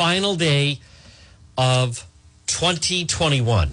final 0.00 0.34
day 0.34 0.78
of 1.58 2.06
2021. 2.46 3.72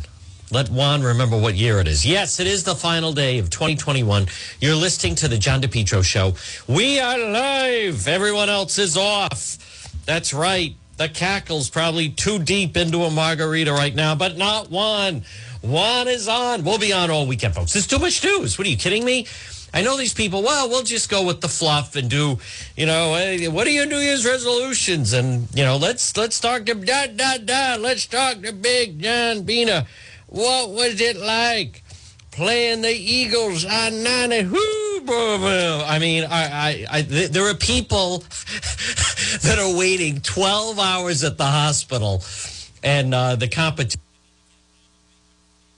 Let 0.52 0.68
Juan 0.68 1.02
remember 1.02 1.40
what 1.40 1.56
year 1.56 1.80
it 1.80 1.88
is. 1.88 2.06
Yes, 2.06 2.42
it 2.42 2.48
is 2.48 2.66
the 2.66 2.76
final 2.76 3.14
day 3.14 3.40
of 3.40 3.50
2021. 3.50 4.28
You're 4.60 4.76
listening 4.76 5.16
to 5.16 5.30
the 5.30 5.38
John 5.38 5.62
DePetro 5.62 6.04
show. 6.04 6.34
We 6.68 7.00
are 7.00 7.18
live. 7.18 8.10
Everyone 8.10 8.50
else 8.50 8.78
is 8.78 8.98
off. 8.98 9.58
That's 10.06 10.34
right. 10.34 10.76
The 10.98 11.08
cackle's 11.08 11.70
probably 11.70 12.10
too 12.10 12.40
deep 12.40 12.76
into 12.76 13.04
a 13.04 13.10
margarita 13.10 13.72
right 13.72 13.96
now, 13.96 14.14
but 14.14 14.36
not 14.36 14.70
Juan. 14.70 15.24
Juan 15.62 16.10
is 16.10 16.28
on. 16.28 16.66
We'll 16.66 16.78
be 16.78 16.92
on 16.92 17.10
all 17.10 17.26
weekend, 17.26 17.56
folks. 17.56 17.72
There's 17.72 17.88
too 17.88 18.00
much 18.00 18.22
news. 18.22 18.58
What 18.58 18.68
are 18.68 18.70
you 18.70 18.76
kidding 18.76 19.06
me? 19.06 19.28
I 19.74 19.82
know 19.82 19.98
these 19.98 20.14
people, 20.14 20.44
well, 20.44 20.70
we'll 20.70 20.84
just 20.84 21.10
go 21.10 21.26
with 21.26 21.42
the 21.42 21.48
fluff 21.48 21.96
and 21.96 22.10
do, 22.10 22.40
you 22.76 22.86
know, 22.86 23.12
what 23.52 23.68
are 23.68 23.72
your 23.72 23.86
New 23.86 23.98
Year's 23.98 24.26
resolutions? 24.26 25.14
And, 25.14 25.48
you 25.54 25.64
know, 25.64 25.78
let's 25.78 26.16
let's 26.16 26.40
talk 26.40 26.66
to 26.66 26.76
da 26.76 27.08
da 27.08 27.38
da. 27.38 27.76
Let's 27.80 28.06
talk 28.06 28.42
to 28.42 28.54
Big 28.54 29.02
John 29.02 29.44
Bina. 29.44 29.86
What 30.28 30.72
was 30.72 31.00
it 31.02 31.18
like 31.18 31.84
playing 32.32 32.82
the 32.82 32.92
Eagles 32.92 33.66
on 33.66 34.04
90? 34.04 34.46
Whoo. 34.46 34.78
I 35.10 36.00
mean, 36.00 36.26
I, 36.26 36.86
I, 36.90 36.98
I, 36.98 37.02
there 37.02 37.50
are 37.50 37.54
people 37.54 38.20
that 39.44 39.58
are 39.60 39.78
waiting 39.78 40.20
12 40.20 40.80
hours 40.80 41.24
at 41.24 41.38
the 41.38 41.46
hospital 41.46 42.24
and 42.84 43.14
uh, 43.14 43.36
the 43.36 43.48
competition 43.48 44.02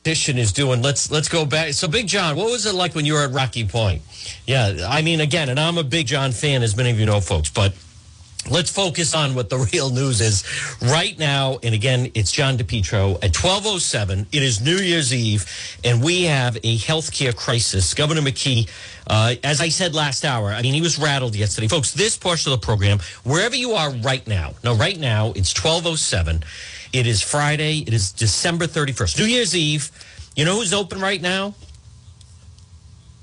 is 0.09 0.51
doing. 0.51 0.81
Let's 0.81 1.11
let's 1.11 1.29
go 1.29 1.45
back. 1.45 1.73
So, 1.73 1.87
Big 1.87 2.07
John, 2.07 2.35
what 2.35 2.49
was 2.49 2.65
it 2.65 2.73
like 2.73 2.95
when 2.95 3.05
you 3.05 3.13
were 3.13 3.23
at 3.23 3.31
Rocky 3.31 3.65
Point? 3.65 4.01
Yeah, 4.45 4.87
I 4.89 5.01
mean, 5.01 5.21
again, 5.21 5.49
and 5.49 5.59
I'm 5.59 5.77
a 5.77 5.83
Big 5.83 6.07
John 6.07 6.31
fan, 6.31 6.63
as 6.63 6.75
many 6.75 6.89
of 6.89 6.99
you 6.99 7.05
know, 7.05 7.21
folks, 7.21 7.49
but 7.49 7.73
let's 8.49 8.71
focus 8.71 9.13
on 9.13 9.35
what 9.35 9.49
the 9.49 9.57
real 9.73 9.91
news 9.91 10.19
is 10.19 10.43
right 10.81 11.17
now. 11.19 11.59
And 11.61 11.75
again, 11.75 12.11
it's 12.15 12.31
John 12.31 12.57
DePetro 12.57 13.15
at 13.17 13.35
1207. 13.35 14.27
It 14.31 14.41
is 14.41 14.61
New 14.61 14.77
Year's 14.77 15.13
Eve, 15.13 15.45
and 15.83 16.03
we 16.03 16.23
have 16.23 16.55
a 16.57 16.77
healthcare 16.77 17.35
crisis. 17.35 17.93
Governor 17.93 18.21
McKee, 18.21 18.67
uh, 19.07 19.35
as 19.43 19.61
I 19.61 19.69
said 19.69 19.93
last 19.93 20.25
hour, 20.25 20.49
I 20.49 20.63
mean, 20.63 20.73
he 20.73 20.81
was 20.81 20.97
rattled 20.97 21.35
yesterday. 21.35 21.67
Folks, 21.67 21.91
this 21.91 22.17
portion 22.17 22.51
of 22.51 22.59
the 22.59 22.65
program, 22.65 22.99
wherever 23.23 23.55
you 23.55 23.73
are 23.73 23.91
right 23.91 24.25
now, 24.27 24.53
now, 24.63 24.73
right 24.73 24.99
now, 24.99 25.27
it's 25.35 25.53
1207. 25.53 26.43
It 26.91 27.05
is 27.05 27.21
Friday. 27.21 27.83
It 27.85 27.93
is 27.93 28.11
December 28.11 28.65
31st, 28.65 29.19
New 29.19 29.25
Year's 29.25 29.55
Eve. 29.55 29.91
You 30.35 30.45
know 30.45 30.55
who's 30.55 30.73
open 30.73 30.99
right 30.99 31.21
now? 31.21 31.53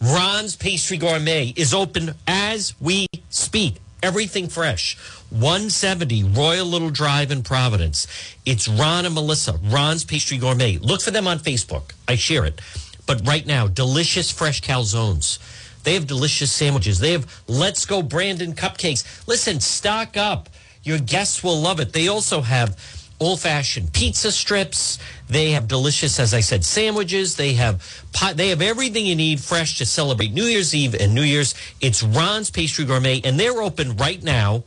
Ron's 0.00 0.54
Pastry 0.54 0.98
Gourmet 0.98 1.52
is 1.56 1.74
open 1.74 2.14
as 2.28 2.74
we 2.80 3.06
speak. 3.30 3.76
Everything 4.02 4.46
fresh. 4.46 4.96
170 5.30 6.22
Royal 6.24 6.66
Little 6.66 6.90
Drive 6.90 7.32
in 7.32 7.42
Providence. 7.42 8.06
It's 8.44 8.68
Ron 8.68 9.04
and 9.04 9.14
Melissa, 9.14 9.58
Ron's 9.64 10.04
Pastry 10.04 10.38
Gourmet. 10.38 10.78
Look 10.78 11.00
for 11.00 11.10
them 11.10 11.26
on 11.26 11.38
Facebook. 11.38 11.92
I 12.06 12.14
share 12.14 12.44
it. 12.44 12.60
But 13.06 13.26
right 13.26 13.46
now, 13.46 13.66
delicious 13.66 14.30
fresh 14.30 14.60
calzones. 14.60 15.38
They 15.82 15.94
have 15.94 16.06
delicious 16.06 16.52
sandwiches. 16.52 17.00
They 17.00 17.12
have 17.12 17.42
Let's 17.48 17.84
Go 17.86 18.02
Brandon 18.02 18.52
cupcakes. 18.52 19.26
Listen, 19.26 19.58
stock 19.58 20.16
up. 20.16 20.50
Your 20.82 20.98
guests 20.98 21.42
will 21.42 21.60
love 21.60 21.80
it. 21.80 21.92
They 21.92 22.06
also 22.06 22.42
have 22.42 22.76
old 23.20 23.40
fashioned 23.40 23.92
pizza 23.92 24.30
strips. 24.30 24.98
They 25.28 25.52
have 25.52 25.68
delicious, 25.68 26.18
as 26.20 26.34
I 26.34 26.40
said, 26.40 26.64
sandwiches. 26.64 27.36
They 27.36 27.54
have 27.54 28.04
pot, 28.12 28.36
they 28.36 28.48
have 28.48 28.62
everything 28.62 29.06
you 29.06 29.16
need 29.16 29.40
fresh 29.40 29.78
to 29.78 29.86
celebrate 29.86 30.32
New 30.32 30.44
Year's 30.44 30.74
Eve 30.74 30.94
and 30.94 31.14
New 31.14 31.22
Year's. 31.22 31.54
It's 31.80 32.02
Ron's 32.02 32.50
Pastry 32.50 32.84
Gourmet, 32.84 33.20
and 33.24 33.38
they're 33.38 33.62
open 33.62 33.96
right 33.96 34.22
now 34.22 34.64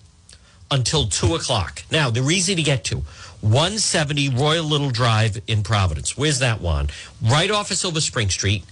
until 0.71 1.07
two 1.07 1.35
o'clock. 1.35 1.83
Now 1.91 2.09
they're 2.09 2.31
easy 2.31 2.55
to 2.55 2.63
get 2.63 2.83
to. 2.85 3.03
170 3.41 4.29
Royal 4.29 4.65
Little 4.65 4.89
Drive 4.89 5.41
in 5.47 5.63
Providence. 5.63 6.17
Where's 6.17 6.39
that 6.39 6.59
one? 6.59 6.89
Right 7.21 7.49
off 7.49 7.71
of 7.71 7.77
Silver 7.77 8.01
Spring 8.01 8.29
Street 8.29 8.65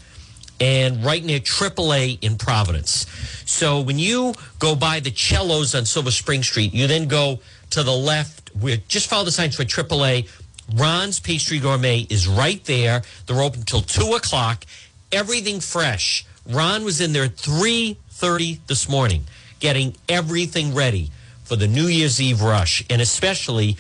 and 0.60 1.06
right 1.06 1.24
near 1.24 1.40
AAA 1.40 2.22
in 2.22 2.38
Providence. 2.38 3.06
So 3.46 3.80
when 3.80 4.00
you 4.00 4.34
go 4.60 4.76
by 4.76 5.00
the 5.00 5.12
cellos 5.12 5.74
on 5.76 5.86
Silver 5.86 6.12
Spring 6.12 6.44
Street, 6.44 6.74
you 6.74 6.88
then 6.88 7.08
go 7.08 7.40
to 7.72 7.84
the 7.84 7.96
left. 7.96 8.52
We 8.56 8.78
just 8.88 9.10
follow 9.10 9.26
the 9.26 9.32
signs 9.32 9.56
for 9.56 9.64
AAA. 9.64 10.30
Ron's 10.76 11.20
Pastry 11.20 11.60
Gourmet 11.60 12.08
is 12.10 12.28
right 12.28 12.64
there. 12.66 13.04
They're 13.26 13.42
open 13.42 13.64
till 13.64 13.82
two 13.82 14.14
o'clock. 14.14 14.66
Everything 15.12 15.60
fresh. 15.60 16.26
Ron 16.50 16.84
was 16.84 17.02
in 17.02 17.14
there 17.14 17.26
at 17.26 17.38
three 17.38 17.98
thirty 18.10 18.60
this 18.68 18.90
morning, 18.90 19.24
getting 19.60 19.96
everything 20.10 20.74
ready 20.74 21.12
for 21.44 21.56
the 21.56 21.68
New 21.68 21.88
Year's 21.88 22.22
Eve 22.22 22.42
rush, 22.42 22.84
and 22.90 23.02
especially 23.02 23.78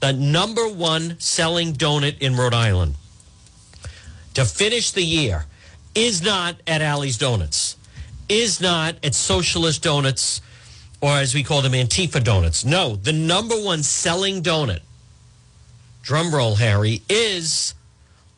the 0.00 0.12
number 0.12 0.68
one 0.68 1.18
selling 1.20 1.72
donut 1.72 2.18
in 2.18 2.36
Rhode 2.36 2.54
Island 2.54 2.96
to 4.34 4.44
finish 4.44 4.90
the 4.90 5.02
year 5.02 5.46
is 5.94 6.22
not 6.22 6.56
at 6.66 6.82
Allie's 6.82 7.16
Donuts, 7.16 7.76
is 8.28 8.60
not 8.60 8.96
at 9.04 9.14
Socialist 9.14 9.82
Donuts, 9.82 10.40
or 11.04 11.18
as 11.18 11.34
we 11.34 11.42
call 11.42 11.60
them, 11.60 11.72
Antifa 11.72 12.24
Donuts. 12.24 12.64
No, 12.64 12.96
the 12.96 13.12
number 13.12 13.54
one 13.54 13.82
selling 13.82 14.42
donut, 14.42 14.80
drumroll, 16.02 16.56
Harry, 16.56 17.02
is 17.10 17.74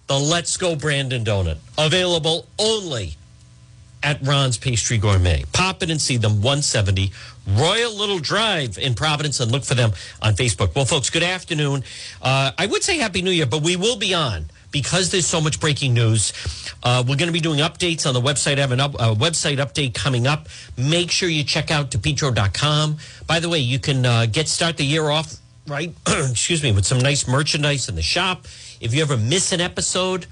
the 0.09 0.19
Let's 0.19 0.56
Go 0.56 0.75
Brandon 0.75 1.25
donut, 1.25 1.59
available 1.78 2.49
only 2.59 3.15
at 4.03 4.21
Ron's 4.21 4.59
Pastry 4.59 4.99
Gourmet. 4.99 5.44
Pop 5.53 5.84
in 5.84 5.93
and 5.93 6.00
see 6.00 6.16
them, 6.16 6.43
170 6.43 7.12
Royal 7.47 7.94
Little 7.94 8.19
Drive 8.19 8.78
in 8.78 8.94
Providence, 8.94 9.38
and 9.38 9.53
look 9.53 9.62
for 9.62 9.77
them 9.77 9.93
on 10.21 10.34
Facebook. 10.34 10.75
Well, 10.75 10.87
folks, 10.87 11.09
good 11.09 11.22
afternoon. 11.22 11.84
Uh, 12.21 12.50
I 12.59 12.66
would 12.66 12.83
say 12.83 12.98
Happy 12.98 13.22
New 13.22 13.31
Year, 13.31 13.47
but 13.47 13.62
we 13.62 13.77
will 13.77 13.97
be 13.97 14.12
on 14.12 14.47
because 14.72 15.10
there's 15.10 15.27
so 15.27 15.41
much 15.41 15.60
breaking 15.60 15.94
news. 15.94 16.33
Uh, 16.87 17.03
we're 17.03 17.17
going 17.17 17.27
to 17.27 17.33
be 17.33 17.41
doing 17.41 17.59
updates 17.59 18.07
on 18.07 18.15
the 18.15 18.21
website. 18.21 18.59
I 18.59 18.61
have 18.61 18.71
a 18.71 18.81
up, 18.81 18.93
website 19.19 19.57
update 19.57 19.93
coming 19.93 20.29
up. 20.29 20.47
Make 20.79 21.11
sure 21.11 21.29
you 21.29 21.43
check 21.43 21.73
out 21.73 21.91
depetro.com. 21.91 22.99
By 23.27 23.41
the 23.41 23.49
way, 23.49 23.59
you 23.59 23.81
can 23.81 24.07
uh, 24.07 24.27
get 24.27 24.47
start 24.47 24.77
the 24.77 24.85
year 24.85 25.11
off 25.11 25.35
right. 25.67 25.93
excuse 26.07 26.63
me, 26.63 26.71
with 26.71 26.87
some 26.87 26.99
nice 26.99 27.27
merchandise 27.27 27.89
in 27.89 27.97
the 27.97 28.03
shop. 28.03 28.45
If 28.81 28.95
you 28.95 29.03
ever 29.03 29.17
miss 29.17 29.51
an 29.51 29.61
episode, 29.61 30.27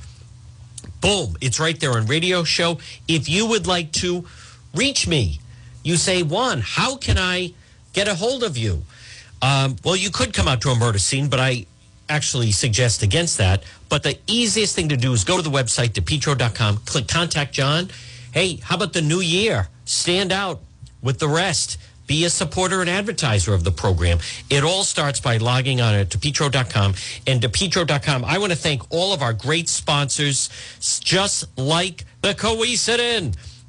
boom, 1.00 1.36
it's 1.40 1.58
right 1.58 1.78
there 1.80 1.92
on 1.96 2.06
Radio 2.06 2.44
Show. 2.44 2.78
If 3.08 3.28
you 3.28 3.48
would 3.48 3.66
like 3.66 3.90
to 3.94 4.24
reach 4.76 5.08
me, 5.08 5.40
you 5.82 5.96
say, 5.96 6.22
Juan, 6.22 6.60
how 6.60 6.94
can 6.96 7.18
I 7.18 7.52
get 7.94 8.06
a 8.06 8.14
hold 8.14 8.44
of 8.44 8.56
you? 8.56 8.84
Um, 9.42 9.74
well, 9.84 9.96
you 9.96 10.10
could 10.10 10.32
come 10.32 10.46
out 10.46 10.60
to 10.60 10.70
a 10.70 10.76
murder 10.78 11.00
scene, 11.00 11.28
but 11.28 11.40
I 11.40 11.66
actually 12.08 12.52
suggest 12.52 13.02
against 13.02 13.38
that. 13.38 13.64
But 13.88 14.02
the 14.02 14.18
easiest 14.26 14.74
thing 14.74 14.88
to 14.88 14.96
do 14.96 15.12
is 15.12 15.24
go 15.24 15.36
to 15.36 15.42
the 15.42 15.50
website, 15.50 15.90
depetro.com, 15.90 16.78
click 16.78 17.08
contact 17.08 17.52
John. 17.52 17.90
Hey, 18.32 18.56
how 18.56 18.76
about 18.76 18.92
the 18.92 19.02
new 19.02 19.20
year? 19.20 19.68
Stand 19.84 20.32
out 20.32 20.60
with 21.02 21.18
the 21.18 21.28
rest. 21.28 21.78
Be 22.06 22.24
a 22.24 22.30
supporter 22.30 22.80
and 22.80 22.90
advertiser 22.90 23.54
of 23.54 23.64
the 23.64 23.70
program. 23.70 24.18
It 24.50 24.62
all 24.62 24.84
starts 24.84 25.20
by 25.20 25.38
logging 25.38 25.80
on 25.80 25.94
at 25.94 26.10
depetro.com 26.10 26.94
and 27.26 27.40
depetro.com. 27.40 28.24
I 28.24 28.38
want 28.38 28.52
to 28.52 28.58
thank 28.58 28.82
all 28.90 29.14
of 29.14 29.22
our 29.22 29.32
great 29.32 29.68
sponsors, 29.68 30.50
just 31.00 31.56
like 31.58 32.04
the 32.20 32.34
Cowesett 32.34 32.98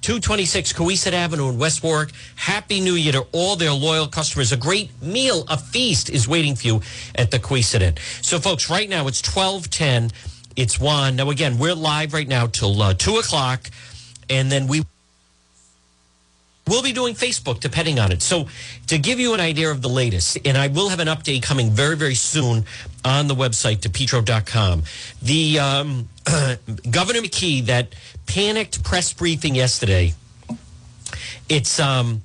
226 0.06 0.74
Cowesett 0.74 1.14
Avenue 1.14 1.50
in 1.50 1.58
West 1.58 1.82
Warwick. 1.82 2.12
Happy 2.36 2.80
New 2.80 2.94
Year 2.94 3.14
to 3.14 3.26
all 3.32 3.56
their 3.56 3.72
loyal 3.72 4.06
customers. 4.06 4.52
A 4.52 4.58
great 4.58 4.92
meal, 5.02 5.46
a 5.50 5.58
feast 5.58 6.12
is 6.12 6.28
waiting 6.28 6.56
for 6.56 6.68
you 6.68 6.82
at 7.16 7.32
the 7.32 7.40
Cowesett 7.40 7.82
Inn. 7.82 7.96
So, 8.22 8.38
folks, 8.38 8.70
right 8.70 8.88
now 8.88 9.08
it's 9.08 9.20
1210. 9.28 10.12
It's 10.56 10.80
one. 10.80 11.16
Now, 11.16 11.32
again, 11.32 11.58
we're 11.58 11.74
live 11.74 12.14
right 12.14 12.28
now 12.28 12.46
till 12.46 12.80
uh, 12.84 12.94
2 12.94 13.16
o'clock, 13.16 13.72
and 14.30 14.52
then 14.52 14.68
we 14.68 14.84
We'll 16.68 16.84
be 16.84 16.94
doing 16.94 17.14
Facebook 17.14 17.60
depending 17.60 18.00
on 18.00 18.12
it. 18.12 18.24
So, 18.24 18.48
to 18.88 18.98
give 18.98 19.20
you 19.20 19.34
an 19.36 19.40
idea 19.40 19.70
of 19.70 19.84
the 19.84 19.90
latest, 19.90 20.38
and 20.46 20.58
I 20.58 20.68
will 20.68 20.90
have 20.90 21.00
an 21.00 21.08
update 21.08 21.44
coming 21.44 21.70
very, 21.70 21.96
very 21.96 22.16
soon 22.16 22.66
on 23.04 23.28
the 23.28 23.36
website, 23.36 23.82
depetro.com. 23.82 24.82
The 25.22 25.60
um, 25.60 26.10
Governor 26.90 27.22
McKee, 27.22 27.66
that 27.66 27.94
panicked 28.26 28.84
press 28.84 29.14
briefing 29.14 29.56
yesterday, 29.56 30.14
it's, 31.50 31.80
um, 31.80 32.22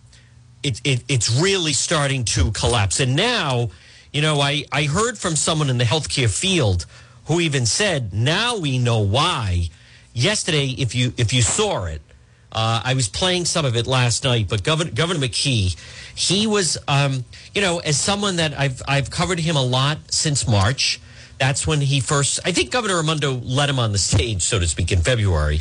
it, 0.63 0.81
it, 0.85 1.05
it's 1.09 1.41
really 1.41 1.73
starting 1.73 2.25
to 2.25 2.51
collapse. 2.53 3.01
And 3.01 3.17
now, 3.17 3.71
you 4.13 4.23
know, 4.23 4.41
I, 4.41 4.65
I 4.73 4.85
heard 4.85 5.19
from 5.19 5.37
someone 5.37 5.71
in 5.71 5.79
the 5.79 5.85
healthcare 5.85 6.31
field 6.31 6.87
who 7.27 7.41
even 7.41 7.67
said, 7.67 8.13
now 8.13 8.57
we 8.57 8.79
know 8.79 9.01
why. 9.01 9.69
Yesterday, 10.13 10.75
if 10.77 10.95
you 10.97 11.13
if 11.17 11.33
you 11.33 11.43
saw 11.43 11.85
it, 11.85 12.03
uh, 12.51 12.83
I 12.85 12.95
was 12.95 13.09
playing 13.09 13.45
some 13.45 13.65
of 13.65 13.77
it 13.77 13.87
last 13.87 14.25
night, 14.25 14.49
but 14.49 14.65
Governor, 14.65 14.91
Governor 14.91 15.21
McKee, 15.21 15.77
he 16.17 16.49
was, 16.49 16.77
um, 16.89 17.25
you 17.55 17.61
know, 17.61 17.79
as 17.79 17.97
someone 17.97 18.37
that 18.37 18.59
I've 18.59 18.83
I've 18.89 19.11
covered 19.11 19.39
him 19.39 19.55
a 19.55 19.63
lot 19.63 19.99
since 20.11 20.49
March 20.49 21.01
That's 21.41 21.67
when 21.67 21.81
he 21.81 22.01
first, 22.01 22.39
I 22.45 22.53
think 22.53 22.71
Governor 22.71 22.99
Raimondo 22.99 23.33
let 23.43 23.71
him 23.71 23.79
on 23.79 23.93
the 23.93 23.99
stage, 23.99 24.43
so 24.43 24.59
to 24.59 24.67
speak, 24.67 24.93
in 24.93 25.01
February. 25.01 25.61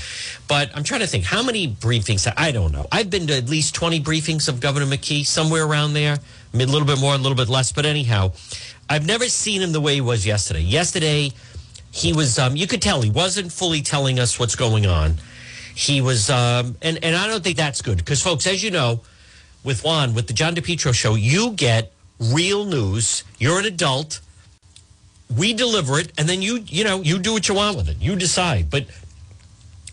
But 0.49 0.69
I'm 0.75 0.83
trying 0.83 0.99
to 0.99 1.07
think 1.07 1.23
how 1.23 1.41
many 1.41 1.69
briefings, 1.69 2.31
I 2.35 2.51
don't 2.51 2.73
know. 2.73 2.85
I've 2.91 3.09
been 3.09 3.27
to 3.27 3.37
at 3.37 3.47
least 3.47 3.75
20 3.75 4.01
briefings 4.01 4.49
of 4.49 4.59
Governor 4.59 4.85
McKee, 4.87 5.25
somewhere 5.25 5.65
around 5.65 5.93
there, 5.93 6.17
a 6.53 6.57
little 6.57 6.85
bit 6.85 6.99
more, 6.99 7.15
a 7.15 7.17
little 7.17 7.37
bit 7.37 7.47
less. 7.47 7.71
But 7.71 7.85
anyhow, 7.85 8.33
I've 8.89 9.05
never 9.05 9.29
seen 9.29 9.61
him 9.61 9.71
the 9.71 9.79
way 9.79 9.95
he 9.95 10.01
was 10.01 10.25
yesterday. 10.25 10.59
Yesterday, 10.59 11.31
he 11.91 12.11
was, 12.11 12.37
um, 12.37 12.57
you 12.57 12.67
could 12.67 12.81
tell 12.81 13.01
he 13.01 13.09
wasn't 13.09 13.49
fully 13.49 13.81
telling 13.81 14.19
us 14.19 14.37
what's 14.37 14.57
going 14.57 14.85
on. 14.85 15.15
He 15.75 16.01
was, 16.01 16.29
um, 16.29 16.75
and, 16.81 17.01
and 17.01 17.15
I 17.15 17.27
don't 17.27 17.41
think 17.41 17.55
that's 17.55 17.81
good 17.81 17.99
because, 17.99 18.21
folks, 18.21 18.45
as 18.47 18.61
you 18.61 18.69
know, 18.69 18.99
with 19.63 19.85
Juan, 19.85 20.13
with 20.13 20.27
the 20.27 20.33
John 20.33 20.55
DePetro 20.55 20.93
show, 20.93 21.15
you 21.15 21.51
get 21.51 21.93
real 22.19 22.65
news. 22.65 23.23
You're 23.37 23.59
an 23.59 23.65
adult 23.65 24.19
we 25.35 25.53
deliver 25.53 25.99
it 25.99 26.11
and 26.17 26.27
then 26.27 26.41
you 26.41 26.63
you 26.67 26.83
know 26.83 27.01
you 27.01 27.19
do 27.19 27.33
what 27.33 27.47
you 27.47 27.55
want 27.55 27.77
with 27.77 27.89
it. 27.89 27.97
You 28.01 28.15
decide. 28.15 28.69
But 28.69 28.85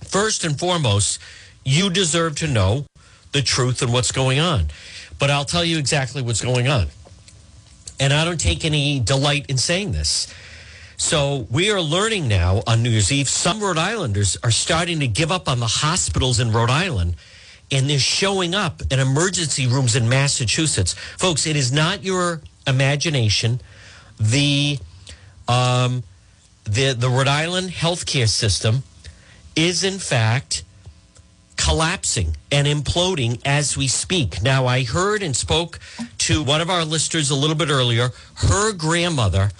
first 0.05 0.45
and 0.45 0.59
foremost 0.59 1.21
you 1.65 1.91
deserve 1.91 2.37
to 2.37 2.47
know 2.47 2.87
the 3.33 3.43
truth 3.43 3.83
and 3.83 3.93
what's 3.93 4.13
going 4.13 4.39
on. 4.39 4.67
But 5.19 5.31
i'll 5.31 5.45
tell 5.45 5.65
you 5.65 5.79
exactly 5.79 6.23
what's 6.23 6.41
going 6.41 6.69
on. 6.69 6.89
And 8.01 8.13
i 8.13 8.25
don't 8.25 8.41
take 8.41 8.65
any 8.65 9.01
delight 9.01 9.47
in 9.49 9.59
saying 9.59 9.93
this. 9.93 10.33
So 10.99 11.47
we 11.51 11.71
are 11.71 11.81
learning 11.81 12.27
now 12.29 12.63
on 12.67 12.83
new 12.83 12.91
year's 12.91 13.13
eve 13.13 13.29
some 13.29 13.61
rhode 13.61 13.79
islanders 13.79 14.39
are 14.43 14.51
starting 14.51 15.01
to 15.01 15.07
give 15.07 15.31
up 15.31 15.49
on 15.49 15.61
the 15.61 15.67
hospitals 15.67 16.41
in 16.41 16.53
rhode 16.53 16.71
island 16.71 17.17
and 17.71 17.91
they're 17.91 17.99
showing 17.99 18.55
up 18.55 18.81
in 18.91 19.01
emergency 19.01 19.67
rooms 19.67 19.97
in 19.97 20.09
massachusetts. 20.09 20.95
Folks 20.95 21.47
it 21.47 21.57
is 21.57 21.73
not 21.73 22.03
your 22.03 22.41
imagination. 22.67 23.61
The 24.19 24.79
um, 25.49 26.03
the 26.65 26.93
the 26.93 27.09
Rhode 27.09 27.29
Island 27.29 27.71
healthcare 27.71 28.29
system 28.29 28.83
is 29.55 29.85
in 29.85 29.99
fact 29.99 30.65
collapsing 31.57 32.37
and 32.53 32.67
imploding 32.67 33.41
as 33.45 33.77
we 33.77 33.89
speak. 33.89 34.43
Now, 34.43 34.67
I 34.67 34.85
heard 34.85 35.23
and 35.23 35.35
spoke 35.35 35.79
to 36.19 36.43
one 36.43 36.61
of 36.61 36.71
our 36.71 36.85
listeners 36.85 37.31
a 37.31 37.35
little 37.35 37.57
bit 37.57 37.71
earlier. 37.71 38.11
Her 38.37 38.73
grandmother 38.73 39.51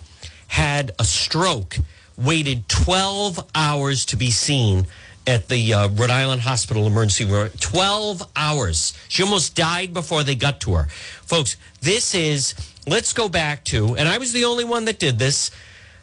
had 0.49 0.93
a 0.99 1.05
stroke, 1.05 1.79
waited 2.17 2.69
12 2.69 3.45
hours 3.55 4.05
to 4.07 4.17
be 4.17 4.31
seen 4.31 4.87
at 5.27 5.49
the 5.49 5.75
uh, 5.75 5.89
Rhode 5.89 6.11
Island 6.11 6.43
Hospital 6.43 6.87
emergency 6.87 7.25
room. 7.25 7.51
12 7.61 8.23
hours. 8.37 8.97
She 9.09 9.23
almost 9.23 9.57
died 9.57 9.93
before 9.93 10.23
they 10.23 10.37
got 10.37 10.61
to 10.61 10.75
her. 10.75 10.85
Folks, 11.25 11.57
this 11.81 12.15
is, 12.15 12.55
let's 12.87 13.13
go 13.13 13.29
back 13.29 13.65
to, 13.65 13.97
and 13.97 14.09
I 14.09 14.19
was 14.19 14.33
the 14.33 14.45
only 14.45 14.65
one 14.65 14.85
that 14.85 14.99
did 14.99 15.19
this. 15.19 15.51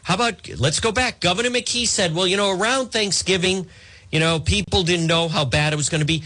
How 0.04 0.14
about 0.14 0.48
let's 0.58 0.80
go 0.80 0.92
back? 0.92 1.20
Governor 1.20 1.50
McKee 1.50 1.86
said, 1.86 2.14
well, 2.14 2.26
you 2.26 2.36
know, 2.36 2.56
around 2.56 2.92
Thanksgiving, 2.92 3.66
you 4.12 4.20
know, 4.20 4.38
people 4.38 4.82
didn't 4.82 5.06
know 5.06 5.28
how 5.28 5.44
bad 5.44 5.72
it 5.72 5.76
was 5.76 5.88
going 5.88 6.02
to 6.02 6.06
be. 6.06 6.22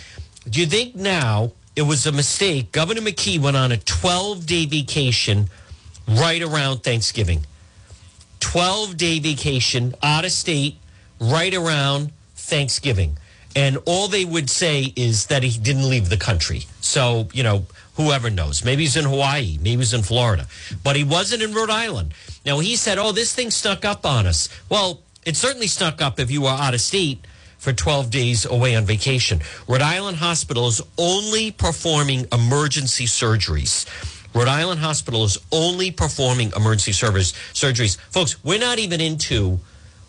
Do 0.51 0.61
you 0.61 0.67
think 0.67 0.95
now 0.97 1.53
it 1.77 1.83
was 1.83 2.05
a 2.05 2.13
mistake? 2.13 2.73
Governor 2.73 3.01
McKee 3.01 3.41
went 3.41 3.57
on 3.57 3.71
a 3.71 3.77
12 3.77 4.47
day 4.47 4.67
vacation 4.67 5.49
right 6.09 6.43
around 6.43 6.83
Thanksgiving. 6.83 7.47
12 8.41 8.97
day 8.97 9.21
vacation 9.21 9.95
out 10.03 10.25
of 10.25 10.33
state 10.33 10.77
right 11.21 11.55
around 11.55 12.11
Thanksgiving. 12.35 13.17
And 13.55 13.79
all 13.87 14.09
they 14.09 14.25
would 14.25 14.51
say 14.51 14.93
is 14.97 15.27
that 15.27 15.43
he 15.43 15.57
didn't 15.59 15.89
leave 15.89 16.09
the 16.09 16.17
country. 16.17 16.67
So, 16.81 17.29
you 17.33 17.43
know, 17.43 17.67
whoever 17.99 18.31
knows. 18.31 18.65
Maybe 18.65 18.83
he's 18.83 18.97
in 18.97 19.05
Hawaii, 19.05 19.59
maybe 19.61 19.79
he's 19.79 19.93
in 19.93 20.03
Florida, 20.03 20.47
but 20.85 20.95
he 20.95 21.03
wasn't 21.03 21.43
in 21.43 21.53
Rhode 21.53 21.71
Island. 21.71 22.15
Now, 22.49 22.61
he 22.61 22.77
said, 22.77 22.97
oh, 22.97 23.13
this 23.13 23.35
thing 23.35 23.51
snuck 23.51 23.85
up 23.85 24.07
on 24.07 24.27
us. 24.27 24.49
Well, 24.71 25.01
it 25.27 25.37
certainly 25.37 25.67
snuck 25.67 26.01
up 26.01 26.19
if 26.19 26.31
you 26.31 26.41
were 26.41 26.49
out 26.49 26.73
of 26.73 26.81
state 26.81 27.27
for 27.59 27.75
12 27.75 28.11
days 28.11 28.47
away 28.47 28.75
on 28.75 28.87
vacation. 28.87 29.43
Rhode 29.69 29.83
Island 29.83 30.17
Hospital 30.17 30.67
is 30.67 30.81
only 30.97 31.51
performing 31.51 32.27
emergency 32.33 33.05
surgeries. 33.05 33.85
Rhode 34.35 34.49
Island 34.49 34.81
Hospital 34.81 35.25
is 35.25 35.37
only 35.53 35.91
performing 35.91 36.51
emergency 36.57 36.93
service 36.93 37.33
surgeries. 37.53 37.99
Folks, 37.99 38.43
we're 38.43 38.59
not 38.59 38.79
even 38.79 39.03
into 39.03 39.61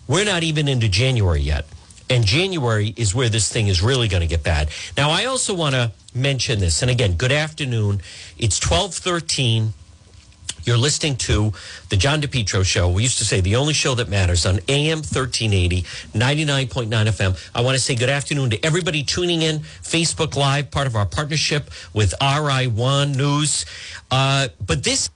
we're 0.07 0.24
not 0.24 0.44
even 0.44 0.69
into 0.69 0.88
January 0.88 1.42
yet. 1.42 1.65
And 2.09 2.25
January 2.25 2.94
is 2.95 3.13
where 3.13 3.27
this 3.27 3.51
thing 3.51 3.68
is 3.68 3.81
really 3.81 4.07
going 4.07 4.21
to 4.21 4.27
get 4.27 4.44
bad. 4.44 4.69
Now, 4.95 5.09
I 5.12 5.25
also 5.25 5.53
want 5.53 5.75
to 5.75 5.92
mention 6.15 6.59
this. 6.59 6.81
And 6.81 6.89
again, 6.89 7.15
good 7.15 7.33
afternoon. 7.33 8.01
It's 8.38 8.59
1213. 8.59 9.74
You're 10.63 10.77
listening 10.77 11.15
to 11.17 11.53
the 11.89 11.97
John 11.97 12.21
DePetro 12.21 12.65
show. 12.65 12.89
We 12.89 13.03
used 13.03 13.17
to 13.19 13.25
say 13.25 13.41
the 13.41 13.56
only 13.56 13.73
show 13.73 13.95
that 13.95 14.09
matters 14.09 14.45
on 14.45 14.59
AM 14.67 15.00
1380, 15.00 15.83
99.9 16.13 16.88
FM. 16.89 17.51
I 17.56 17.61
want 17.61 17.75
to 17.75 17.83
say 17.83 17.95
good 17.95 18.09
afternoon 18.09 18.50
to 18.51 18.65
everybody 18.65 19.03
tuning 19.03 19.41
in, 19.41 19.59
Facebook 19.59 20.35
Live, 20.35 20.71
part 20.71 20.88
of 20.88 20.95
our 20.95 21.06
partnership 21.06 21.69
with 21.94 22.13
RI1 22.21 23.15
News. 23.15 23.65
Uh, 24.11 24.50
but 24.65 24.83
this 24.83 25.09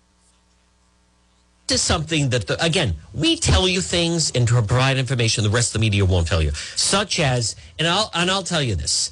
is 1.69 1.81
something 1.81 2.29
that, 2.29 2.47
the, 2.47 2.63
again, 2.63 2.95
we 3.13 3.35
tell 3.35 3.67
you 3.67 3.81
things 3.81 4.31
and 4.31 4.47
to 4.47 4.53
provide 4.53 4.97
information 4.97 5.43
the 5.43 5.49
rest 5.49 5.69
of 5.69 5.73
the 5.73 5.85
media 5.85 6.05
won't 6.05 6.27
tell 6.27 6.41
you, 6.41 6.51
such 6.75 7.19
as, 7.19 7.55
and 7.79 7.87
I'll, 7.87 8.11
and 8.13 8.29
I'll 8.29 8.43
tell 8.43 8.61
you 8.61 8.75
this 8.75 9.11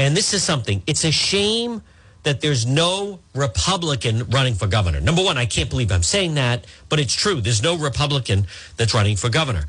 and 0.00 0.16
this 0.16 0.32
is 0.32 0.42
something, 0.42 0.82
it's 0.86 1.04
a 1.04 1.12
shame 1.12 1.82
that 2.22 2.40
there's 2.40 2.66
no 2.66 3.18
Republican 3.34 4.28
running 4.28 4.54
for 4.54 4.66
governor. 4.66 5.00
Number 5.00 5.22
one, 5.22 5.38
I 5.38 5.46
can't 5.46 5.70
believe 5.70 5.90
I'm 5.90 6.02
saying 6.02 6.34
that, 6.34 6.64
but 6.88 7.00
it's 7.00 7.14
true. 7.14 7.40
There's 7.40 7.62
no 7.62 7.76
Republican 7.76 8.46
that's 8.76 8.92
running 8.94 9.16
for 9.16 9.30
governor. 9.30 9.64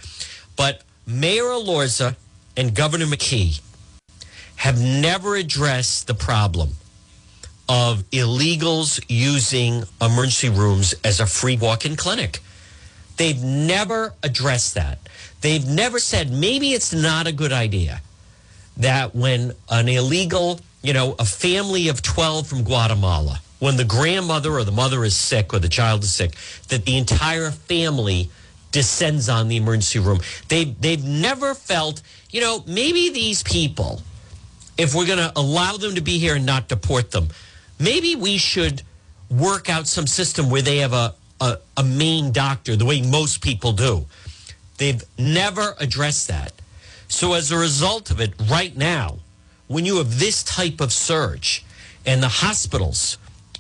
But 0.58 0.82
Mayor 1.08 1.44
Elorza 1.44 2.16
and 2.58 2.76
Governor 2.76 3.06
McKee 3.06 3.62
have 4.58 4.80
never 4.80 5.36
addressed 5.36 6.08
the 6.08 6.14
problem 6.14 6.72
of 7.68 8.04
illegals 8.12 9.04
using 9.08 9.84
emergency 10.02 10.50
rooms 10.50 10.94
as 11.04 11.20
a 11.20 11.26
free 11.26 11.58
walk 11.58 11.86
in 11.86 11.96
clinic. 11.96 12.40
They've 13.18 13.42
never 13.42 14.14
addressed 14.24 14.76
that. 14.76 15.00
They've 15.42 15.66
never 15.66 16.00
said 16.00 16.32
maybe 16.32 16.74
it's 16.74 16.94
not 16.94 17.28
a 17.28 17.32
good 17.32 17.52
idea 17.54 18.02
that 18.78 19.16
when 19.16 19.54
an 19.70 19.88
illegal, 19.88 20.60
you 20.82 20.94
know, 20.94 21.16
a 21.20 21.26
family 21.26 21.88
of 21.88 22.02
12 22.02 22.48
from 22.48 22.64
Guatemala, 22.64 23.40
when 23.60 23.78
the 23.78 23.86
grandmother 23.86 24.54
or 24.54 24.64
the 24.64 24.72
mother 24.72 25.04
is 25.04 25.16
sick 25.16 25.54
or 25.54 25.60
the 25.60 25.70
child 25.70 26.04
is 26.04 26.14
sick, 26.14 26.34
that 26.70 26.86
the 26.86 26.98
entire 26.98 27.52
family 27.52 28.30
descends 28.72 29.30
on 29.30 29.48
the 29.48 29.58
emergency 29.58 30.00
room. 30.00 30.20
They 30.48 30.64
they've 30.64 31.04
never 31.04 31.54
felt, 31.54 32.02
you 32.32 32.42
know, 32.42 32.64
maybe 32.66 33.10
these 33.10 33.44
people, 33.44 34.02
if 34.78 34.96
we're 34.96 35.06
going 35.06 35.20
to 35.20 35.32
allow 35.36 35.78
them 35.78 35.96
to 35.96 36.02
be 36.02 36.18
here 36.18 36.36
and 36.36 36.46
not 36.46 36.68
deport 36.68 37.12
them, 37.12 37.28
maybe 37.80 38.16
we 38.16 38.38
should 38.38 38.82
work 39.30 39.70
out 39.70 39.88
some 39.88 40.08
system 40.08 40.50
where 40.50 40.62
they 40.62 40.78
have 40.78 40.94
a, 40.94 41.14
a, 41.40 41.58
a 41.78 41.84
main 41.84 42.32
doctor, 42.32 42.76
the 42.76 42.86
way 42.86 43.02
most 43.02 43.42
people 43.42 43.72
do. 43.72 44.06
They've 44.78 45.04
never 45.18 45.76
addressed 45.80 46.28
that. 46.30 46.54
So 47.08 47.34
as 47.34 47.52
a 47.52 47.58
result 47.58 48.10
of 48.10 48.20
it, 48.20 48.34
right 48.50 48.76
now, 48.76 49.20
when 49.72 49.86
you 49.86 49.98
have 49.98 50.20
this 50.20 50.44
type 50.44 50.82
of 50.82 50.92
surge 50.92 51.64
and 52.06 52.22
the 52.22 52.28
hospitals 52.28 53.18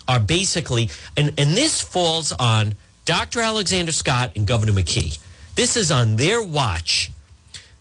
are 0.08 0.20
basically, 0.20 0.90
and, 1.16 1.30
and 1.38 1.56
this 1.56 1.82
falls 1.82 2.32
on 2.34 2.76
Dr. 3.06 3.40
Alexander 3.40 3.92
Scott 3.92 4.32
and 4.36 4.46
Governor 4.46 4.74
McKee. 4.74 5.20
This 5.56 5.78
is 5.78 5.92
on 5.92 6.16
their 6.16 6.42
watch 6.42 7.12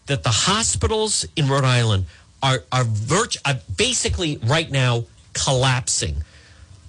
that 0.07 0.23
the 0.23 0.29
hospitals 0.29 1.25
in 1.35 1.47
Rhode 1.47 1.63
Island 1.63 2.05
are, 2.43 2.63
are, 2.71 2.83
virt- 2.83 3.37
are 3.45 3.59
basically 3.77 4.37
right 4.37 4.69
now 4.69 5.05
collapsing. 5.33 6.23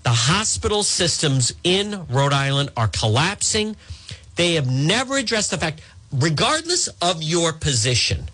The 0.02 0.10
hospital 0.10 0.82
systems 0.82 1.52
in 1.62 2.06
Rhode 2.08 2.32
Island 2.32 2.70
are 2.76 2.88
collapsing. 2.88 3.76
They 4.36 4.54
have 4.54 4.70
never 4.70 5.16
addressed 5.16 5.50
the 5.50 5.58
fact, 5.58 5.80
regardless 6.12 6.88
of 7.00 7.22
your 7.22 7.52
position, 7.52 8.28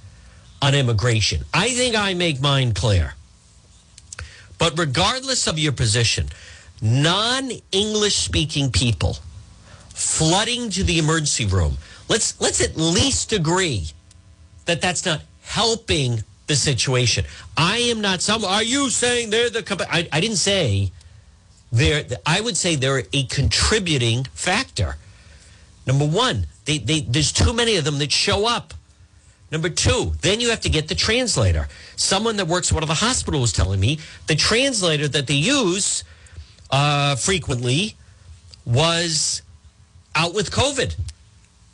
on 0.60 0.74
immigration. 0.74 1.44
I 1.54 1.70
think 1.70 1.96
I 1.96 2.14
make 2.14 2.40
mine 2.40 2.74
clear. 2.74 3.14
But 4.58 4.78
regardless 4.78 5.46
of 5.46 5.58
your 5.58 5.72
position, 5.72 6.28
non 6.82 7.50
English 7.72 8.16
speaking 8.16 8.70
people 8.70 9.18
flooding 9.90 10.70
to 10.70 10.82
the 10.82 10.98
emergency 10.98 11.46
room, 11.46 11.76
let's, 12.08 12.40
let's 12.40 12.60
at 12.60 12.76
least 12.76 13.32
agree 13.32 13.86
that 14.66 14.80
that's 14.80 15.06
not 15.06 15.22
helping 15.42 16.22
the 16.48 16.56
situation. 16.56 17.24
I 17.56 17.78
am 17.78 18.00
not 18.00 18.20
some. 18.20 18.44
Are 18.44 18.62
you 18.62 18.90
saying 18.90 19.30
they're 19.30 19.50
the? 19.50 19.86
I, 19.90 20.08
I 20.12 20.20
didn't 20.20 20.38
say 20.38 20.90
they're. 21.70 22.04
I 22.26 22.40
would 22.40 22.56
say 22.56 22.74
they're 22.74 23.04
a 23.12 23.24
contributing 23.24 24.24
factor. 24.32 24.96
Number 25.86 26.06
one, 26.06 26.46
they, 26.64 26.78
they, 26.78 27.00
there's 27.00 27.32
too 27.32 27.52
many 27.54 27.76
of 27.76 27.84
them 27.84 27.98
that 27.98 28.12
show 28.12 28.46
up. 28.46 28.74
Number 29.50 29.70
two, 29.70 30.12
then 30.20 30.40
you 30.40 30.50
have 30.50 30.60
to 30.60 30.68
get 30.68 30.88
the 30.88 30.94
translator. 30.94 31.68
Someone 31.96 32.36
that 32.36 32.46
works 32.46 32.70
at 32.70 32.74
one 32.74 32.82
of 32.82 32.88
the 32.88 32.94
hospitals 32.94 33.40
was 33.40 33.52
telling 33.52 33.80
me 33.80 33.98
the 34.26 34.34
translator 34.34 35.08
that 35.08 35.26
they 35.26 35.34
use 35.34 36.04
uh, 36.70 37.16
frequently 37.16 37.94
was 38.66 39.42
out 40.14 40.34
with 40.34 40.50
COVID. 40.50 40.94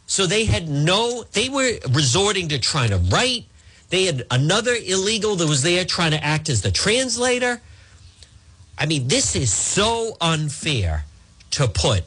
So 0.07 0.26
they 0.26 0.45
had 0.45 0.69
no, 0.69 1.25
they 1.33 1.49
were 1.49 1.78
resorting 1.90 2.49
to 2.49 2.59
trying 2.59 2.90
to 2.90 2.99
write. 2.99 3.47
They 3.90 4.04
had 4.04 4.25
another 4.31 4.75
illegal 4.75 5.35
that 5.37 5.49
was 5.49 5.62
there 5.62 5.85
trying 5.85 6.12
to 6.12 6.23
act 6.23 6.49
as 6.49 6.62
the 6.62 6.71
translator. 6.71 7.61
I 8.78 8.87
mean, 8.87 9.09
this 9.09 9.35
is 9.35 9.52
so 9.52 10.16
unfair 10.21 11.07
to 11.52 11.66
put 11.66 12.04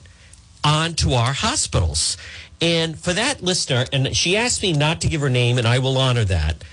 onto 0.63 1.13
our 1.13 1.33
hospitals. 1.33 2.17
And 2.61 2.97
for 2.97 3.13
that 3.13 3.41
listener, 3.41 3.85
and 3.93 4.15
she 4.15 4.35
asked 4.35 4.61
me 4.63 4.73
not 4.73 5.01
to 5.01 5.07
give 5.07 5.21
her 5.21 5.29
name, 5.29 5.57
and 5.57 5.67
I 5.67 5.79
will 5.79 5.97
honor 5.97 6.25
that. 6.25 6.63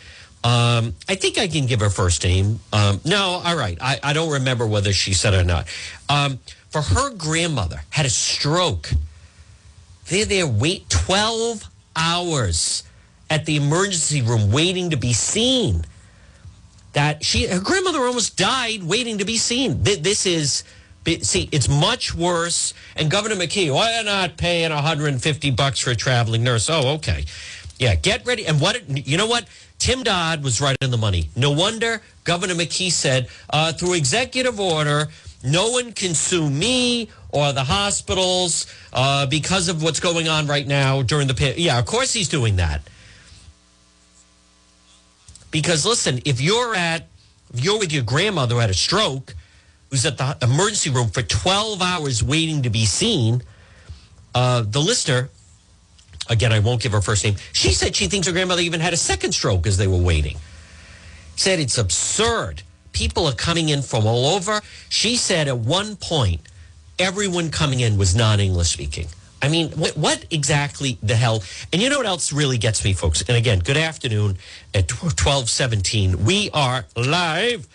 Um, 0.42 0.94
I 1.08 1.14
think 1.14 1.38
I 1.38 1.48
can 1.48 1.66
give 1.66 1.80
her 1.80 1.90
first 1.90 2.22
name. 2.22 2.60
Um, 2.72 3.00
no, 3.04 3.40
all 3.44 3.56
right. 3.56 3.78
I, 3.80 3.98
I, 4.02 4.12
don't 4.12 4.30
remember 4.30 4.66
whether 4.66 4.92
she 4.92 5.14
said 5.14 5.32
it 5.32 5.38
or 5.38 5.44
not. 5.44 5.66
Um, 6.10 6.38
for 6.68 6.82
her 6.82 7.14
grandmother 7.14 7.80
had 7.88 8.04
a 8.04 8.10
stroke. 8.10 8.90
They're 10.08 10.26
there, 10.26 10.46
wait 10.46 10.90
12 10.90 11.64
hours 11.96 12.82
at 13.30 13.46
the 13.46 13.56
emergency 13.56 14.20
room 14.20 14.52
waiting 14.52 14.90
to 14.90 14.98
be 14.98 15.14
seen. 15.14 15.86
That 16.92 17.24
she, 17.24 17.46
her 17.46 17.60
grandmother 17.60 18.00
almost 18.00 18.36
died 18.36 18.82
waiting 18.82 19.18
to 19.18 19.24
be 19.24 19.38
seen. 19.38 19.82
This 19.82 20.26
is 20.26 20.62
See, 21.06 21.48
it's 21.52 21.68
much 21.68 22.14
worse. 22.14 22.72
And 22.96 23.10
Governor 23.10 23.36
McKee, 23.36 23.72
why 23.72 23.98
are 23.98 24.04
not 24.04 24.36
paying 24.36 24.70
150 24.70 25.50
bucks 25.50 25.80
for 25.80 25.90
a 25.90 25.94
traveling 25.94 26.42
nurse? 26.42 26.70
Oh, 26.70 26.94
okay. 26.94 27.24
Yeah, 27.78 27.94
get 27.94 28.24
ready. 28.26 28.46
And 28.46 28.60
what, 28.60 28.88
you 28.88 29.18
know 29.18 29.26
what? 29.26 29.46
Tim 29.78 30.02
Dodd 30.02 30.42
was 30.42 30.60
right 30.60 30.76
in 30.80 30.90
the 30.90 30.96
money. 30.96 31.28
No 31.36 31.50
wonder 31.50 32.00
Governor 32.24 32.54
McKee 32.54 32.90
said, 32.90 33.28
uh, 33.50 33.72
through 33.72 33.94
executive 33.94 34.58
order, 34.58 35.08
no 35.42 35.70
one 35.70 35.92
can 35.92 36.14
sue 36.14 36.48
me 36.48 37.10
or 37.28 37.52
the 37.52 37.64
hospitals 37.64 38.66
uh, 38.92 39.26
because 39.26 39.68
of 39.68 39.82
what's 39.82 40.00
going 40.00 40.26
on 40.26 40.46
right 40.46 40.66
now 40.66 41.02
during 41.02 41.28
the. 41.28 41.54
Yeah, 41.58 41.78
of 41.78 41.84
course 41.84 42.14
he's 42.14 42.28
doing 42.28 42.56
that. 42.56 42.80
Because 45.50 45.84
listen, 45.84 46.20
if 46.24 46.40
you're 46.40 46.74
at, 46.74 47.08
if 47.52 47.62
you're 47.62 47.78
with 47.78 47.92
your 47.92 48.02
grandmother 48.02 48.58
at 48.60 48.70
a 48.70 48.74
stroke, 48.74 49.34
who's 49.94 50.04
at 50.04 50.18
the 50.18 50.36
emergency 50.42 50.90
room 50.90 51.06
for 51.06 51.22
12 51.22 51.80
hours 51.80 52.20
waiting 52.20 52.62
to 52.64 52.68
be 52.68 52.84
seen. 52.84 53.40
Uh, 54.34 54.60
the 54.66 54.80
listener, 54.80 55.30
again, 56.28 56.52
I 56.52 56.58
won't 56.58 56.82
give 56.82 56.90
her 56.90 57.00
first 57.00 57.22
name, 57.22 57.36
she 57.52 57.70
said 57.70 57.94
she 57.94 58.08
thinks 58.08 58.26
her 58.26 58.32
grandmother 58.32 58.62
even 58.62 58.80
had 58.80 58.92
a 58.92 58.96
second 58.96 59.30
stroke 59.30 59.68
as 59.68 59.76
they 59.76 59.86
were 59.86 60.02
waiting. 60.02 60.36
Said 61.36 61.60
it's 61.60 61.78
absurd. 61.78 62.64
People 62.90 63.28
are 63.28 63.34
coming 63.34 63.68
in 63.68 63.82
from 63.82 64.04
all 64.04 64.34
over. 64.34 64.62
She 64.88 65.14
said 65.14 65.46
at 65.46 65.58
one 65.58 65.94
point, 65.94 66.40
everyone 66.98 67.50
coming 67.52 67.78
in 67.78 67.96
was 67.96 68.16
non 68.16 68.40
English 68.40 68.70
speaking. 68.70 69.06
I 69.40 69.48
mean, 69.48 69.70
what, 69.72 69.96
what, 69.96 70.26
exactly 70.32 70.98
the 71.04 71.14
hell? 71.14 71.44
And 71.72 71.80
you 71.80 71.88
know 71.88 71.98
what 71.98 72.06
else 72.06 72.32
really 72.32 72.58
gets 72.58 72.84
me, 72.84 72.94
folks? 72.94 73.22
And 73.28 73.36
again, 73.36 73.60
good 73.60 73.76
afternoon 73.76 74.38
at 74.74 74.90
1217. 74.90 76.24
We 76.24 76.50
are 76.52 76.84
live 76.96 77.68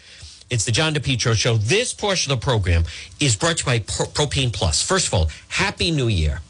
it's 0.50 0.66
the 0.66 0.72
John 0.72 0.94
DePetro 0.94 1.36
Show. 1.36 1.58
This 1.58 1.94
portion 1.94 2.32
of 2.32 2.40
the 2.40 2.44
program 2.44 2.84
is 3.20 3.36
brought 3.36 3.58
to 3.58 3.72
you 3.72 3.80
by 3.80 3.86
Propane 3.86 4.52
Plus. 4.52 4.82
First 4.82 5.08
of 5.08 5.14
all, 5.14 5.30
Happy 5.48 5.92
New 5.92 6.08
Year 6.08 6.42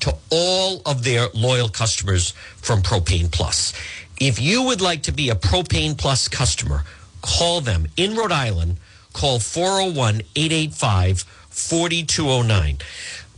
to 0.00 0.14
all 0.30 0.80
of 0.86 1.04
their 1.04 1.28
loyal 1.34 1.68
customers 1.68 2.30
from 2.56 2.80
Propane 2.82 3.30
Plus. 3.30 3.72
If 4.20 4.40
you 4.40 4.62
would 4.62 4.80
like 4.80 5.02
to 5.04 5.12
be 5.12 5.30
a 5.30 5.34
Propane 5.34 5.98
Plus 5.98 6.28
customer, 6.28 6.84
call 7.22 7.60
them 7.60 7.88
in 7.96 8.16
Rhode 8.16 8.32
Island. 8.32 8.76
Call 9.12 9.40
401 9.40 10.22
885 10.36 11.22
4209. 11.50 12.78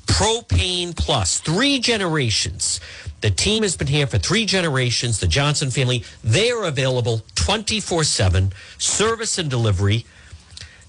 Propane 0.06 0.94
Plus, 0.94 1.40
three 1.40 1.78
generations 1.78 2.80
the 3.22 3.30
team 3.30 3.62
has 3.62 3.76
been 3.76 3.86
here 3.86 4.06
for 4.06 4.18
three 4.18 4.44
generations, 4.44 5.20
the 5.20 5.28
Johnson 5.28 5.70
family. 5.70 6.04
They 6.22 6.50
are 6.50 6.64
available 6.64 7.22
24 7.36 8.04
7, 8.04 8.52
service 8.78 9.38
and 9.38 9.48
delivery. 9.48 10.04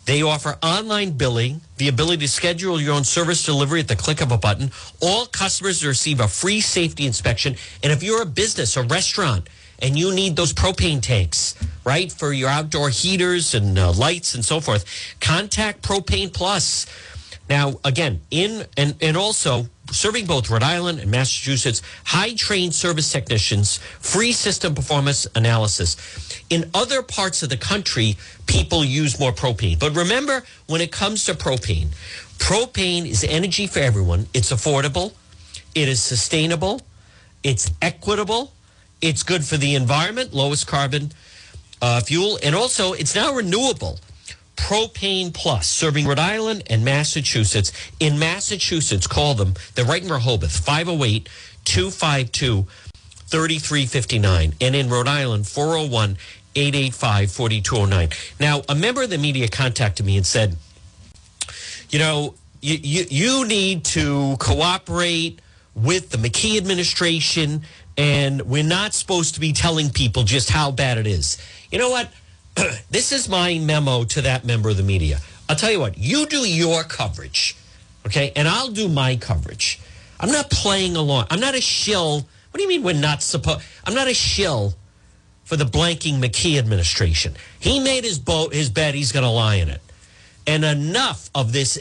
They 0.05 0.21
offer 0.21 0.57
online 0.61 1.11
billing, 1.11 1.61
the 1.77 1.87
ability 1.87 2.25
to 2.25 2.27
schedule 2.27 2.81
your 2.81 2.93
own 2.93 3.05
service 3.05 3.45
delivery 3.45 3.79
at 3.79 3.87
the 3.87 3.95
click 3.95 4.19
of 4.19 4.31
a 4.31 4.37
button. 4.37 4.71
All 5.01 5.27
customers 5.27 5.85
receive 5.85 6.19
a 6.19 6.27
free 6.27 6.59
safety 6.59 7.05
inspection. 7.05 7.55
And 7.83 7.93
if 7.93 8.03
you're 8.03 8.23
a 8.23 8.25
business, 8.25 8.75
a 8.75 8.83
restaurant, 8.83 9.47
and 9.79 9.97
you 9.97 10.13
need 10.13 10.35
those 10.35 10.53
propane 10.53 11.01
tanks, 11.01 11.55
right, 11.85 12.11
for 12.11 12.33
your 12.33 12.49
outdoor 12.49 12.89
heaters 12.89 13.53
and 13.53 13.77
uh, 13.77 13.91
lights 13.91 14.35
and 14.35 14.43
so 14.43 14.59
forth, 14.59 14.85
contact 15.21 15.81
Propane 15.83 16.33
Plus. 16.33 16.85
Now, 17.49 17.75
again, 17.85 18.21
in 18.31 18.65
and, 18.75 18.95
and 19.01 19.15
also 19.15 19.67
serving 19.91 20.25
both 20.25 20.49
Rhode 20.49 20.63
Island 20.63 20.99
and 20.99 21.11
Massachusetts, 21.11 21.81
high 22.05 22.33
trained 22.33 22.73
service 22.73 23.11
technicians, 23.11 23.77
free 23.99 24.31
system 24.31 24.73
performance 24.73 25.27
analysis. 25.35 25.97
In 26.49 26.69
other 26.73 27.01
parts 27.01 27.43
of 27.43 27.49
the 27.49 27.57
country, 27.57 28.17
people 28.47 28.83
use 28.83 29.19
more 29.19 29.31
propane. 29.31 29.79
But 29.79 29.95
remember, 29.95 30.43
when 30.67 30.81
it 30.81 30.91
comes 30.91 31.25
to 31.25 31.33
propane, 31.33 31.87
propane 32.37 33.05
is 33.05 33.23
energy 33.23 33.67
for 33.67 33.79
everyone. 33.79 34.27
It's 34.33 34.51
affordable, 34.51 35.13
it 35.75 35.87
is 35.87 36.01
sustainable, 36.01 36.81
it's 37.43 37.71
equitable, 37.81 38.53
it's 39.01 39.23
good 39.23 39.43
for 39.43 39.57
the 39.57 39.75
environment, 39.75 40.33
lowest 40.33 40.65
carbon 40.65 41.11
uh, 41.81 41.99
fuel, 41.99 42.39
and 42.41 42.55
also 42.55 42.93
it's 42.93 43.15
now 43.15 43.33
renewable. 43.33 43.99
Propane 44.55 45.33
Plus, 45.33 45.67
serving 45.67 46.05
Rhode 46.05 46.19
Island 46.19 46.63
and 46.67 46.85
Massachusetts. 46.85 47.71
In 47.99 48.19
Massachusetts, 48.19 49.07
call 49.07 49.33
them. 49.33 49.53
They're 49.75 49.85
right 49.85 50.03
in 50.03 50.09
Rehoboth, 50.09 50.57
508 50.57 51.27
252 51.65 52.67
3359. 53.27 54.53
And 54.61 54.75
in 54.75 54.89
Rhode 54.89 55.07
Island, 55.07 55.47
401 55.47 56.17
885 56.55 57.31
4209. 57.31 58.09
Now, 58.39 58.61
a 58.69 58.75
member 58.75 59.01
of 59.03 59.09
the 59.09 59.17
media 59.17 59.47
contacted 59.47 60.05
me 60.05 60.17
and 60.17 60.25
said, 60.25 60.55
you 61.89 61.99
know, 61.99 62.35
you, 62.61 62.77
you, 62.81 63.05
you 63.09 63.47
need 63.47 63.83
to 63.85 64.35
cooperate 64.39 65.39
with 65.75 66.11
the 66.11 66.17
McKee 66.17 66.57
administration, 66.57 67.63
and 67.97 68.43
we're 68.43 68.63
not 68.63 68.93
supposed 68.93 69.33
to 69.33 69.39
be 69.39 69.53
telling 69.53 69.89
people 69.89 70.23
just 70.23 70.49
how 70.49 70.71
bad 70.71 70.97
it 70.97 71.07
is. 71.07 71.37
You 71.71 71.79
know 71.79 71.89
what? 71.89 72.09
this 72.89 73.11
is 73.11 73.29
my 73.29 73.57
memo 73.59 74.03
to 74.05 74.21
that 74.21 74.45
member 74.45 74.69
of 74.69 74.77
the 74.77 74.83
media. 74.83 75.19
I'll 75.49 75.55
tell 75.55 75.71
you 75.71 75.79
what, 75.79 75.97
you 75.97 76.25
do 76.25 76.47
your 76.47 76.83
coverage, 76.83 77.55
okay? 78.05 78.31
And 78.35 78.47
I'll 78.47 78.71
do 78.71 78.87
my 78.87 79.15
coverage. 79.15 79.79
I'm 80.19 80.31
not 80.31 80.49
playing 80.49 80.95
along. 80.95 81.27
I'm 81.29 81.39
not 81.39 81.55
a 81.55 81.61
shill. 81.61 82.21
What 82.21 82.57
do 82.57 82.61
you 82.61 82.69
mean 82.69 82.83
we're 82.83 82.93
not 82.93 83.21
supposed? 83.21 83.61
I'm 83.85 83.93
not 83.93 84.07
a 84.07 84.13
shill 84.13 84.73
for 85.43 85.57
the 85.57 85.65
blanking 85.65 86.19
McKee 86.19 86.57
administration. 86.57 87.33
He 87.59 87.79
made 87.79 88.03
his 88.03 88.19
boat, 88.19 88.53
his 88.53 88.69
bed. 88.69 88.95
He's 88.95 89.11
going 89.11 89.23
to 89.25 89.29
lie 89.29 89.55
in 89.55 89.69
it. 89.69 89.81
And 90.45 90.65
enough 90.65 91.29
of 91.35 91.53
this. 91.53 91.77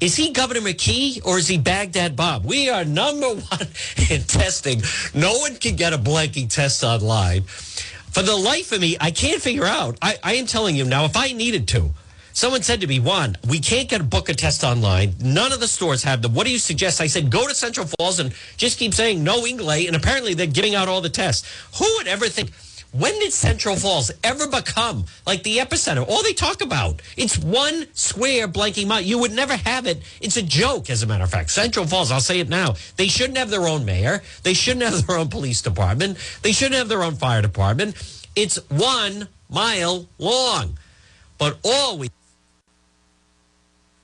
Is 0.00 0.16
he 0.16 0.32
Governor 0.32 0.60
McKee 0.60 1.24
or 1.24 1.38
is 1.38 1.46
he 1.46 1.58
Baghdad 1.58 2.16
Bob? 2.16 2.44
We 2.44 2.68
are 2.68 2.84
number 2.84 3.26
one 3.28 3.68
in 4.10 4.22
testing. 4.22 4.82
No 5.14 5.38
one 5.38 5.56
can 5.56 5.76
get 5.76 5.92
a 5.92 5.98
blanking 5.98 6.48
test 6.48 6.82
online. 6.82 7.44
For 8.12 8.22
the 8.22 8.36
life 8.36 8.72
of 8.72 8.80
me, 8.80 8.96
I 9.00 9.10
can't 9.10 9.40
figure 9.40 9.64
out. 9.64 9.96
I, 10.02 10.18
I 10.22 10.34
am 10.34 10.46
telling 10.46 10.76
you 10.76 10.84
now, 10.84 11.04
if 11.04 11.16
I 11.16 11.32
needed 11.32 11.68
to, 11.68 11.90
someone 12.32 12.62
said 12.62 12.80
to 12.80 12.86
me, 12.86 12.98
Juan, 12.98 13.36
we 13.48 13.60
can't 13.60 13.88
get 13.88 14.00
a 14.00 14.04
book 14.04 14.28
a 14.28 14.34
test 14.34 14.64
online. 14.64 15.14
None 15.20 15.52
of 15.52 15.60
the 15.60 15.68
stores 15.68 16.02
have 16.02 16.20
them. 16.20 16.34
What 16.34 16.44
do 16.46 16.52
you 16.52 16.58
suggest? 16.58 17.00
I 17.00 17.06
said, 17.06 17.30
go 17.30 17.46
to 17.46 17.54
Central 17.54 17.86
Falls 17.86 18.18
and 18.18 18.34
just 18.56 18.78
keep 18.78 18.94
saying 18.94 19.22
no 19.22 19.46
Inglay. 19.46 19.86
And 19.86 19.94
apparently 19.94 20.34
they're 20.34 20.46
giving 20.46 20.74
out 20.74 20.88
all 20.88 21.00
the 21.00 21.08
tests. 21.08 21.48
Who 21.78 21.86
would 21.98 22.08
ever 22.08 22.26
think? 22.26 22.50
When 22.92 23.16
did 23.20 23.32
Central 23.32 23.76
Falls 23.76 24.10
ever 24.24 24.48
become 24.48 25.04
like 25.24 25.44
the 25.44 25.58
epicenter? 25.58 26.06
All 26.06 26.22
they 26.24 26.32
talk 26.32 26.60
about. 26.60 27.00
It's 27.16 27.38
one 27.38 27.86
square 27.94 28.48
blanking 28.48 28.88
mile. 28.88 29.00
You 29.00 29.18
would 29.18 29.32
never 29.32 29.56
have 29.56 29.86
it. 29.86 30.02
It's 30.20 30.36
a 30.36 30.42
joke, 30.42 30.90
as 30.90 31.02
a 31.02 31.06
matter 31.06 31.22
of 31.22 31.30
fact. 31.30 31.50
Central 31.50 31.86
Falls, 31.86 32.10
I'll 32.10 32.20
say 32.20 32.40
it 32.40 32.48
now. 32.48 32.74
They 32.96 33.06
shouldn't 33.06 33.38
have 33.38 33.50
their 33.50 33.68
own 33.68 33.84
mayor. 33.84 34.22
They 34.42 34.54
shouldn't 34.54 34.84
have 34.84 35.06
their 35.06 35.18
own 35.18 35.28
police 35.28 35.62
department. 35.62 36.18
They 36.42 36.50
shouldn't 36.50 36.76
have 36.76 36.88
their 36.88 37.04
own 37.04 37.14
fire 37.14 37.42
department. 37.42 37.94
It's 38.34 38.56
one 38.68 39.28
mile 39.48 40.06
long. 40.18 40.76
But 41.38 41.58
all 41.64 41.96
we 41.96 42.10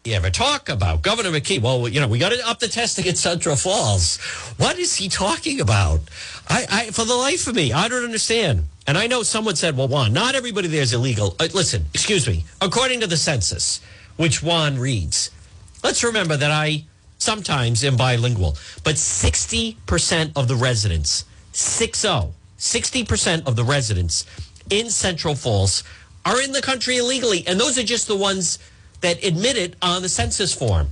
ever 0.07 0.31
talk 0.31 0.69
about 0.69 1.03
Governor 1.03 1.31
McKee. 1.31 1.61
Well, 1.61 1.89
you 1.89 2.01
know, 2.01 2.07
we 2.07 2.21
got 2.21 2.31
to 2.31 2.49
up 2.49 2.61
the 2.61 2.69
testing 2.69 3.09
at 3.09 3.19
Central 3.19 3.57
Falls. 3.57 4.19
What 4.59 4.79
is 4.79 4.95
he 4.95 5.09
talking 5.09 5.61
about? 5.61 6.01
I, 6.49 6.67
I, 6.71 6.91
for 6.93 7.05
the 7.05 7.17
life 7.17 7.49
of 7.49 7.57
me, 7.57 7.73
I 7.73 7.89
don't 7.89 8.05
understand. 8.05 8.69
And 8.87 8.97
I 8.97 9.07
know 9.07 9.23
someone 9.23 9.57
said, 9.57 9.77
well, 9.77 9.89
Juan, 9.89 10.13
not 10.13 10.35
everybody 10.35 10.69
there 10.69 10.83
is 10.83 10.93
illegal. 10.93 11.35
Uh, 11.41 11.49
listen, 11.53 11.87
excuse 11.93 12.29
me. 12.29 12.45
According 12.61 13.01
to 13.01 13.07
the 13.07 13.17
census, 13.17 13.81
which 14.17 14.43
Juan 14.43 14.79
reads, 14.79 15.31
let's 15.83 16.05
remember 16.05 16.37
that 16.37 16.51
I 16.51 16.85
sometimes 17.19 17.85
am 17.85 17.97
bilingual, 17.97 18.57
but 18.85 18.95
60% 18.95 20.33
of 20.37 20.47
the 20.47 20.55
residents, 20.55 21.25
60, 21.53 22.09
60% 22.59 23.47
of 23.47 23.57
the 23.57 23.65
residents 23.65 24.25
in 24.71 24.91
Central 24.91 25.35
Falls 25.35 25.83
are 26.25 26.41
in 26.41 26.53
the 26.53 26.63
country 26.63 26.99
illegally. 26.99 27.45
And 27.47 27.59
those 27.59 27.79
are 27.79 27.83
just 27.83 28.07
the 28.07 28.17
ones 28.17 28.59
that 29.01 29.23
admit 29.25 29.57
it 29.57 29.75
on 29.83 30.03
the 30.03 30.09
census 30.09 30.53
form. 30.53 30.89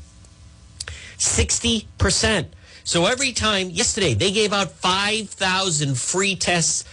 60%. 1.19 2.47
So 2.85 3.07
every 3.07 3.33
time, 3.33 3.71
yesterday, 3.71 4.13
they 4.13 4.31
gave 4.31 4.53
out 4.53 4.71
5,000 4.71 5.97
free 5.97 6.37
tests 6.37 6.85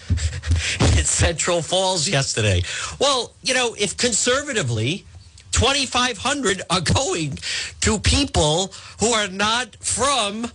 in 0.97 1.03
Central 1.03 1.61
Falls 1.61 2.07
yesterday. 2.07 2.63
Well, 2.99 3.33
you 3.43 3.53
know, 3.53 3.75
if 3.77 3.97
conservatively, 3.97 5.05
2,500 5.51 6.61
are 6.69 6.81
going 6.81 7.37
to 7.81 7.99
people 7.99 8.73
who 9.01 9.07
are 9.07 9.27
not 9.27 9.75
from 9.75 10.49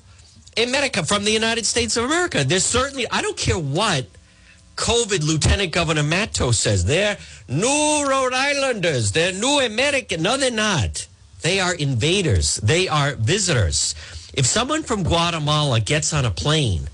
America, 0.56 1.04
from 1.04 1.24
the 1.24 1.32
United 1.32 1.66
States 1.66 1.98
of 1.98 2.04
America. 2.04 2.42
There's 2.42 2.64
certainly, 2.64 3.06
I 3.10 3.20
don't 3.20 3.36
care 3.36 3.58
what 3.58 4.06
COVID 4.76 5.22
Lieutenant 5.22 5.72
Governor 5.72 6.02
Matos 6.02 6.58
says. 6.58 6.86
They're 6.86 7.18
new 7.48 8.06
Rhode 8.08 8.32
Islanders. 8.32 9.12
They're 9.12 9.32
new 9.32 9.60
American. 9.60 10.22
No, 10.22 10.38
they're 10.38 10.50
not. 10.50 11.06
They 11.42 11.60
are 11.60 11.74
invaders. 11.74 12.56
They 12.56 12.88
are 12.88 13.14
visitors. 13.14 13.94
If 14.36 14.44
someone 14.46 14.82
from 14.82 15.02
Guatemala 15.02 15.80
gets 15.80 16.12
on 16.12 16.26
a 16.26 16.30
plane 16.30 16.88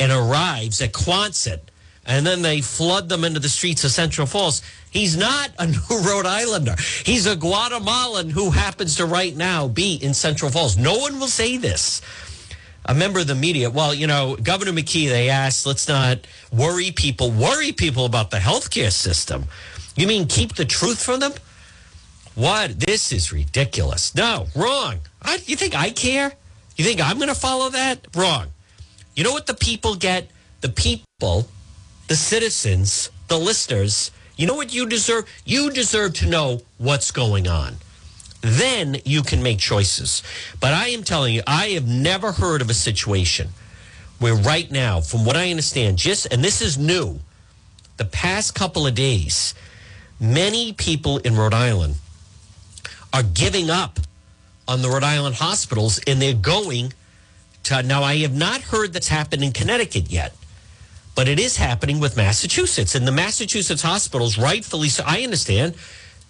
and 0.00 0.10
arrives 0.10 0.80
at 0.80 0.92
Quonset 0.92 1.60
and 2.06 2.26
then 2.26 2.40
they 2.40 2.62
flood 2.62 3.10
them 3.10 3.24
into 3.24 3.40
the 3.40 3.48
streets 3.50 3.84
of 3.84 3.90
Central 3.90 4.26
Falls, 4.26 4.62
he's 4.90 5.14
not 5.16 5.50
a 5.58 5.66
new 5.66 5.78
Rhode 5.90 6.24
Islander. 6.26 6.76
He's 7.04 7.26
a 7.26 7.36
Guatemalan 7.36 8.30
who 8.30 8.50
happens 8.50 8.96
to 8.96 9.04
right 9.04 9.36
now 9.36 9.68
be 9.68 9.96
in 9.96 10.14
Central 10.14 10.50
Falls. 10.50 10.78
No 10.78 10.96
one 10.96 11.20
will 11.20 11.28
say 11.28 11.58
this 11.58 12.00
a 12.86 12.94
member 12.94 13.20
of 13.20 13.26
the 13.26 13.34
media, 13.34 13.68
well, 13.68 13.92
you 13.92 14.06
know, 14.06 14.34
Governor 14.42 14.72
McKee, 14.72 15.10
they 15.10 15.28
asked, 15.28 15.66
let's 15.66 15.88
not 15.88 16.26
worry 16.50 16.90
people, 16.90 17.30
worry 17.30 17.70
people 17.70 18.06
about 18.06 18.30
the 18.30 18.38
healthcare 18.38 18.90
system. 18.90 19.44
You 19.94 20.06
mean 20.06 20.26
keep 20.26 20.54
the 20.54 20.64
truth 20.64 21.02
from 21.04 21.20
them? 21.20 21.32
What? 22.34 22.80
This 22.80 23.12
is 23.12 23.30
ridiculous. 23.30 24.14
No, 24.14 24.46
wrong. 24.56 25.00
I, 25.20 25.34
you 25.44 25.54
think 25.54 25.76
I 25.76 25.90
care? 25.90 26.32
You 26.78 26.84
think 26.84 27.02
I'm 27.02 27.16
going 27.16 27.28
to 27.28 27.34
follow 27.34 27.68
that? 27.68 28.06
Wrong. 28.16 28.46
You 29.14 29.24
know 29.24 29.32
what 29.32 29.46
the 29.46 29.54
people 29.54 29.96
get? 29.96 30.30
The 30.62 30.70
people, 30.70 31.48
the 32.06 32.16
citizens, 32.16 33.10
the 33.28 33.38
listeners, 33.38 34.10
you 34.36 34.46
know 34.46 34.54
what 34.54 34.72
you 34.72 34.86
deserve? 34.86 35.28
You 35.44 35.70
deserve 35.70 36.14
to 36.14 36.26
know 36.26 36.62
what's 36.78 37.10
going 37.10 37.46
on 37.46 37.74
then 38.40 38.96
you 39.04 39.22
can 39.22 39.42
make 39.42 39.58
choices. 39.58 40.22
But 40.60 40.72
I 40.72 40.88
am 40.88 41.02
telling 41.02 41.34
you, 41.34 41.42
I 41.46 41.68
have 41.70 41.86
never 41.86 42.32
heard 42.32 42.62
of 42.62 42.70
a 42.70 42.74
situation 42.74 43.48
where 44.18 44.34
right 44.34 44.70
now, 44.70 45.00
from 45.00 45.24
what 45.24 45.36
I 45.36 45.50
understand, 45.50 45.98
just, 45.98 46.26
and 46.32 46.42
this 46.42 46.60
is 46.60 46.78
new, 46.78 47.20
the 47.96 48.04
past 48.04 48.54
couple 48.54 48.86
of 48.86 48.94
days, 48.94 49.54
many 50.20 50.72
people 50.72 51.18
in 51.18 51.36
Rhode 51.36 51.54
Island 51.54 51.96
are 53.12 53.22
giving 53.22 53.70
up 53.70 53.98
on 54.68 54.82
the 54.82 54.88
Rhode 54.88 55.02
Island 55.02 55.36
hospitals 55.36 55.98
and 56.06 56.20
they're 56.20 56.34
going 56.34 56.92
to, 57.64 57.82
now 57.82 58.02
I 58.02 58.16
have 58.18 58.36
not 58.36 58.60
heard 58.60 58.92
that's 58.92 59.08
happened 59.08 59.42
in 59.42 59.52
Connecticut 59.52 60.10
yet. 60.10 60.34
But 61.16 61.26
it 61.26 61.40
is 61.40 61.56
happening 61.56 61.98
with 61.98 62.16
Massachusetts. 62.16 62.94
And 62.94 63.04
the 63.04 63.12
Massachusetts 63.12 63.82
hospitals, 63.82 64.38
rightfully 64.38 64.88
so, 64.88 65.02
I 65.04 65.22
understand, 65.22 65.74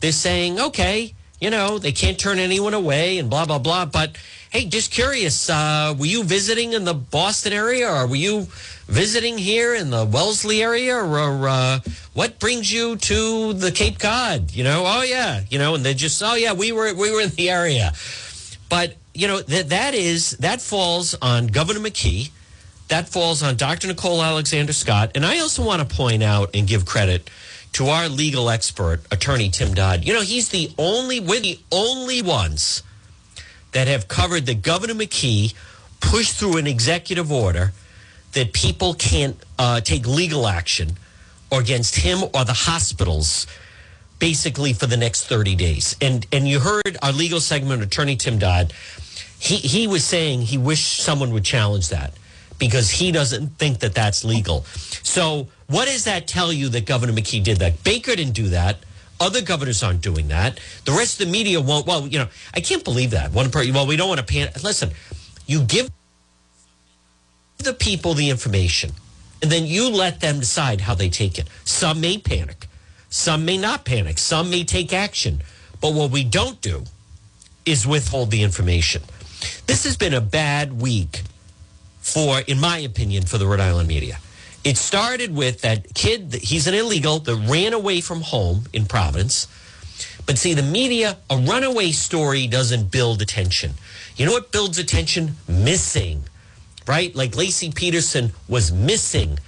they're 0.00 0.12
saying, 0.12 0.58
okay, 0.58 1.14
you 1.40 1.50
know, 1.50 1.78
they 1.78 1.92
can't 1.92 2.18
turn 2.18 2.38
anyone 2.38 2.72
away 2.72 3.18
and 3.18 3.28
blah, 3.28 3.44
blah, 3.44 3.58
blah. 3.58 3.84
But 3.84 4.16
hey, 4.50 4.64
just 4.64 4.90
curious, 4.90 5.50
uh, 5.50 5.94
were 5.98 6.06
you 6.06 6.24
visiting 6.24 6.72
in 6.72 6.84
the 6.84 6.94
Boston 6.94 7.52
area 7.52 7.88
or 7.88 8.06
were 8.06 8.16
you 8.16 8.46
visiting 8.86 9.36
here 9.36 9.74
in 9.74 9.90
the 9.90 10.06
Wellesley 10.06 10.62
area 10.62 10.96
or 10.96 11.48
uh, 11.48 11.80
what 12.14 12.38
brings 12.38 12.72
you 12.72 12.96
to 12.96 13.52
the 13.52 13.70
Cape 13.70 13.98
Cod? 13.98 14.52
You 14.52 14.64
know, 14.64 14.84
oh 14.86 15.02
yeah, 15.02 15.42
you 15.50 15.58
know, 15.58 15.74
and 15.74 15.84
they 15.84 15.92
just, 15.92 16.22
oh 16.22 16.34
yeah, 16.34 16.54
we 16.54 16.72
were, 16.72 16.94
we 16.94 17.12
were 17.12 17.20
in 17.20 17.30
the 17.30 17.50
area. 17.50 17.92
But, 18.68 18.96
you 19.14 19.26
know, 19.26 19.40
that, 19.40 19.70
that 19.70 19.94
is, 19.94 20.32
that 20.38 20.60
falls 20.60 21.14
on 21.20 21.46
Governor 21.46 21.80
McKee. 21.80 22.30
That 22.88 23.08
falls 23.08 23.42
on 23.42 23.56
Dr. 23.56 23.88
Nicole 23.88 24.22
Alexander 24.22 24.72
Scott. 24.72 25.12
And 25.14 25.24
I 25.24 25.38
also 25.40 25.64
want 25.64 25.86
to 25.86 25.96
point 25.96 26.22
out 26.22 26.50
and 26.54 26.66
give 26.66 26.84
credit 26.84 27.30
to 27.72 27.88
our 27.88 28.08
legal 28.08 28.48
expert, 28.48 29.02
attorney 29.10 29.50
Tim 29.50 29.74
Dodd. 29.74 30.04
You 30.04 30.14
know, 30.14 30.22
he's 30.22 30.48
the 30.48 30.70
only, 30.78 31.20
we're 31.20 31.40
the 31.40 31.58
only 31.70 32.22
ones 32.22 32.82
that 33.72 33.88
have 33.88 34.08
covered 34.08 34.46
that 34.46 34.62
Governor 34.62 34.94
McKee 34.94 35.54
pushed 36.00 36.36
through 36.36 36.56
an 36.56 36.66
executive 36.66 37.30
order 37.30 37.72
that 38.32 38.52
people 38.52 38.94
can't 38.94 39.36
uh, 39.58 39.80
take 39.80 40.06
legal 40.06 40.46
action 40.46 40.96
against 41.50 41.96
him 41.96 42.22
or 42.34 42.44
the 42.44 42.52
hospitals 42.52 43.46
basically 44.18 44.72
for 44.72 44.86
the 44.86 44.96
next 44.96 45.26
30 45.26 45.54
days. 45.54 45.96
And 46.00 46.26
and 46.32 46.48
you 46.48 46.60
heard 46.60 46.96
our 47.02 47.12
legal 47.12 47.40
segment 47.40 47.82
attorney 47.82 48.16
Tim 48.16 48.38
Dodd, 48.38 48.72
he 49.38 49.56
he 49.56 49.86
was 49.86 50.04
saying 50.04 50.42
he 50.42 50.58
wished 50.58 51.00
someone 51.02 51.32
would 51.32 51.44
challenge 51.44 51.88
that 51.90 52.12
because 52.58 52.90
he 52.90 53.12
doesn't 53.12 53.58
think 53.58 53.78
that 53.80 53.94
that's 53.94 54.24
legal. 54.24 54.64
So 55.02 55.48
what 55.68 55.86
does 55.86 56.04
that 56.04 56.26
tell 56.26 56.52
you 56.52 56.68
that 56.70 56.86
Governor 56.86 57.12
McKee 57.12 57.42
did 57.42 57.58
that? 57.58 57.84
Baker 57.84 58.16
didn't 58.16 58.34
do 58.34 58.48
that. 58.48 58.78
Other 59.20 59.42
governors 59.42 59.82
aren't 59.82 60.00
doing 60.00 60.28
that. 60.28 60.60
The 60.84 60.92
rest 60.92 61.20
of 61.20 61.26
the 61.26 61.32
media 61.32 61.60
won't. 61.60 61.86
Well, 61.86 62.06
you 62.06 62.18
know, 62.20 62.28
I 62.54 62.60
can't 62.60 62.84
believe 62.84 63.10
that. 63.10 63.32
One 63.32 63.50
person, 63.50 63.74
well, 63.74 63.86
we 63.86 63.96
don't 63.96 64.08
want 64.08 64.20
to 64.20 64.26
pan. 64.26 64.50
Listen, 64.62 64.90
you 65.46 65.62
give 65.62 65.90
the 67.58 67.72
people 67.72 68.14
the 68.14 68.30
information, 68.30 68.92
and 69.42 69.50
then 69.50 69.66
you 69.66 69.90
let 69.90 70.20
them 70.20 70.38
decide 70.38 70.80
how 70.82 70.94
they 70.94 71.08
take 71.08 71.36
it. 71.36 71.48
Some 71.64 72.00
may 72.00 72.18
panic, 72.18 72.67
some 73.10 73.44
may 73.44 73.56
not 73.56 73.84
panic, 73.84 74.18
some 74.18 74.50
may 74.50 74.64
take 74.64 74.92
action. 74.92 75.42
But 75.80 75.94
what 75.94 76.10
we 76.10 76.24
don't 76.24 76.60
do 76.60 76.84
is 77.64 77.86
withhold 77.86 78.30
the 78.30 78.42
information. 78.42 79.02
This 79.66 79.84
has 79.84 79.96
been 79.96 80.14
a 80.14 80.20
bad 80.20 80.80
week 80.80 81.22
for, 82.00 82.40
in 82.40 82.58
my 82.58 82.78
opinion, 82.78 83.24
for 83.24 83.38
the 83.38 83.46
Rhode 83.46 83.60
Island 83.60 83.88
media. 83.88 84.18
It 84.64 84.76
started 84.76 85.34
with 85.34 85.60
that 85.60 85.94
kid, 85.94 86.34
he's 86.34 86.66
an 86.66 86.74
illegal 86.74 87.20
that 87.20 87.34
ran 87.34 87.72
away 87.72 88.00
from 88.00 88.22
home 88.22 88.64
in 88.72 88.86
Providence. 88.86 89.46
But 90.26 90.36
see, 90.36 90.54
the 90.54 90.62
media, 90.62 91.16
a 91.30 91.36
runaway 91.36 91.92
story 91.92 92.46
doesn't 92.46 92.90
build 92.90 93.22
attention. 93.22 93.74
You 94.16 94.26
know 94.26 94.32
what 94.32 94.52
builds 94.52 94.78
attention? 94.78 95.36
Missing, 95.46 96.24
right? 96.86 97.14
Like 97.14 97.32
Laci 97.32 97.74
Peterson 97.74 98.32
was 98.48 98.72
missing, 98.72 99.38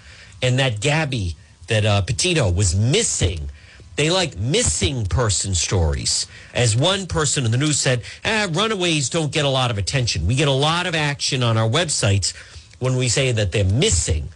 and 0.40 0.58
that 0.58 0.80
Gabby, 0.80 1.36
that 1.70 1.86
uh, 1.86 2.02
Petito 2.02 2.50
was 2.50 2.74
missing. 2.74 3.48
They 3.94 4.10
like 4.10 4.36
missing 4.36 5.06
person 5.06 5.54
stories. 5.54 6.26
As 6.52 6.76
one 6.76 7.06
person 7.06 7.44
in 7.44 7.52
the 7.52 7.58
news 7.58 7.78
said, 7.78 8.02
ah, 8.24 8.48
runaways 8.50 9.08
don't 9.08 9.32
get 9.32 9.44
a 9.44 9.48
lot 9.48 9.70
of 9.70 9.78
attention. 9.78 10.26
We 10.26 10.34
get 10.34 10.48
a 10.48 10.52
lot 10.52 10.86
of 10.86 10.94
action 10.94 11.42
on 11.42 11.56
our 11.56 11.68
websites 11.68 12.34
when 12.80 12.96
we 12.96 13.08
say 13.08 13.32
that 13.32 13.52
they're 13.52 13.64
missing. 13.64 14.28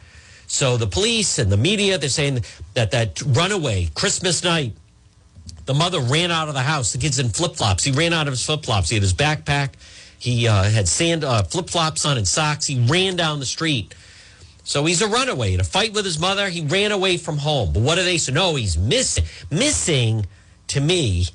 So 0.47 0.77
the 0.77 0.87
police 0.87 1.39
and 1.39 1.51
the 1.51 1.57
media, 1.57 1.99
they're 1.99 2.09
saying 2.09 2.45
that 2.75 2.93
that 2.93 3.21
runaway 3.23 3.89
Christmas 3.95 4.45
night, 4.45 4.75
the 5.67 5.75
mother 5.75 5.99
ran 5.99 6.31
out 6.31 6.47
of 6.49 6.55
the 6.55 6.63
house. 6.63 6.93
The 6.93 6.99
kid's 6.99 7.19
in 7.19 7.31
flip 7.31 7.57
flops. 7.57 7.83
He 7.83 7.91
ran 7.91 8.13
out 8.13 8.29
of 8.29 8.33
his 8.33 8.47
flip 8.47 8.65
flops. 8.65 8.91
He 8.91 8.97
had 8.97 9.03
his 9.03 9.15
backpack. 9.15 9.71
He 10.19 10.47
uh, 10.47 10.65
had 10.65 10.87
sand 10.87 11.25
uh, 11.25 11.43
flip 11.43 11.69
flops 11.69 12.05
on 12.05 12.17
and 12.17 12.29
socks. 12.29 12.67
He 12.67 12.87
ran 12.87 13.17
down 13.17 13.41
the 13.41 13.47
street. 13.47 13.93
So 14.65 14.87
he's 14.87 15.03
a 15.03 15.09
runaway. 15.09 15.55
In 15.55 15.61
a 15.61 15.65
fight 15.65 15.93
with 15.93 16.05
his 16.05 16.19
mother, 16.19 16.49
he 16.49 16.63
ran 16.63 16.91
away 16.91 17.19
from 17.19 17.39
home. 17.39 17.73
But 17.73 17.83
what 17.83 17.97
do 17.97 18.03
they 18.03 18.19
say? 18.19 18.33
No, 18.33 18.55
he's 18.57 18.77
missing. 18.79 19.25
Missing 19.51 20.27
to 20.69 20.81
me 20.81 21.27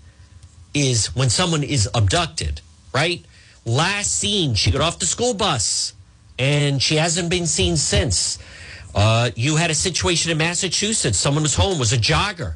is 0.73 1.15
when 1.15 1.29
someone 1.29 1.63
is 1.63 1.87
abducted, 1.93 2.61
right? 2.93 3.23
Last 3.65 4.11
seen, 4.15 4.55
she 4.55 4.71
got 4.71 4.81
off 4.81 4.99
the 4.99 5.05
school 5.05 5.35
bus 5.35 5.93
and 6.39 6.81
she 6.81 6.95
hasn't 6.95 7.29
been 7.29 7.45
seen 7.45 7.77
since. 7.77 8.39
Uh, 8.95 9.29
you 9.35 9.57
had 9.57 9.69
a 9.69 9.75
situation 9.75 10.31
in 10.31 10.37
Massachusetts. 10.37 11.17
Someone 11.17 11.43
was 11.43 11.53
home, 11.53 11.77
was 11.77 11.93
a 11.93 11.97
jogger, 11.97 12.55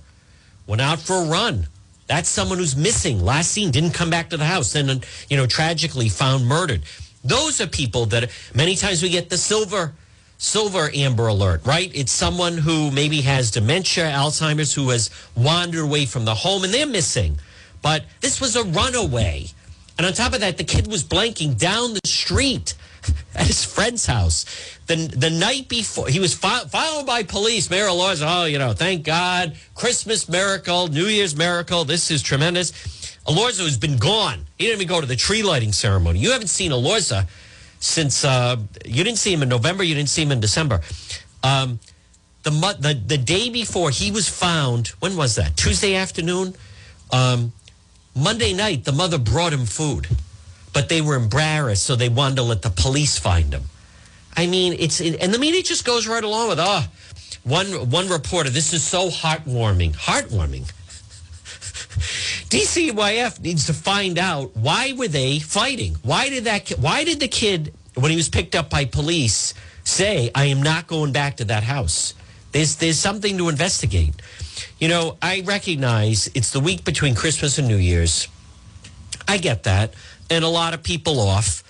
went 0.66 0.82
out 0.82 1.00
for 1.00 1.14
a 1.14 1.26
run. 1.26 1.68
That's 2.08 2.28
someone 2.28 2.58
who's 2.58 2.76
missing. 2.76 3.24
Last 3.24 3.52
seen, 3.52 3.72
didn't 3.72 3.92
come 3.92 4.10
back 4.10 4.32
to 4.32 4.38
the 4.38 4.46
house, 4.46 4.76
and 4.76 5.06
you 5.30 5.38
know, 5.38 5.46
tragically 5.46 6.10
found 6.10 6.46
murdered. 6.46 6.82
Those 7.24 7.62
are 7.62 7.68
people 7.68 8.08
that 8.08 8.32
many 8.54 8.76
times 8.76 9.02
we 9.02 9.10
get 9.10 9.30
the 9.30 9.38
silver, 9.38 9.94
silver 10.44 10.92
amber 10.94 11.28
alert. 11.28 11.66
Right? 11.66 11.92
It's 11.94 12.12
someone 12.12 12.58
who 12.58 12.92
maybe 12.92 13.22
has 13.22 13.52
dementia, 13.52 14.06
Alzheimer's, 14.06 14.74
who 14.74 14.90
has 14.90 15.10
wandered 15.36 15.84
away 15.84 16.06
from 16.06 16.26
the 16.26 16.36
home, 16.36 16.64
and 16.64 16.74
they're 16.74 16.86
missing. 16.86 17.40
But 17.82 18.06
this 18.22 18.40
was 18.40 18.56
a 18.56 18.64
runaway, 18.64 19.48
and 19.98 20.08
on 20.08 20.14
top 20.14 20.34
of 20.34 20.40
that, 20.40 20.58
the 20.58 20.64
kid 20.64 20.88
was 20.88 21.04
blanking 21.04 21.58
down 21.58 21.94
the 21.94 22.02
street 22.06 22.76
at 23.36 23.48
his 23.48 23.66
friend's 23.66 24.06
house. 24.06 24.46
The, 24.88 24.96
the 24.96 25.30
night 25.30 25.68
before, 25.70 26.08
he 26.08 26.20
was 26.20 26.34
fo- 26.34 26.66
followed 26.68 27.06
by 27.06 27.24
police. 27.24 27.70
Mayor 27.70 27.88
Elorza, 27.88 28.26
oh, 28.44 28.46
you 28.46 28.60
know, 28.60 28.74
thank 28.74 29.04
God. 29.04 29.58
Christmas 29.76 30.30
miracle, 30.30 30.88
New 30.88 31.06
Year's 31.06 31.36
miracle. 31.36 31.84
This 31.86 32.12
is 32.12 32.22
tremendous. 32.22 32.72
Elorza 33.28 33.64
has 33.64 33.78
been 33.78 33.98
gone. 33.98 34.46
He 34.58 34.66
didn't 34.66 34.82
even 34.82 34.88
go 34.88 35.00
to 35.00 35.08
the 35.08 35.16
tree 35.16 35.44
lighting 35.44 35.72
ceremony. 35.72 36.20
You 36.20 36.32
haven't 36.32 36.48
seen 36.48 36.72
Elorza 36.72 37.28
since, 37.84 38.24
uh, 38.26 38.58
you 38.86 39.04
didn't 39.04 39.20
see 39.20 39.34
him 39.34 39.44
in 39.44 39.50
November, 39.50 39.84
you 39.84 39.96
didn't 39.96 40.10
see 40.10 40.22
him 40.22 40.32
in 40.32 40.40
December. 40.40 40.82
Um, 41.44 41.80
the, 42.44 42.52
the, 42.80 42.94
the 42.94 43.18
day 43.18 43.50
before 43.50 43.90
he 43.90 44.12
was 44.12 44.28
found, 44.28 44.90
when 45.00 45.16
was 45.16 45.36
that? 45.36 45.56
Tuesday 45.56 45.96
afternoon? 45.96 46.56
Um, 47.12 47.54
Monday 48.16 48.54
night, 48.54 48.86
the 48.86 48.92
mother 48.92 49.18
brought 49.18 49.54
him 49.54 49.66
food 49.66 50.08
but 50.74 50.90
they 50.90 51.02
were 51.02 51.16
embarrassed, 51.16 51.84
so 51.84 51.96
they 51.96 52.10
wanted 52.10 52.36
to 52.38 52.44
let 52.44 52.64
the 52.64 52.72
police 52.72 53.18
find 53.18 53.54
him. 53.54 53.64
I 54.36 54.48
mean, 54.48 54.76
it's 54.80 55.00
and 55.00 55.34
the 55.34 55.38
media 55.38 55.62
just 55.62 55.86
goes 55.86 56.08
right 56.08 56.24
along 56.24 56.50
with 56.50 56.60
oh, 56.60 56.86
one 57.44 57.90
one 57.92 58.10
reporter. 58.10 58.50
This 58.50 58.74
is 58.74 58.84
so 58.84 59.10
heartwarming. 59.10 59.96
Heartwarming. 59.96 60.72
DCYF 62.54 63.42
needs 63.42 63.66
to 63.66 63.74
find 63.74 64.20
out 64.20 64.56
why 64.56 64.94
were 64.94 65.08
they 65.08 65.40
fighting? 65.40 65.96
Why 66.04 66.30
did 66.30 66.44
that? 66.44 66.70
Why 66.78 67.04
did 67.04 67.20
the 67.20 67.28
kid 67.28 67.74
when 67.96 68.12
he 68.12 68.16
was 68.16 68.30
picked 68.30 68.54
up 68.54 68.70
by 68.70 68.86
police 68.86 69.56
say, 69.84 70.30
"I 70.36 70.46
am 70.46 70.62
not 70.62 70.86
going 70.86 71.12
back 71.12 71.38
to 71.38 71.46
that 71.46 71.64
house"? 71.64 72.14
There's 72.52 72.76
there's 72.76 73.00
something 73.00 73.40
to 73.40 73.50
investigate. 73.50 74.14
You 74.78 74.88
know, 74.88 75.18
I 75.20 75.42
recognize 75.42 76.30
it's 76.36 76.52
the 76.52 76.60
week 76.60 76.84
between 76.84 77.16
Christmas 77.16 77.58
and 77.58 77.68
New 77.68 77.78
Year's. 77.78 78.28
I 79.28 79.40
get 79.40 79.64
that, 79.64 79.96
and 80.30 80.46
a 80.46 80.48
lot 80.48 80.76
of 80.76 80.84
people 80.84 81.20
off. 81.20 81.64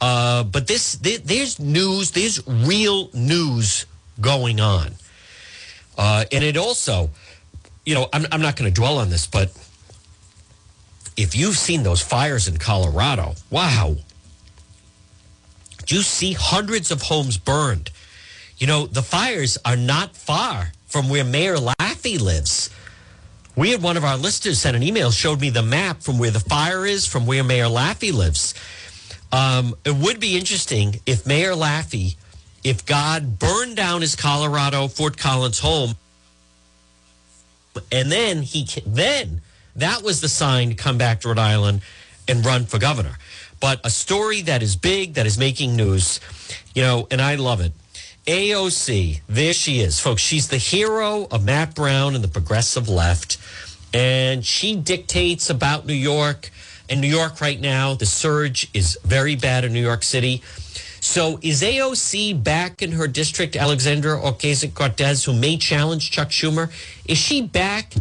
Uh, 0.00 0.44
but 0.44 0.68
this, 0.68 0.92
there, 0.94 1.18
there's 1.18 1.58
news, 1.58 2.12
there's 2.12 2.46
real 2.46 3.10
news 3.12 3.84
going 4.20 4.60
on. 4.60 4.92
Uh, 5.98 6.24
and 6.30 6.44
it 6.44 6.56
also, 6.56 7.10
you 7.84 7.94
know, 7.94 8.08
I'm, 8.12 8.26
I'm 8.30 8.40
not 8.40 8.56
going 8.56 8.72
to 8.72 8.74
dwell 8.74 8.98
on 8.98 9.10
this, 9.10 9.26
but 9.26 9.52
if 11.20 11.36
you've 11.36 11.56
seen 11.58 11.82
those 11.82 12.00
fires 12.00 12.48
in 12.48 12.56
Colorado, 12.56 13.34
wow. 13.50 13.96
You 15.88 16.02
see 16.02 16.32
hundreds 16.32 16.90
of 16.90 17.02
homes 17.02 17.36
burned? 17.36 17.90
You 18.58 18.66
know, 18.66 18.86
the 18.86 19.02
fires 19.02 19.58
are 19.64 19.76
not 19.76 20.16
far 20.16 20.72
from 20.86 21.08
where 21.08 21.24
Mayor 21.24 21.56
Laffey 21.56 22.20
lives. 22.20 22.70
We 23.56 23.70
had 23.70 23.82
one 23.82 23.96
of 23.96 24.04
our 24.04 24.16
listeners 24.16 24.60
send 24.60 24.76
an 24.76 24.82
email, 24.82 25.10
showed 25.10 25.40
me 25.40 25.50
the 25.50 25.62
map 25.62 26.02
from 26.02 26.18
where 26.18 26.30
the 26.30 26.40
fire 26.40 26.86
is, 26.86 27.06
from 27.06 27.26
where 27.26 27.42
Mayor 27.44 27.66
Laffey 27.66 28.12
lives. 28.12 28.54
Um, 29.32 29.74
it 29.84 29.94
would 29.94 30.20
be 30.20 30.38
interesting 30.38 31.00
if 31.06 31.26
Mayor 31.26 31.52
Laffey, 31.52 32.16
if 32.64 32.86
God 32.86 33.38
burned 33.38 33.76
down 33.76 34.00
his 34.00 34.16
Colorado 34.16 34.88
Fort 34.88 35.16
Collins 35.18 35.58
home, 35.58 35.94
and 37.92 38.10
then 38.10 38.42
he 38.42 38.66
then 38.86 39.40
that 39.76 40.02
was 40.02 40.20
the 40.20 40.28
sign 40.28 40.70
to 40.70 40.74
come 40.74 40.98
back 40.98 41.20
to 41.20 41.28
Rhode 41.28 41.38
Island 41.38 41.82
and 42.28 42.44
run 42.44 42.64
for 42.64 42.78
governor. 42.78 43.18
But 43.60 43.80
a 43.84 43.90
story 43.90 44.40
that 44.42 44.62
is 44.62 44.76
big, 44.76 45.14
that 45.14 45.26
is 45.26 45.38
making 45.38 45.76
news, 45.76 46.20
you 46.74 46.82
know, 46.82 47.06
and 47.10 47.20
I 47.20 47.34
love 47.34 47.60
it. 47.60 47.72
AOC, 48.26 49.20
there 49.28 49.52
she 49.52 49.80
is, 49.80 49.98
folks. 49.98 50.22
She's 50.22 50.48
the 50.48 50.56
hero 50.56 51.26
of 51.30 51.44
Matt 51.44 51.74
Brown 51.74 52.14
and 52.14 52.22
the 52.22 52.28
progressive 52.28 52.88
left, 52.88 53.38
and 53.92 54.44
she 54.44 54.76
dictates 54.76 55.50
about 55.50 55.86
New 55.86 55.94
York 55.94 56.50
in 56.88 57.00
New 57.00 57.08
York 57.08 57.40
right 57.40 57.60
now. 57.60 57.94
The 57.94 58.06
surge 58.06 58.68
is 58.74 58.98
very 59.04 59.36
bad 59.36 59.64
in 59.64 59.72
New 59.72 59.82
York 59.82 60.02
City. 60.02 60.42
So 61.00 61.38
is 61.40 61.62
AOC 61.62 62.44
back 62.44 62.82
in 62.82 62.92
her 62.92 63.08
district, 63.08 63.56
Alexandria 63.56 64.16
Ocasio 64.16 64.72
Cortez, 64.74 65.24
who 65.24 65.32
may 65.32 65.56
challenge 65.56 66.10
Chuck 66.10 66.28
Schumer? 66.28 66.70
Is 67.06 67.16
she 67.16 67.40
back 67.40 67.94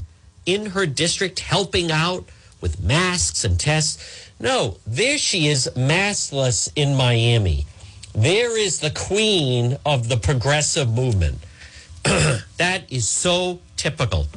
in 0.54 0.68
her 0.68 0.86
district 0.86 1.40
helping 1.40 1.92
out 1.92 2.28
with 2.62 2.82
masks 2.82 3.44
and 3.44 3.60
tests? 3.60 4.30
No, 4.40 4.78
there 4.88 5.18
she 5.18 5.48
is, 5.48 5.70
maskless 5.76 6.72
in 6.76 6.96
Miami. 6.96 7.66
There 8.14 8.58
is 8.58 8.80
the 8.80 8.90
queen 8.90 9.78
of 9.86 10.10
the 10.10 10.18
progressive 10.18 10.90
movement. 10.90 11.38
that 12.04 12.84
is 12.90 13.08
so 13.08 13.60
typical. 13.78 14.28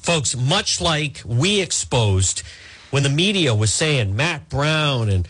Folks, 0.00 0.36
much 0.36 0.80
like 0.80 1.22
we 1.24 1.60
exposed 1.60 2.42
when 2.90 3.02
the 3.02 3.08
media 3.08 3.54
was 3.54 3.72
saying 3.72 4.16
Matt 4.16 4.48
Brown 4.48 5.08
and 5.08 5.28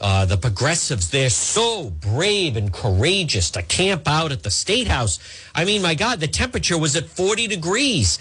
uh, 0.00 0.24
the 0.24 0.36
progressives, 0.36 1.10
they're 1.10 1.30
so 1.30 1.90
brave 1.90 2.56
and 2.56 2.72
courageous 2.72 3.50
to 3.52 3.62
camp 3.62 4.08
out 4.08 4.32
at 4.32 4.42
the 4.42 4.50
state 4.50 4.88
house. 4.88 5.18
I 5.54 5.64
mean, 5.64 5.82
my 5.82 5.94
God, 5.94 6.20
the 6.20 6.28
temperature 6.28 6.76
was 6.76 6.96
at 6.96 7.06
40 7.06 7.46
degrees. 7.46 8.18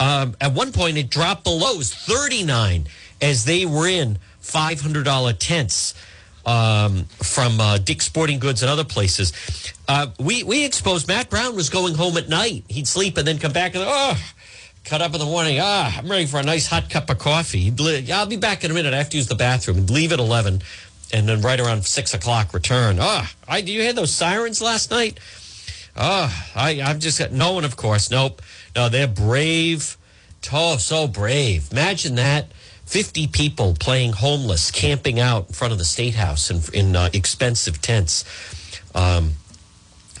Um, 0.00 0.36
at 0.40 0.52
one 0.52 0.72
point, 0.72 0.96
it 0.96 1.10
dropped 1.10 1.44
below, 1.44 1.80
it 1.80 1.86
39 1.86 2.86
as 3.20 3.44
they 3.44 3.66
were 3.66 3.88
in 3.88 4.18
$500 4.42 5.36
tents 5.38 5.94
um, 6.46 7.04
from 7.22 7.60
uh, 7.60 7.78
Sporting 7.98 8.38
Goods 8.38 8.62
and 8.62 8.70
other 8.70 8.84
places. 8.84 9.32
Uh, 9.86 10.08
we, 10.18 10.42
we 10.44 10.64
exposed 10.64 11.08
Matt 11.08 11.30
Brown 11.30 11.56
was 11.56 11.68
going 11.68 11.94
home 11.94 12.16
at 12.16 12.28
night. 12.28 12.64
He'd 12.68 12.86
sleep 12.86 13.16
and 13.16 13.26
then 13.26 13.38
come 13.38 13.52
back 13.52 13.74
and, 13.74 13.84
oh, 13.86 14.16
cut 14.84 15.02
up 15.02 15.12
in 15.12 15.18
the 15.18 15.26
morning. 15.26 15.58
Ah, 15.60 15.94
I'm 15.98 16.08
ready 16.10 16.26
for 16.26 16.38
a 16.38 16.42
nice 16.42 16.66
hot 16.66 16.88
cup 16.88 17.10
of 17.10 17.18
coffee. 17.18 17.72
I'll 18.12 18.26
be 18.26 18.36
back 18.36 18.64
in 18.64 18.70
a 18.70 18.74
minute. 18.74 18.94
I 18.94 18.98
have 18.98 19.10
to 19.10 19.16
use 19.16 19.26
the 19.26 19.34
bathroom. 19.34 19.86
Leave 19.86 20.12
at 20.12 20.18
11 20.18 20.62
and 21.12 21.28
then 21.28 21.40
right 21.40 21.60
around 21.60 21.84
6 21.84 22.14
o'clock 22.14 22.54
return. 22.54 22.98
Ah, 23.00 23.32
I, 23.46 23.60
do 23.60 23.72
you 23.72 23.82
hear 23.82 23.92
those 23.92 24.12
sirens 24.12 24.62
last 24.62 24.90
night? 24.90 25.18
Ah, 25.96 26.50
I, 26.54 26.80
I've 26.80 26.98
just 26.98 27.18
got 27.18 27.32
no 27.32 27.52
one, 27.52 27.64
of 27.64 27.76
course. 27.76 28.10
Nope. 28.10 28.40
No, 28.74 28.88
they're 28.88 29.06
brave. 29.06 29.96
Oh, 30.52 30.76
so 30.76 31.08
brave. 31.08 31.70
Imagine 31.72 32.14
that. 32.16 32.52
50 32.86 33.26
people 33.26 33.74
playing 33.78 34.12
homeless, 34.14 34.70
camping 34.70 35.20
out 35.20 35.48
in 35.48 35.54
front 35.54 35.72
of 35.72 35.78
the 35.78 35.84
state 35.84 36.14
house 36.14 36.50
in, 36.50 36.62
in 36.72 36.96
uh, 36.96 37.10
expensive 37.12 37.82
tents. 37.82 38.24
Um, 38.94 39.32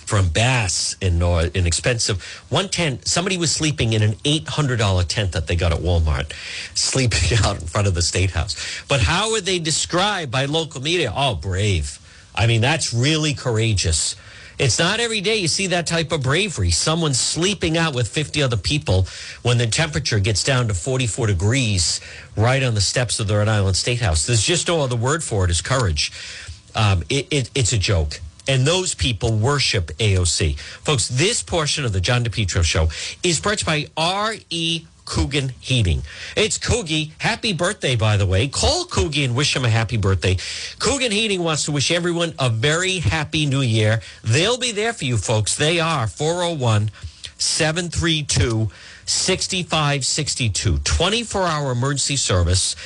from 0.08 0.30
Bass 0.30 0.96
in 1.02 1.22
uh, 1.22 1.50
an 1.54 1.66
expensive 1.66 2.22
one 2.48 2.70
tent. 2.70 3.06
Somebody 3.06 3.36
was 3.36 3.52
sleeping 3.52 3.92
in 3.92 4.02
an 4.02 4.16
eight 4.24 4.48
hundred 4.48 4.78
dollar 4.78 5.04
tent 5.04 5.32
that 5.32 5.46
they 5.46 5.54
got 5.54 5.70
at 5.70 5.80
Walmart, 5.80 6.32
sleeping 6.74 7.38
out 7.44 7.60
in 7.60 7.66
front 7.66 7.86
of 7.86 7.94
the 7.94 8.00
state 8.00 8.30
house. 8.30 8.56
But 8.88 9.02
how 9.02 9.34
are 9.34 9.42
they 9.42 9.58
described 9.58 10.32
by 10.32 10.46
local 10.46 10.80
media? 10.80 11.12
Oh, 11.14 11.34
brave. 11.34 11.98
I 12.34 12.46
mean, 12.46 12.62
that's 12.62 12.94
really 12.94 13.34
courageous. 13.34 14.16
It's 14.58 14.78
not 14.78 14.98
every 14.98 15.20
day 15.20 15.36
you 15.36 15.46
see 15.46 15.68
that 15.68 15.86
type 15.86 16.10
of 16.10 16.22
bravery. 16.22 16.70
Someone 16.70 17.14
sleeping 17.14 17.76
out 17.76 17.94
with 17.94 18.08
50 18.08 18.42
other 18.42 18.56
people 18.56 19.06
when 19.42 19.56
the 19.56 19.68
temperature 19.68 20.18
gets 20.18 20.42
down 20.42 20.66
to 20.68 20.74
44 20.74 21.28
degrees 21.28 22.00
right 22.36 22.62
on 22.62 22.74
the 22.74 22.80
steps 22.80 23.20
of 23.20 23.28
the 23.28 23.36
Rhode 23.36 23.48
Island 23.48 23.76
State 23.76 24.00
House. 24.00 24.26
There's 24.26 24.42
just 24.42 24.66
no 24.66 24.80
other 24.80 24.96
word 24.96 25.22
for 25.22 25.44
it 25.44 25.50
is 25.50 25.60
courage. 25.60 26.12
Um, 26.74 27.04
it, 27.08 27.28
it, 27.30 27.50
it's 27.54 27.72
a 27.72 27.78
joke 27.78 28.20
and 28.48 28.66
those 28.66 28.94
people 28.94 29.36
worship 29.36 29.88
AOC. 29.98 30.58
Folks, 30.58 31.08
this 31.08 31.42
portion 31.42 31.84
of 31.84 31.92
the 31.92 32.00
John 32.00 32.24
DePetro 32.24 32.64
show 32.64 32.88
is 33.22 33.38
brought 33.40 33.58
to 33.58 33.80
you 33.80 33.86
by 33.86 34.02
R.E. 34.02 34.86
Coogan 35.08 35.52
Heating. 35.58 36.02
It's 36.36 36.58
Coogie. 36.58 37.12
Happy 37.18 37.54
birthday, 37.54 37.96
by 37.96 38.18
the 38.18 38.26
way. 38.26 38.46
Call 38.46 38.84
Coogie 38.84 39.24
and 39.24 39.34
wish 39.34 39.56
him 39.56 39.64
a 39.64 39.68
happy 39.70 39.96
birthday. 39.96 40.36
Coogan 40.78 41.10
Heating 41.10 41.42
wants 41.42 41.64
to 41.64 41.72
wish 41.72 41.90
everyone 41.90 42.34
a 42.38 42.50
very 42.50 42.98
happy 42.98 43.46
new 43.46 43.62
year. 43.62 44.02
They'll 44.22 44.58
be 44.58 44.70
there 44.70 44.92
for 44.92 45.06
you, 45.06 45.16
folks. 45.16 45.56
They 45.56 45.80
are 45.80 46.06
401 46.06 46.90
732 47.38 48.70
6562. 49.06 50.78
24 50.78 51.42
hour 51.42 51.72
emergency 51.72 52.16
service. 52.16 52.76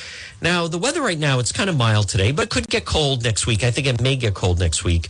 Now, 0.41 0.67
the 0.67 0.77
weather 0.77 1.01
right 1.01 1.19
now, 1.19 1.39
it's 1.39 1.51
kind 1.51 1.69
of 1.69 1.75
mild 1.75 2.07
today, 2.07 2.31
but 2.31 2.49
could 2.49 2.67
get 2.69 2.85
cold 2.85 3.23
next 3.23 3.45
week. 3.45 3.65
I 3.65 3.71
think 3.71 3.87
it 3.87 4.01
may 4.01 4.15
get 4.15 4.33
cold 4.33 4.59
next 4.59 4.85
week. 4.85 5.09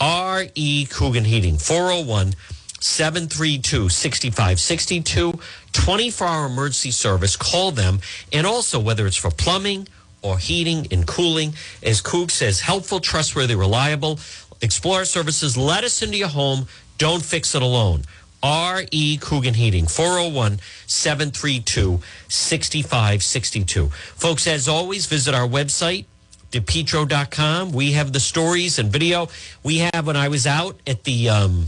R.E. 0.00 0.86
Coogan 0.86 1.24
Heating, 1.24 1.58
401 1.58 2.34
732 2.84 3.88
6562, 3.88 5.40
24 5.72 6.26
hour 6.26 6.46
emergency 6.46 6.90
service. 6.90 7.34
Call 7.34 7.70
them. 7.70 8.00
And 8.30 8.46
also, 8.46 8.78
whether 8.78 9.06
it's 9.06 9.16
for 9.16 9.30
plumbing 9.30 9.88
or 10.20 10.38
heating 10.38 10.86
and 10.90 11.06
cooling, 11.06 11.54
as 11.82 12.02
Coog 12.02 12.30
says, 12.30 12.60
helpful, 12.60 13.00
trustworthy, 13.00 13.54
reliable. 13.54 14.18
Explorer 14.60 15.06
Services, 15.06 15.56
let 15.56 15.82
us 15.82 16.02
into 16.02 16.18
your 16.18 16.28
home. 16.28 16.66
Don't 16.98 17.22
fix 17.22 17.54
it 17.54 17.62
alone. 17.62 18.02
R.E. 18.42 19.16
Coogan 19.16 19.54
Heating, 19.54 19.86
401 19.86 20.58
732 20.86 22.00
6562. 22.28 23.88
Folks, 23.88 24.46
as 24.46 24.68
always, 24.68 25.06
visit 25.06 25.34
our 25.34 25.48
website, 25.48 26.04
depetro.com. 26.52 27.72
We 27.72 27.92
have 27.92 28.12
the 28.12 28.20
stories 28.20 28.78
and 28.78 28.92
video. 28.92 29.28
We 29.62 29.78
have 29.78 30.06
when 30.06 30.16
I 30.16 30.28
was 30.28 30.46
out 30.46 30.78
at 30.86 31.04
the 31.04 31.30
um, 31.30 31.66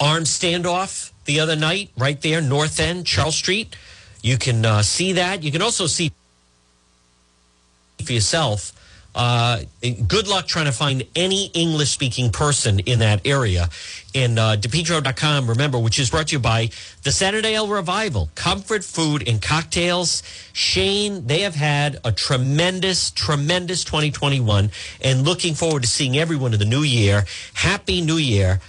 armed 0.00 0.26
standoff 0.26 1.12
the 1.24 1.40
other 1.40 1.56
night, 1.56 1.90
right 1.96 2.20
there, 2.20 2.40
North 2.40 2.80
End, 2.80 3.06
Charles 3.06 3.36
Street. 3.36 3.76
You 4.22 4.38
can 4.38 4.64
uh, 4.64 4.82
see 4.82 5.12
that. 5.12 5.42
You 5.42 5.52
can 5.52 5.62
also 5.62 5.86
see 5.86 6.12
for 8.04 8.12
yourself 8.12 8.72
uh, 9.14 9.60
good 10.08 10.26
luck 10.26 10.46
trying 10.46 10.64
to 10.64 10.72
find 10.72 11.04
any 11.14 11.46
English 11.54 11.90
speaking 11.90 12.30
person 12.30 12.80
in 12.80 12.98
that 12.98 13.24
area. 13.24 13.68
And 14.14 14.38
uh, 14.38 14.56
DePetro.com, 14.56 15.48
remember, 15.48 15.78
which 15.78 15.98
is 15.98 16.10
brought 16.10 16.28
to 16.28 16.36
you 16.36 16.38
by 16.40 16.70
the 17.04 17.10
Centerdale 17.10 17.70
Revival, 17.70 18.30
Comfort 18.34 18.82
Food 18.82 19.28
and 19.28 19.40
Cocktails. 19.40 20.22
Shane, 20.52 21.26
they 21.26 21.40
have 21.40 21.54
had 21.54 21.98
a 22.04 22.10
tremendous, 22.10 23.10
tremendous 23.12 23.84
2021 23.84 24.70
and 25.00 25.22
looking 25.22 25.54
forward 25.54 25.82
to 25.82 25.88
seeing 25.88 26.16
everyone 26.16 26.52
in 26.52 26.58
the 26.58 26.64
new 26.64 26.82
year. 26.82 27.24
Happy 27.54 28.00
New 28.00 28.16
Year 28.16 28.60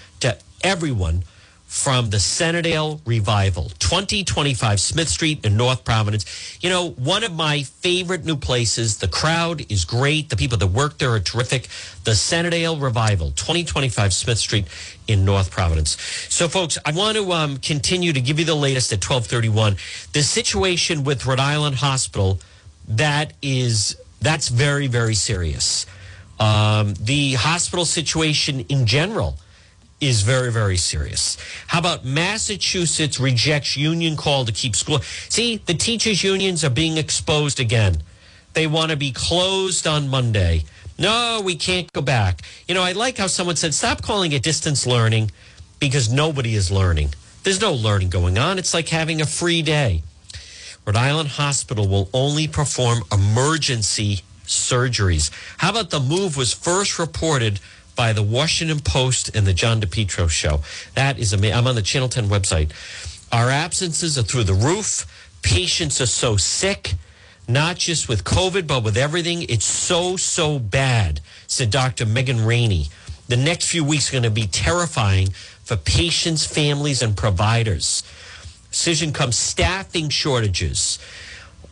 everyone 0.66 1.24
from 1.68 2.10
the 2.10 2.18
Centerdale 2.18 3.00
Revival, 3.06 3.70
2025 3.80 4.80
Smith 4.80 5.08
Street 5.08 5.46
in 5.46 5.56
North 5.56 5.84
Providence. 5.86 6.58
You 6.64 6.70
know, 6.70 6.90
one 6.92 7.24
of 7.24 7.34
my 7.34 7.62
favorite 7.62 8.26
new 8.26 8.36
places. 8.36 8.98
The 8.98 9.08
crowd 9.08 9.72
is 9.72 9.86
great. 9.86 10.30
The 10.30 10.36
people 10.36 10.58
that 10.58 10.68
work 10.68 10.98
there 10.98 11.12
are 11.12 11.20
terrific. 11.20 11.68
The 12.04 12.16
Centerdale 12.16 12.82
Revival, 12.82 13.32
2025 13.32 14.14
Smith 14.14 14.40
Street 14.40 14.66
in 15.08 15.24
North 15.24 15.52
Providence. 15.52 16.02
So, 16.30 16.48
folks, 16.48 16.80
I 16.84 16.92
want 16.94 17.16
to 17.18 17.32
um, 17.32 17.58
continue 17.58 18.12
to 18.14 18.22
give 18.22 18.40
you 18.40 18.46
the 18.46 18.56
latest 18.56 18.92
at 18.92 18.98
1231. 18.98 19.76
The 20.14 20.24
situation 20.24 21.04
with 21.04 21.28
Rhode 21.28 21.40
Island 21.40 21.76
Hospital, 21.76 22.40
that 22.88 23.34
is, 23.44 23.98
that's 24.20 24.48
very, 24.48 24.88
very 24.88 25.16
serious. 25.16 25.86
Um, 26.40 26.96
the 27.00 27.34
hospital 27.34 27.86
situation 27.86 28.62
in 28.70 28.88
general 28.88 29.38
is 30.02 30.22
very, 30.24 30.52
very 30.52 30.78
serious. 30.78 31.38
How 31.68 31.80
about 31.80 32.06
Massachusetts 32.06 33.20
rejects 33.20 33.78
union 33.78 34.18
call 34.18 34.46
to 34.46 34.52
keep 34.52 34.76
school? 34.76 35.00
See, 35.30 35.58
the 35.58 35.74
teachers' 35.74 36.24
unions 36.24 36.64
are 36.64 36.70
being 36.70 36.98
exposed 36.98 37.60
again. 37.60 38.04
They 38.54 38.68
want 38.68 38.92
to 38.92 38.98
be 38.98 39.12
closed 39.12 39.88
on 39.88 40.08
Monday. 40.08 40.64
No, 40.98 41.42
we 41.44 41.56
can't 41.56 41.92
go 41.94 42.02
back. 42.02 42.42
You 42.68 42.76
know, 42.76 42.84
I 42.84 42.94
like 42.94 43.18
how 43.18 43.28
someone 43.28 43.56
said, 43.56 43.74
stop 43.74 44.02
calling 44.02 44.32
it 44.32 44.44
distance 44.44 44.86
learning 44.86 45.32
because 45.80 46.12
nobody 46.12 46.56
is 46.56 46.72
learning. 46.72 47.14
There's 47.44 47.62
no 47.62 47.74
learning 47.74 48.10
going 48.10 48.38
on. 48.38 48.58
It's 48.58 48.74
like 48.74 48.90
having 48.90 49.22
a 49.22 49.26
free 49.26 49.62
day. 49.62 50.04
Rhode 50.86 50.96
Island 50.96 51.30
Hospital 51.30 51.88
will 51.88 52.10
only 52.14 52.48
perform 52.48 53.04
emergency 53.12 54.22
surgeries. 54.46 55.32
How 55.58 55.72
about 55.72 55.90
the 55.90 56.00
move 56.00 56.38
was 56.38 56.54
first 56.54 57.00
reported 57.00 57.60
by 57.96 58.14
the 58.14 58.24
Washington 58.24 58.80
Post 58.80 59.36
and 59.36 59.46
the 59.46 59.54
John 59.54 59.82
DePetro 59.82 60.30
show. 60.30 60.62
That 60.94 61.18
is 61.18 61.34
amazing. 61.34 61.58
I'm 61.58 61.68
on 61.68 61.76
the 61.76 61.82
Channel 61.82 62.10
10 62.10 62.28
website. 62.28 62.72
Our 63.32 63.50
absences 63.50 64.18
are 64.18 64.24
through 64.24 64.44
the 64.44 64.54
roof. 64.54 65.06
Patients 65.42 66.00
are 66.02 66.06
so 66.06 66.38
sick, 66.38 66.94
not 67.48 67.78
just 67.78 68.10
with 68.10 68.24
COVID, 68.24 68.68
but 68.68 68.84
with 68.84 68.98
everything. 68.98 69.44
It's 69.44 69.66
so, 69.66 70.18
so 70.18 70.60
bad, 70.60 71.22
said 71.48 71.72
Dr. 71.72 72.06
Megan 72.06 72.46
Ranney. 72.46 72.90
The 73.28 73.38
next 73.38 73.70
few 73.70 73.84
weeks 73.84 74.10
are 74.10 74.14
going 74.14 74.24
to 74.24 74.30
be 74.30 74.48
terrifying 74.48 75.30
for 75.64 75.76
patients, 75.76 76.46
families, 76.46 77.02
and 77.02 77.18
providers. 77.18 78.04
Decision 78.70 79.14
comes 79.14 79.38
staffing 79.38 80.10
shortages 80.10 81.00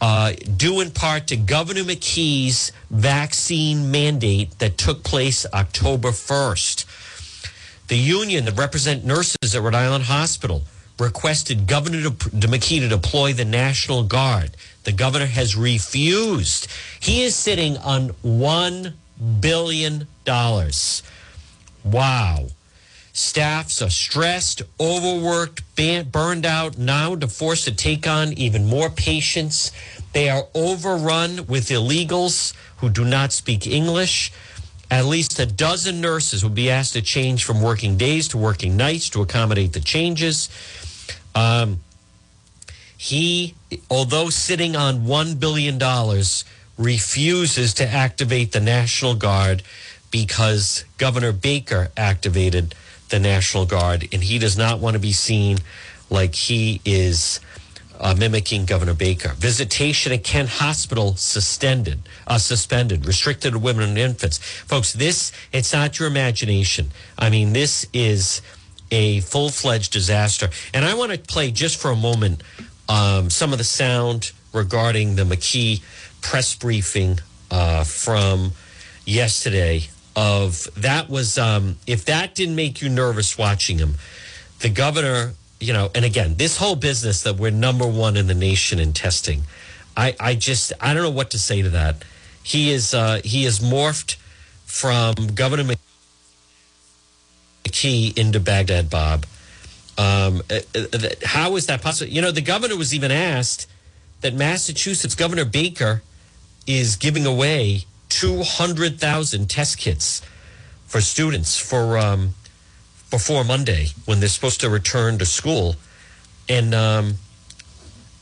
uh, 0.04 0.34
due 0.58 0.82
in 0.82 0.92
part 0.92 1.28
to 1.28 1.38
Governor 1.38 1.84
McKee's 1.86 2.74
vaccine 2.92 3.90
mandate 3.90 4.60
that 4.60 4.78
took 4.78 5.02
place 5.02 5.46
October 5.54 6.10
1st. 6.10 6.84
The 7.88 7.96
union 7.96 8.44
that 8.44 8.58
represent 8.58 9.06
nurses 9.06 9.56
at 9.56 9.62
Rhode 9.62 9.76
Island 9.76 10.04
Hospital 10.06 10.64
requested 11.00 11.68
Governor 11.68 12.10
McKee 12.10 12.80
to 12.82 12.90
deploy 12.90 13.32
the 13.32 13.46
National 13.46 14.04
Guard. 14.04 14.58
The 14.84 14.92
governor 14.92 15.28
has 15.28 15.56
refused. 15.56 16.68
He 17.00 17.24
is 17.24 17.34
sitting 17.34 17.78
on 17.78 18.10
$1 18.26 18.94
billion. 19.40 20.08
Wow. 21.86 22.48
Staffs 23.16 23.80
are 23.84 23.92
stressed, 23.92 24.64
overworked, 24.80 25.62
burned 26.12 26.46
out, 26.48 26.80
now 26.80 27.16
to 27.16 27.28
force 27.28 27.64
to 27.66 27.72
take 27.72 28.08
on 28.08 28.34
even 28.34 28.66
more 28.66 28.90
patients. 28.90 29.72
They 30.14 30.30
are 30.30 30.46
overrun 30.54 31.48
with 31.48 31.70
illegals 31.70 32.54
who 32.78 32.90
do 32.90 33.04
not 33.04 33.32
speak 33.34 33.68
English. 33.68 34.32
At 34.90 35.06
least 35.06 35.40
a 35.40 35.46
dozen 35.46 36.02
nurses 36.02 36.44
will 36.44 36.52
be 36.52 36.70
asked 36.70 36.94
to 36.94 37.02
change 37.02 37.44
from 37.44 37.62
working 37.62 37.98
days 37.98 38.28
to 38.30 38.38
working 38.38 38.78
nights 38.78 39.10
to 39.10 39.22
accommodate 39.22 39.74
the 39.74 39.80
changes. 39.80 40.50
Um, 41.34 41.80
he, 42.96 43.56
although 43.90 44.30
sitting 44.30 44.76
on 44.76 45.02
$1 45.02 45.40
billion, 45.40 45.80
refuses 46.78 47.74
to 47.74 47.88
activate 47.88 48.52
the 48.52 48.60
National 48.60 49.16
Guard 49.16 49.64
because 50.12 50.86
Governor 51.00 51.32
Baker 51.32 51.90
activated 51.98 52.76
the 53.10 53.20
National 53.20 53.66
Guard, 53.66 54.08
and 54.12 54.24
he 54.24 54.38
does 54.38 54.58
not 54.58 54.80
want 54.80 54.94
to 54.94 55.00
be 55.00 55.12
seen 55.12 55.58
like 56.10 56.36
he 56.36 56.82
is 56.86 57.40
uh, 58.04 58.14
mimicking 58.14 58.66
Governor 58.66 58.94
Baker. 58.94 59.30
Visitation 59.30 60.12
at 60.12 60.24
Kent 60.24 60.50
Hospital 60.50 61.16
suspended, 61.16 62.00
uh, 62.28 62.38
suspended, 62.38 63.06
restricted 63.06 63.54
to 63.54 63.60
women 63.60 63.90
and 63.90 63.98
infants. 63.98 64.38
Folks, 64.38 64.92
this, 64.92 65.32
it's 65.54 65.72
not 65.72 65.98
your 65.98 66.10
imagination. 66.10 66.92
I 67.18 67.30
mean, 67.30 67.54
this 67.54 67.88
is 67.94 68.42
a 68.92 69.22
full 69.22 69.50
fledged 69.50 69.94
disaster. 69.94 70.50
And 70.74 70.84
I 70.84 70.94
want 70.94 71.14
to 71.14 71.18
play 71.18 71.50
just 71.50 71.80
for 71.80 71.92
a 71.92 71.96
moment 71.96 72.44
um, 72.90 73.30
some 73.30 73.54
of 73.54 73.58
the 73.58 73.64
sound 73.64 74.34
regarding 74.52 75.16
the 75.16 75.24
McKee 75.24 75.82
press 76.22 76.54
briefing 76.56 77.20
uh, 77.50 77.86
from 77.86 78.52
yesterday. 79.06 79.84
Of 80.16 80.68
that 80.76 81.10
was 81.10 81.40
um, 81.40 81.78
if 81.88 82.06
that 82.06 82.36
didn't 82.36 82.56
make 82.56 82.84
you 82.84 82.90
nervous 82.90 83.36
watching 83.36 83.80
him, 83.80 83.96
the 84.60 84.70
governor 84.70 85.34
you 85.64 85.74
know, 85.74 85.90
and 85.96 86.04
again, 86.04 86.36
this 86.36 86.58
whole 86.58 86.76
business 86.76 87.24
that 87.24 87.38
we're 87.38 87.52
number 87.52 87.88
one 87.88 88.18
in 88.18 88.28
the 88.28 88.34
nation 88.34 88.80
in 88.80 88.94
testing, 88.94 89.44
I, 89.96 90.16
I 90.20 90.36
just, 90.36 90.74
I 90.82 90.94
don't 90.94 91.04
know 91.04 91.10
what 91.10 91.32
to 91.32 91.40
say 91.40 91.62
to 91.62 91.70
that. 91.70 92.04
He 92.44 92.72
is, 92.72 92.94
uh, 92.94 93.22
he 93.24 93.46
is 93.46 93.60
morphed 93.60 94.18
from 94.66 95.14
Governor 95.34 95.76
McKee 97.64 98.18
into 98.18 98.40
Baghdad 98.40 98.90
Bob. 98.90 99.26
Um, 99.98 100.42
uh, 100.50 100.60
uh, 100.76 101.10
how 101.24 101.56
is 101.56 101.68
that 101.68 101.82
possible? 101.82 102.12
You 102.12 102.22
know, 102.22 102.32
the 102.32 102.42
governor 102.42 102.76
was 102.76 102.94
even 102.94 103.12
asked 103.12 103.68
that 104.22 104.34
Massachusetts 104.34 105.16
Governor 105.16 105.46
Baker 105.46 106.02
is 106.66 106.96
giving 106.96 107.26
away 107.26 107.86
200,000 108.10 109.50
test 109.50 109.78
kits 109.78 110.22
for 110.88 111.02
students 111.02 111.58
for 111.58 111.98
um, 111.98 112.34
before 113.14 113.44
Monday 113.44 113.86
when 114.06 114.20
they're 114.20 114.28
supposed 114.28 114.60
to 114.62 114.70
return 114.72 115.20
to 115.20 115.26
school, 115.26 115.76
and 116.50 116.74
um, 116.74 117.14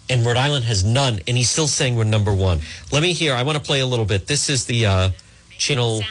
and 0.09 0.25
Rhode 0.25 0.35
Island 0.35 0.65
has 0.65 0.83
none, 0.83 1.21
and 1.29 1.37
he's 1.37 1.49
still 1.49 1.67
saying 1.67 1.95
we're 1.95 2.03
number 2.03 2.33
one. 2.33 2.59
Let 2.91 3.01
me 3.01 3.13
hear. 3.13 3.33
I 3.33 3.43
want 3.43 3.57
to 3.57 3.63
play 3.63 3.79
a 3.79 3.85
little 3.85 4.03
bit. 4.03 4.27
This 4.27 4.49
is 4.49 4.65
the 4.65 4.85
uh, 4.85 5.09
channel. 5.57 6.01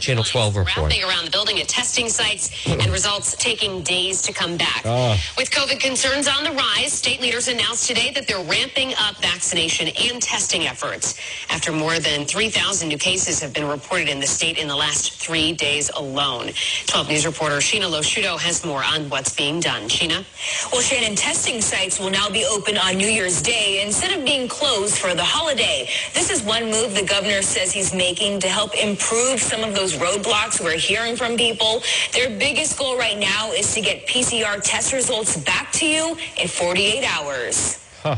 Channel 0.00 0.24
12 0.24 0.56
report. 0.56 0.76
Wrapping 0.76 1.04
around 1.04 1.24
the 1.24 1.30
building 1.30 1.58
at 1.60 1.68
testing 1.68 2.08
sites 2.08 2.50
and 2.66 2.86
results 2.92 3.34
taking 3.36 3.82
days 3.82 4.22
to 4.22 4.32
come 4.32 4.56
back. 4.56 4.82
Uh. 4.84 5.16
With 5.36 5.50
COVID 5.50 5.80
concerns 5.80 6.28
on 6.28 6.44
the 6.44 6.52
rise, 6.52 6.92
state 6.92 7.20
leaders 7.20 7.48
announced 7.48 7.88
today 7.88 8.10
that 8.14 8.26
they're 8.26 8.44
ramping 8.44 8.92
up 8.98 9.16
vaccination 9.16 9.88
and 9.88 10.22
testing 10.22 10.66
efforts 10.66 11.18
after 11.50 11.72
more 11.72 11.98
than 11.98 12.24
3,000 12.24 12.88
new 12.88 12.98
cases 12.98 13.40
have 13.40 13.52
been 13.52 13.66
reported 13.66 14.08
in 14.08 14.20
the 14.20 14.26
state 14.26 14.58
in 14.58 14.68
the 14.68 14.76
last 14.76 15.12
three 15.14 15.52
days 15.52 15.90
alone. 15.90 16.50
12 16.86 17.08
News 17.08 17.26
reporter 17.26 17.56
Shiina 17.56 17.90
LoSciuto 17.90 18.38
has 18.38 18.64
more 18.64 18.84
on 18.84 19.08
what's 19.08 19.34
being 19.34 19.60
done. 19.60 19.88
Shiina? 19.88 20.24
Well, 20.72 20.82
Shannon, 20.82 21.16
testing 21.16 21.60
sites 21.60 21.98
will 21.98 22.10
now 22.10 22.28
be 22.30 22.44
open 22.44 22.76
on 22.76 22.96
New 22.96 23.08
Year's 23.08 23.42
Day 23.42 23.82
instead 23.84 24.16
of 24.16 24.24
being 24.24 24.48
closed 24.48 24.98
for 24.98 25.14
the 25.14 25.24
holiday. 25.24 25.88
This 26.14 26.30
is 26.30 26.42
one 26.42 26.64
move 26.70 26.94
the 26.94 27.04
governor 27.04 27.42
says 27.42 27.72
he's 27.72 27.94
making 27.94 28.40
to 28.40 28.48
help 28.48 28.74
improve 28.74 29.40
some 29.40 29.62
of 29.64 29.74
those 29.74 29.85
those 29.86 29.98
roadblocks 30.00 30.60
we're 30.60 30.76
hearing 30.76 31.14
from 31.14 31.36
people. 31.36 31.80
Their 32.12 32.36
biggest 32.38 32.78
goal 32.78 32.98
right 32.98 33.18
now 33.18 33.52
is 33.52 33.72
to 33.74 33.80
get 33.80 34.06
PCR 34.06 34.60
test 34.62 34.92
results 34.92 35.36
back 35.44 35.70
to 35.72 35.86
you 35.86 36.16
in 36.40 36.48
48 36.48 37.04
hours. 37.04 37.88
Huh. 38.02 38.16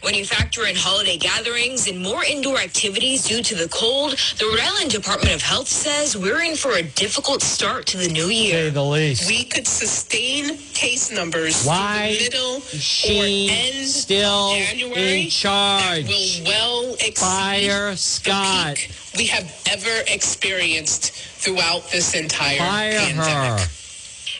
When 0.00 0.14
you 0.14 0.24
factor 0.24 0.66
in 0.66 0.74
holiday 0.76 1.16
gatherings 1.16 1.86
and 1.88 2.02
more 2.02 2.24
indoor 2.24 2.58
activities 2.58 3.24
due 3.24 3.42
to 3.42 3.54
the 3.54 3.68
cold, 3.68 4.18
the 4.38 4.46
Rhode 4.46 4.60
Island 4.60 4.90
Department 4.90 5.34
of 5.34 5.42
Health 5.42 5.68
says 5.68 6.16
we're 6.16 6.42
in 6.42 6.56
for 6.56 6.72
a 6.72 6.82
difficult 6.82 7.40
start 7.40 7.86
to 7.86 7.96
the 7.96 8.08
new 8.08 8.26
year. 8.26 8.64
Say 8.66 8.70
the 8.70 8.84
least. 8.84 9.28
We 9.28 9.44
could 9.44 9.66
sustain 9.66 10.58
case 10.74 11.10
numbers 11.10 11.64
Why 11.64 12.18
middle 12.20 12.60
she 12.60 13.48
or 13.48 13.52
end 13.52 13.86
still 13.86 14.54
January 14.56 15.22
in 15.22 15.30
charge? 15.30 16.06
will 16.06 16.44
well 16.44 16.94
exceed 16.94 17.16
Fire 17.16 17.96
Scott. 17.96 18.78
We 19.16 19.26
have 19.26 19.44
ever 19.70 20.02
experienced 20.08 21.12
throughout 21.12 21.88
this 21.90 22.14
entire 22.14 22.58
Fire 22.58 22.92
pandemic. 22.98 23.60
her. 23.60 23.66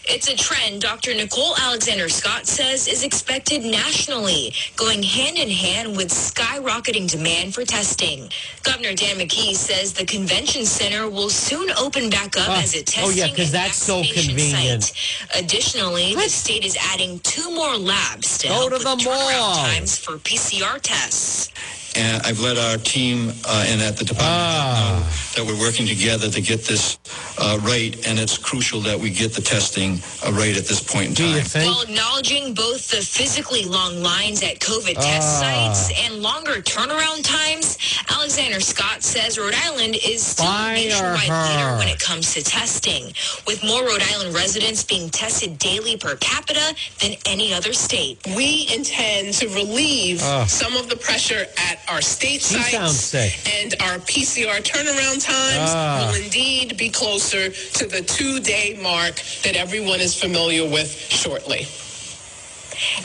It's 0.06 0.28
a 0.28 0.37
trend 0.37 0.82
Dr. 0.82 1.14
Nicole 1.14 1.56
Alexander 1.56 2.10
Scott 2.10 2.46
says 2.46 2.88
is 2.88 3.04
expected 3.04 3.64
nationally, 3.64 4.52
going 4.76 5.02
hand 5.02 5.38
in 5.38 5.48
hand 5.48 5.96
with 5.96 6.08
skyrocketing 6.10 7.10
demand 7.10 7.54
for 7.54 7.64
testing. 7.64 8.28
Governor 8.62 8.92
Dan 8.92 9.16
McKee 9.16 9.54
says 9.54 9.94
the 9.94 10.04
convention 10.04 10.66
center 10.66 11.08
will 11.08 11.30
soon 11.30 11.70
open 11.78 12.10
back 12.10 12.37
up 12.37 12.50
Oh, 12.50 12.60
as 12.60 12.74
a 12.74 12.82
testing 12.82 13.04
oh, 13.04 13.10
yeah, 13.10 13.28
'cause 13.28 13.46
and 13.46 13.54
that's 13.54 13.76
so 13.78 14.02
vaccination 14.02 14.28
convenient. 14.37 14.82
Site. 14.84 15.37
Additionally, 15.42 16.14
What? 16.14 16.24
the 16.24 16.30
state 16.30 16.66
is 16.66 16.76
adding 16.92 17.18
two 17.20 17.50
more 17.54 17.74
labs 17.78 18.37
to 18.38 18.48
Go 18.48 18.54
help 18.54 18.68
to 18.70 18.74
with 18.74 18.82
the 18.82 18.96
turnaround 18.96 19.38
mall. 19.38 19.54
times 19.56 19.96
for 19.96 20.18
PCR 20.18 20.78
tests. 20.82 21.48
And 21.96 22.22
I've 22.26 22.40
let 22.40 22.59
our 22.59 22.76
team 22.78 23.30
uh, 23.46 23.64
and 23.68 23.80
at 23.80 23.96
the 23.96 24.04
department 24.04 24.35
Ah. 24.35 24.98
know 24.98 25.07
that 25.37 25.44
we're 25.46 25.61
working 25.61 25.87
together 25.87 26.28
to 26.30 26.40
get 26.40 26.64
this 26.64 26.98
uh, 27.38 27.59
right, 27.62 27.94
and 28.07 28.18
it's 28.18 28.38
crucial 28.38 28.80
that 28.83 28.98
we 28.98 29.11
get 29.11 29.33
the 29.33 29.40
testing 29.42 30.00
uh, 30.26 30.33
right 30.33 30.57
at 30.57 30.66
this 30.66 30.80
point 30.83 31.09
in 31.11 31.14
time. 31.14 31.64
While 31.66 31.83
acknowledging 31.83 32.54
both 32.54 32.88
the 32.88 33.02
physically 33.02 33.64
long 33.64 34.02
lines 34.02 34.42
at 34.42 34.59
COVID 34.61 34.94
Ah. 34.96 35.00
test 35.02 35.38
sites 35.40 35.92
and 36.04 36.22
longer 36.22 36.62
turnaround 36.62 37.22
times, 37.24 37.78
Alexander 38.11 38.61
Scott 38.61 39.02
says 39.02 39.38
Rhode 39.38 39.54
Island 39.54 39.96
is 39.96 40.24
still 40.24 40.46
Fire 40.46 40.74
a 40.74 40.85
nationwide 40.85 41.28
her. 41.28 41.42
leader 41.48 41.78
when 41.78 41.88
it 41.88 41.98
comes 42.00 42.35
to 42.35 42.42
testing, 42.42 43.12
with 43.46 43.62
more 43.64 43.85
Rhode 43.85 44.02
Island 44.14 44.35
residents 44.35 44.83
being 44.85 45.11
tested 45.11 45.59
daily 45.59 45.96
per 45.96 46.16
capita 46.16 46.74
than 47.00 47.14
any 47.26 47.52
other 47.54 47.72
state. 47.72 48.18
We 48.37 48.68
intend 48.72 49.35
to 49.35 49.48
relieve 49.48 50.20
some 50.48 50.74
of 50.76 50.88
the 50.88 50.96
pressure 50.96 51.46
at 51.59 51.78
our 51.88 52.01
state 52.01 52.42
sites. 52.42 52.97
sick. 52.97 53.38
And 53.62 53.75
our 53.83 53.99
PCR 53.99 54.61
turnaround 54.62 55.25
times 55.25 55.70
Ah. 55.70 56.07
will 56.09 56.23
indeed 56.23 56.77
be 56.77 56.88
closer 56.90 57.51
to 57.51 57.87
the 57.87 58.03
two-day 58.03 58.79
mark 58.83 59.20
that 59.42 59.57
everyone 59.57 60.01
is 60.01 60.14
familiar 60.14 60.64
with 60.68 60.90
shortly. 61.11 61.66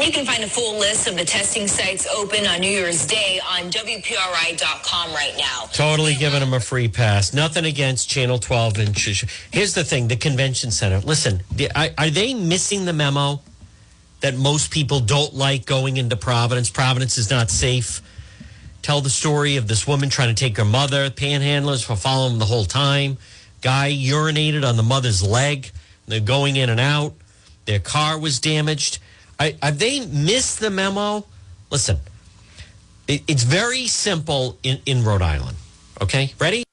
You 0.03 0.11
can 0.11 0.25
find 0.25 0.43
a 0.43 0.47
full 0.47 0.79
list 0.79 1.07
of 1.07 1.15
the 1.15 1.23
testing 1.23 1.67
sites 1.67 2.07
open 2.07 2.47
on 2.47 2.59
New 2.59 2.69
Year's 2.71 3.05
Day 3.05 3.39
on 3.47 3.69
WPRI.com 3.69 5.13
right 5.13 5.33
now. 5.37 5.69
Totally 5.73 6.15
giving 6.15 6.39
them 6.39 6.53
a 6.53 6.59
free 6.59 6.87
pass. 6.87 7.33
Nothing 7.33 7.65
against 7.65 8.09
Channel 8.09 8.39
12. 8.39 8.79
And 8.79 8.97
sh- 8.97 9.09
sh- 9.17 9.25
here's 9.51 9.75
the 9.75 9.83
thing: 9.83 10.07
the 10.07 10.15
convention 10.15 10.71
center. 10.71 10.99
Listen, 11.01 11.43
are, 11.75 11.89
are 11.99 12.09
they 12.09 12.33
missing 12.33 12.85
the 12.85 12.93
memo 12.93 13.41
that 14.21 14.35
most 14.35 14.71
people 14.71 14.99
don't 15.01 15.35
like 15.35 15.65
going 15.67 15.97
into 15.97 16.15
Providence? 16.15 16.71
Providence 16.71 17.19
is 17.19 17.29
not 17.29 17.51
safe. 17.51 18.01
Tell 18.81 19.01
the 19.01 19.09
story 19.09 19.57
of 19.57 19.67
this 19.67 19.85
woman 19.85 20.09
trying 20.09 20.33
to 20.33 20.33
take 20.33 20.57
her 20.57 20.65
mother. 20.65 21.09
Panhandlers 21.09 21.89
were 21.89 21.95
following 21.95 22.33
them 22.33 22.39
the 22.39 22.45
whole 22.45 22.65
time. 22.65 23.17
Guy 23.61 23.91
urinated 23.91 24.67
on 24.67 24.77
the 24.77 24.83
mother's 24.83 25.21
leg. 25.21 25.71
They're 26.07 26.19
going 26.19 26.55
in 26.55 26.69
and 26.69 26.79
out. 26.79 27.13
Their 27.65 27.79
car 27.79 28.17
was 28.17 28.39
damaged. 28.39 28.99
I, 29.39 29.55
have 29.61 29.79
they 29.79 30.05
missed 30.05 30.59
the 30.59 30.69
memo? 30.69 31.25
Listen, 31.69 31.97
it, 33.07 33.21
it's 33.27 33.43
very 33.43 33.87
simple 33.87 34.57
in, 34.63 34.79
in 34.85 35.03
Rhode 35.03 35.21
Island. 35.21 35.57
Okay, 36.01 36.33
ready? 36.39 36.63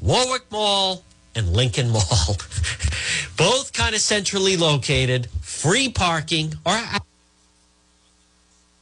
Warwick 0.00 0.50
Mall 0.50 1.02
and 1.34 1.52
Lincoln 1.52 1.90
Mall, 1.90 2.02
both 3.36 3.72
kind 3.72 3.94
of 3.94 4.00
centrally 4.00 4.56
located, 4.56 5.28
free 5.40 5.88
parking, 5.88 6.54
or 6.64 6.72
I, 6.72 7.00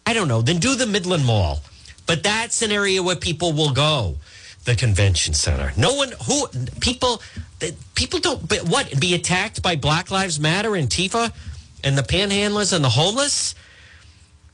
I 0.04 0.12
don't 0.14 0.28
know. 0.28 0.42
Then 0.42 0.58
do 0.58 0.74
the 0.74 0.86
Midland 0.86 1.24
Mall, 1.24 1.60
but 2.06 2.22
that's 2.22 2.62
an 2.62 2.70
area 2.70 3.02
where 3.02 3.16
people 3.16 3.52
will 3.52 3.72
go. 3.72 4.16
The 4.64 4.76
convention 4.76 5.34
center. 5.34 5.72
No 5.76 5.94
one 5.94 6.12
who 6.26 6.46
people 6.80 7.20
people 7.96 8.20
don't. 8.20 8.48
But 8.48 8.68
what 8.68 9.00
be 9.00 9.14
attacked 9.14 9.60
by 9.60 9.74
Black 9.74 10.10
Lives 10.10 10.38
Matter 10.38 10.76
and 10.76 10.88
Tifa 10.88 11.32
and 11.82 11.98
the 11.98 12.02
panhandlers 12.02 12.72
and 12.72 12.84
the 12.84 12.90
homeless? 12.90 13.56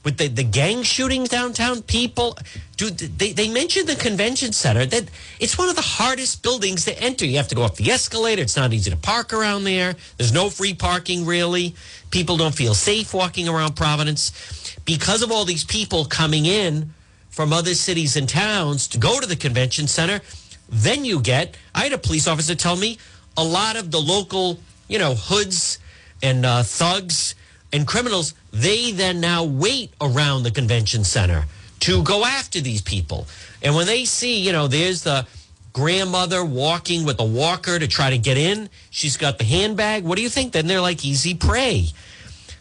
with 0.05 0.17
the, 0.17 0.29
the 0.29 0.45
gang 0.45 0.83
shootings 0.83 1.29
downtown 1.29 1.83
people 1.83 2.39
dude 2.77 2.97
they, 2.97 3.33
they 3.33 3.49
mentioned 3.49 3.89
the 3.89 3.97
convention 3.97 4.53
center 4.53 4.87
that 4.87 5.05
it's 5.41 5.59
one 5.59 5.69
of 5.69 5.77
the 5.77 5.83
hardest 5.83 6.43
buildings 6.43 6.85
to 6.85 6.99
enter 7.03 7.27
you 7.27 7.37
have 7.37 7.49
to 7.49 7.55
go 7.55 7.63
up 7.63 7.75
the 7.75 7.91
escalator 7.91 8.41
it's 8.41 8.57
not 8.57 8.73
easy 8.73 8.91
to 8.91 8.97
park 8.97 9.33
around 9.33 9.65
there 9.65 9.95
there's 10.17 10.33
no 10.33 10.49
free 10.51 10.73
parking 10.73 11.27
really 11.27 11.75
people 12.11 12.37
don't 12.37 12.55
feel 12.55 12.75
safe 12.75 13.13
walking 13.13 13.49
around 13.49 13.75
providence 13.75 14.77
because 14.85 15.23
of 15.23 15.33
all 15.33 15.45
these 15.45 15.65
people 15.65 16.05
coming 16.05 16.47
in 16.47 16.93
from 17.38 17.53
other 17.53 17.74
cities 17.74 18.16
and 18.16 18.29
towns 18.29 18.88
to 18.88 18.98
go 18.98 19.20
to 19.20 19.27
the 19.33 19.37
convention 19.46 19.87
center 19.87 20.20
then 20.68 21.05
you 21.05 21.16
get 21.20 21.57
i 21.72 21.83
had 21.85 21.92
a 21.92 22.03
police 22.07 22.27
officer 22.27 22.57
tell 22.66 22.77
me 22.77 22.98
a 23.37 23.44
lot 23.59 23.74
of 23.77 23.92
the 23.92 24.03
local 24.14 24.59
you 24.88 24.98
know 24.98 25.14
hoods 25.14 25.79
and 26.22 26.44
uh, 26.44 26.62
thugs 26.62 27.35
and 27.72 27.87
criminals, 27.87 28.35
they 28.53 28.92
then 28.92 29.20
now 29.20 29.44
wait 29.44 29.92
around 30.01 30.42
the 30.42 30.51
convention 30.51 31.05
center 31.05 31.44
to 31.81 32.03
go 32.03 32.24
after 32.24 32.61
these 32.61 32.83
people. 32.83 33.27
And 33.62 33.74
when 33.74 33.87
they 33.87 34.05
see, 34.05 34.40
you 34.40 34.53
know, 34.53 34.66
there's 34.66 35.03
the 35.03 35.27
grandmother 35.72 36.44
walking 36.44 37.05
with 37.05 37.20
a 37.20 37.24
walker 37.24 37.79
to 37.79 37.87
try 37.87 38.11
to 38.11 38.18
get 38.18 38.37
in, 38.37 38.68
she's 38.90 39.16
got 39.16 39.38
the 39.38 39.44
handbag. 39.44 40.05
What 40.05 40.16
do 40.16 40.22
you 40.22 40.29
think? 40.29 40.53
Then 40.53 40.66
they're 40.66 40.81
like 40.81 41.05
easy 41.05 41.35
prey. 41.35 41.88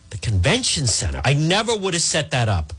The 0.09 0.17
convention 0.17 0.87
center, 0.87 1.21
I 1.25 1.33
never 1.33 1.75
would 1.75 1.93
have 1.93 2.03
set 2.03 2.31
that 2.31 2.49
up. 2.49 2.73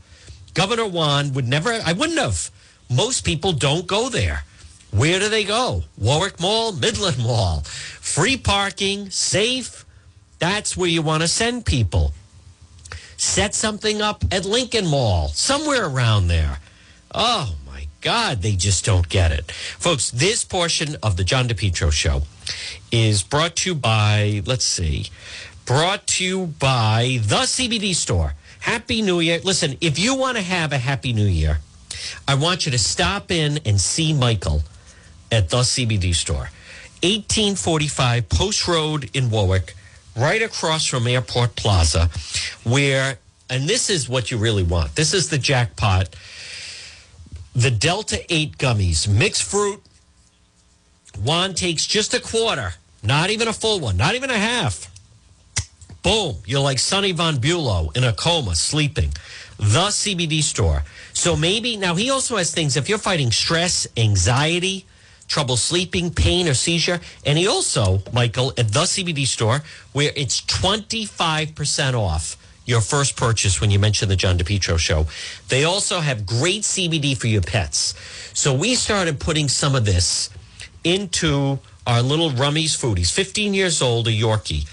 Governor 0.53 0.87
Juan 0.87 1.33
would 1.33 1.47
never, 1.47 1.79
I 1.85 1.93
wouldn't 1.93 2.19
have. 2.19 2.51
Most 2.89 3.23
people 3.23 3.51
don't 3.51 3.87
go 3.87 4.09
there. 4.09 4.43
Where 4.91 5.19
do 5.19 5.29
they 5.29 5.43
go? 5.43 5.83
Warwick 5.97 6.39
Mall, 6.39 6.71
Midland 6.71 7.19
Mall. 7.19 7.61
Free 7.61 8.37
parking, 8.37 9.09
safe. 9.11 9.85
That's 10.39 10.75
where 10.75 10.89
you 10.89 11.01
want 11.01 11.21
to 11.21 11.27
send 11.27 11.65
people 11.65 12.13
set 13.19 13.53
something 13.53 14.01
up 14.01 14.23
at 14.31 14.45
Lincoln 14.45 14.87
Mall, 14.87 15.27
somewhere 15.29 15.85
around 15.85 16.27
there. 16.27 16.59
Oh 17.13 17.55
my 17.67 17.87
God, 18.01 18.41
they 18.41 18.53
just 18.53 18.85
don't 18.85 19.09
get 19.09 19.31
it. 19.31 19.51
Folks, 19.51 20.09
this 20.09 20.45
portion 20.45 20.95
of 21.03 21.17
the 21.17 21.25
John 21.25 21.47
DePetro 21.47 21.91
show 21.91 22.21
is 22.91 23.21
brought 23.21 23.57
to 23.57 23.71
you 23.71 23.75
by, 23.75 24.41
let's 24.45 24.65
see, 24.65 25.07
brought 25.65 26.07
to 26.07 26.23
you 26.23 26.45
by 26.45 27.19
the 27.21 27.41
CBD 27.41 27.93
store. 27.93 28.35
Happy 28.59 29.01
New 29.01 29.19
Year. 29.19 29.39
Listen, 29.43 29.77
if 29.81 29.97
you 29.97 30.15
want 30.15 30.37
to 30.37 30.43
have 30.43 30.71
a 30.71 30.77
Happy 30.77 31.13
New 31.13 31.25
Year, 31.25 31.59
I 32.27 32.35
want 32.35 32.65
you 32.65 32.71
to 32.71 32.79
stop 32.79 33.31
in 33.31 33.59
and 33.65 33.79
see 33.79 34.13
Michael 34.13 34.63
at 35.31 35.49
the 35.49 35.57
CBD 35.57 36.13
store. 36.13 36.49
1845 37.01 38.29
Post 38.29 38.67
Road 38.67 39.09
in 39.13 39.29
Warwick 39.29 39.73
right 40.15 40.41
across 40.41 40.85
from 40.85 41.07
Airport 41.07 41.55
Plaza, 41.55 42.09
where, 42.63 43.17
and 43.49 43.67
this 43.69 43.89
is 43.89 44.09
what 44.09 44.31
you 44.31 44.37
really 44.37 44.63
want. 44.63 44.95
This 44.95 45.13
is 45.13 45.29
the 45.29 45.37
jackpot. 45.37 46.15
The 47.55 47.71
Delta 47.71 48.21
8 48.33 48.57
gummies, 48.57 49.07
mixed 49.07 49.43
fruit. 49.43 49.81
One 51.21 51.53
takes 51.53 51.87
just 51.87 52.13
a 52.13 52.19
quarter, 52.19 52.73
not 53.01 53.29
even 53.29 53.47
a 53.47 53.53
full 53.53 53.79
one, 53.79 53.97
not 53.97 54.15
even 54.15 54.29
a 54.29 54.37
half. 54.37 54.91
Boom, 56.01 56.37
you're 56.45 56.61
like 56.61 56.79
Sunny 56.79 57.11
Von 57.11 57.37
Bulow 57.37 57.95
in 57.95 58.05
a 58.05 58.13
coma, 58.13 58.55
sleeping. 58.55 59.11
The 59.57 59.89
CBD 59.89 60.41
store. 60.41 60.85
So 61.11 61.35
maybe, 61.35 61.75
now 61.75 61.95
he 61.95 62.09
also 62.09 62.37
has 62.37 62.53
things, 62.53 62.77
if 62.77 62.87
you're 62.87 62.97
fighting 62.97 63.31
stress, 63.31 63.85
anxiety, 63.97 64.85
trouble 65.27 65.57
sleeping, 65.57 66.11
pain, 66.11 66.47
or 66.47 66.53
seizure. 66.53 67.01
And 67.25 67.37
he 67.37 67.47
also, 67.47 68.01
Michael, 68.13 68.53
at 68.57 68.71
the 68.71 68.81
CBD 68.81 69.27
store, 69.27 69.61
where 69.91 70.11
it's 70.15 70.39
25% 70.41 71.93
off 71.93 72.37
your 72.65 72.79
first 72.79 73.17
purchase 73.17 73.59
when 73.59 73.71
you 73.71 73.79
mention 73.79 74.07
the 74.07 74.15
John 74.15 74.37
DePetro 74.37 74.77
show. 74.77 75.07
They 75.49 75.65
also 75.65 75.99
have 75.99 76.25
great 76.25 76.61
CBD 76.61 77.17
for 77.17 77.27
your 77.27 77.41
pets. 77.41 77.95
So 78.33 78.53
we 78.53 78.75
started 78.75 79.19
putting 79.19 79.49
some 79.49 79.75
of 79.75 79.83
this 79.85 80.29
into 80.83 81.59
our 81.85 82.01
little 82.01 82.29
Rummy's 82.31 82.75
food. 82.75 82.97
He's 82.97 83.11
15 83.11 83.53
years 83.53 83.81
old, 83.81 84.07
a 84.07 84.11
Yorkie. 84.11 84.65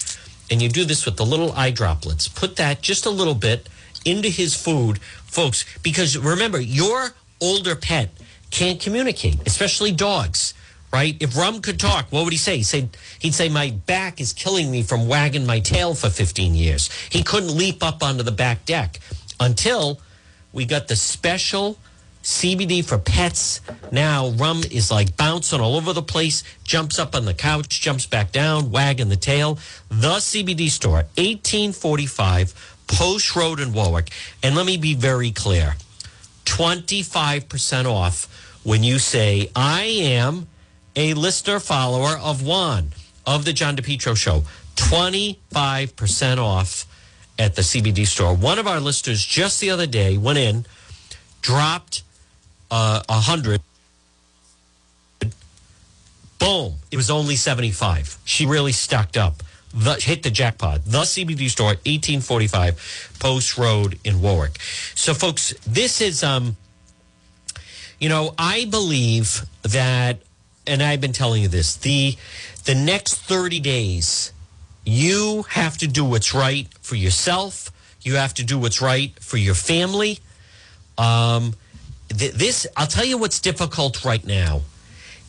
And 0.51 0.63
you 0.63 0.69
do 0.69 0.85
this 0.85 1.05
with 1.05 1.17
the 1.17 1.27
little 1.27 1.53
eye 1.53 1.71
droplets. 1.71 2.29
Put 2.29 2.57
that 2.57 2.83
just 2.83 3.07
a 3.07 3.11
little 3.11 3.35
bit 3.35 3.69
into 4.05 4.29
his 4.29 4.55
food, 4.55 5.01
folks, 5.01 5.65
because 5.83 6.17
remember, 6.17 6.61
your 6.61 7.15
older 7.41 7.75
pet 7.75 8.11
can't 8.51 8.81
communicate, 8.81 9.45
especially 9.47 9.91
dogs, 9.91 10.55
right? 10.93 11.17
If 11.21 11.37
Rum 11.37 11.61
could 11.61 11.81
talk, 11.81 12.07
what 12.11 12.25
would 12.25 12.33
he 12.33 12.39
say? 12.39 12.59
He'd 12.59 12.65
say, 12.65 12.89
he'd 13.19 13.35
say 13.35 13.49
My 13.49 13.71
back 13.71 14.21
is 14.21 14.33
killing 14.33 14.71
me 14.71 14.83
from 14.83 15.09
wagging 15.09 15.45
my 15.45 15.59
tail 15.59 15.95
for 15.95 16.09
15 16.09 16.55
years. 16.55 16.91
He 17.11 17.23
couldn't 17.23 17.57
leap 17.57 17.83
up 17.83 18.03
onto 18.03 18.23
the 18.23 18.33
back 18.33 18.65
deck 18.65 19.01
until 19.41 20.01
we 20.53 20.65
got 20.65 20.89
the 20.89 20.97
special 20.97 21.79
CBD 22.27 22.85
for 22.85 22.99
pets. 22.99 23.61
Now, 23.93 24.31
Rum 24.31 24.63
is 24.69 24.91
like 24.91 25.17
bouncing 25.17 25.61
all 25.61 25.77
over 25.77 25.93
the 25.93 26.03
place, 26.03 26.43
jumps 26.65 26.99
up 26.99 27.15
on 27.15 27.25
the 27.25 27.33
couch, 27.33 27.81
jumps 27.81 28.05
back 28.05 28.33
down, 28.33 28.73
wagging 28.73 29.09
the 29.09 29.17
tail. 29.17 29.61
The 29.91 30.17
CBD 30.17 30.69
store, 30.69 31.07
1845 31.15 32.83
Post 32.89 33.37
Road 33.37 33.61
in 33.61 33.73
Warwick. 33.73 34.11
And 34.43 34.57
let 34.57 34.67
me 34.67 34.77
be 34.77 34.95
very 34.95 35.31
clear 35.31 35.77
25% 36.47 37.85
off 37.87 38.61
when 38.65 38.83
you 38.83 38.99
say, 38.99 39.49
I 39.55 39.83
am 39.85 40.49
a 40.97 41.15
listener 41.15 41.61
follower 41.61 42.19
of 42.19 42.45
one 42.45 42.93
of 43.25 43.45
the 43.45 43.53
John 43.53 43.77
DePetro 43.77 44.17
show. 44.17 44.43
25% 44.75 46.39
off 46.39 46.87
at 47.39 47.55
the 47.55 47.63
CBD 47.63 48.05
store. 48.05 48.35
One 48.35 48.59
of 48.59 48.67
our 48.67 48.81
listeners 48.81 49.25
just 49.25 49.61
the 49.61 49.71
other 49.71 49.87
day 49.87 50.19
went 50.19 50.39
in, 50.39 50.67
dropped 51.41 52.03
uh, 52.71 53.03
a 53.09 53.21
hundred. 53.21 53.61
Boom! 56.39 56.75
It 56.91 56.97
was 56.97 57.11
only 57.11 57.37
seventy-five. 57.37 58.19
She 58.25 58.47
really 58.47 58.73
stocked 58.73 59.17
up. 59.17 59.43
The, 59.75 59.95
hit 59.95 60.23
the 60.23 60.31
jackpot. 60.31 60.85
The 60.85 61.01
CBD 61.01 61.49
store, 61.51 61.77
eighteen 61.85 62.21
forty-five 62.21 63.17
Post 63.19 63.59
Road 63.59 63.99
in 64.05 64.21
Warwick. 64.21 64.61
So, 64.95 65.15
folks, 65.15 65.55
this 65.67 66.01
is 66.01 66.23
um. 66.23 66.57
You 67.99 68.11
know, 68.11 68.35
I 68.37 68.67
believe 68.67 69.47
that 69.63 70.19
and 70.67 70.83
I've 70.83 71.01
been 71.01 71.13
telling 71.13 71.43
you 71.43 71.49
this, 71.49 71.77
the 71.77 72.17
the 72.65 72.75
next 72.75 73.21
30 73.21 73.61
days, 73.61 74.33
you 74.85 75.45
have 75.51 75.79
to 75.79 75.87
do 75.87 76.05
what's 76.05 76.35
right 76.35 76.67
for 76.81 76.97
yourself. 76.97 77.71
You 78.03 78.17
have 78.17 78.35
to 78.35 78.45
do 78.45 78.59
what's 78.59 78.81
right 78.81 79.13
for 79.21 79.37
your 79.37 79.55
family. 79.55 80.19
Um, 80.99 81.55
th- 82.09 82.33
this, 82.33 82.67
I'll 82.77 82.87
tell 82.87 83.05
you 83.05 83.19
what's 83.19 83.41
difficult 83.41 84.05
right 84.05 84.25
now 84.25 84.63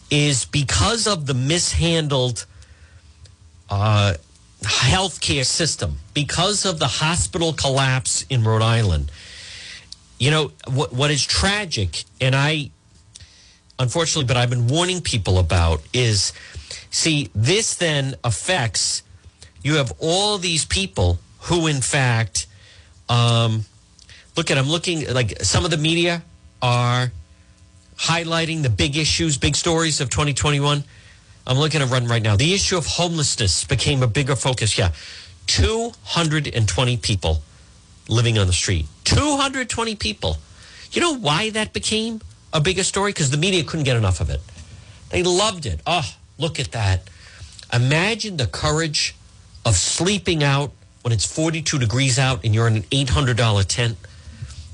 is 0.10 0.46
because 0.46 1.08
of 1.08 1.26
the 1.26 1.34
mishandled 1.34 2.46
uh, 3.70 4.14
healthcare 4.62 5.46
system, 5.46 5.98
because 6.14 6.66
of 6.66 6.80
the 6.80 6.88
hospital 6.88 7.54
collapse 7.54 8.26
in 8.30 8.44
Rhode 8.44 8.62
Island. 8.62 9.12
You 10.20 10.32
know, 10.32 10.52
what, 10.68 10.94
what 10.94 11.12
is 11.12 11.26
tragic, 11.26 12.04
and 12.20 12.36
I, 12.36 12.72
unfortunately, 13.78 14.26
but 14.26 14.38
I've 14.38 14.50
been 14.50 14.68
warning 14.68 15.02
people 15.02 15.38
about 15.38 15.82
is 15.94 16.34
see, 16.90 17.30
this 17.36 17.76
then 17.76 18.16
affects 18.24 19.04
you 19.62 19.76
have 19.76 19.94
all 20.00 20.38
these 20.38 20.66
people 20.66 21.20
who, 21.42 21.68
in 21.68 21.82
fact, 21.82 22.48
um, 23.10 23.66
look 24.36 24.50
at, 24.50 24.58
I'm 24.58 24.70
looking 24.70 25.12
like 25.14 25.42
some 25.44 25.66
of 25.66 25.72
the 25.72 25.78
media 25.78 26.24
are 26.62 27.12
highlighting 27.98 28.64
the 28.64 28.70
big 28.70 28.98
issues, 28.98 29.38
big 29.38 29.56
stories 29.56 30.02
of 30.02 30.10
2021. 30.10 30.84
I'm 31.46 31.58
looking 31.58 31.82
at 31.82 31.90
run 31.90 32.06
right 32.08 32.22
now. 32.22 32.36
The 32.36 32.54
issue 32.54 32.78
of 32.78 32.86
homelessness 32.86 33.64
became 33.64 34.04
a 34.04 34.08
bigger 34.08 34.36
focus. 34.36 34.78
Yeah. 34.78 34.92
220 35.48 36.98
people 36.98 37.42
living 38.10 38.38
on 38.38 38.48
the 38.48 38.54
street. 38.54 38.86
220 39.06 39.96
people. 39.96 40.38
You 40.92 41.02
know 41.02 41.16
why 41.16 41.50
that 41.52 41.74
became 41.74 42.22
a 42.54 42.60
bigger 42.60 42.84
story? 42.84 43.12
Because 43.12 43.32
the 43.32 43.38
media 43.38 43.64
couldn't 43.64 43.86
get 43.86 43.98
enough 43.98 44.20
of 44.20 44.30
it. 44.30 44.42
They 45.10 45.24
loved 45.24 45.66
it. 45.66 45.80
Oh, 45.88 46.10
look 46.38 46.60
at 46.60 46.72
that. 46.74 47.10
Imagine 47.74 48.38
the 48.38 48.48
courage 48.48 49.16
of 49.66 49.76
sleeping 49.76 50.44
out 50.44 50.72
when 51.02 51.14
it's 51.14 51.26
42 51.26 51.80
degrees 51.80 52.20
out 52.20 52.44
and 52.44 52.54
you're 52.54 52.68
in 52.68 52.78
an 52.78 52.84
$800 52.84 53.66
tent 53.66 53.98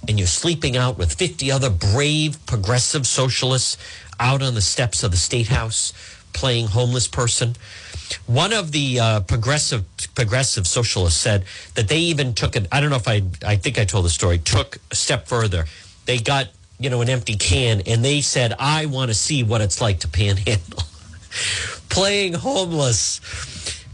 and 0.08 0.18
you're 0.18 0.28
sleeping 0.28 0.76
out 0.76 0.97
with 0.97 1.14
50 1.14 1.51
other 1.51 1.70
brave 1.70 2.43
progressive 2.45 3.08
socialists 3.08 3.78
out 4.20 4.41
on 4.41 4.54
the 4.54 4.62
steps 4.62 5.04
of 5.04 5.12
the 5.12 5.18
state 5.18 5.47
house 5.47 5.93
playing 6.34 6.68
homeless 6.68 7.08
person. 7.08 7.56
One 8.26 8.54
of 8.54 8.72
the 8.72 8.99
uh, 8.99 9.20
progressive 9.22 9.86
progressive 10.14 10.68
socialists 10.68 11.20
said 11.20 11.45
that 11.76 11.88
they 11.88 11.99
even 11.99 12.34
took 12.34 12.56
it. 12.56 12.68
I 12.72 12.82
don't 12.82 12.89
know 12.89 12.97
if 12.97 13.08
I 13.08 13.24
I 13.45 13.56
think 13.56 13.80
I 13.80 13.86
told 13.86 14.06
the 14.06 14.10
story. 14.10 14.38
Took 14.39 14.78
a 14.91 14.95
step 14.95 15.28
further. 15.28 15.66
They 16.06 16.20
got 16.20 16.49
you 16.80 16.89
know 16.89 17.01
an 17.01 17.10
empty 17.10 17.36
can 17.36 17.82
and 17.88 18.04
they 18.04 18.22
said, 18.22 18.54
"I 18.60 18.86
want 18.88 19.10
to 19.10 19.16
see 19.16 19.43
what 19.43 19.62
it's 19.62 19.82
like 19.82 19.99
to 20.01 20.08
panhandle." 20.08 20.84
Playing 21.89 22.34
homeless. 22.34 23.22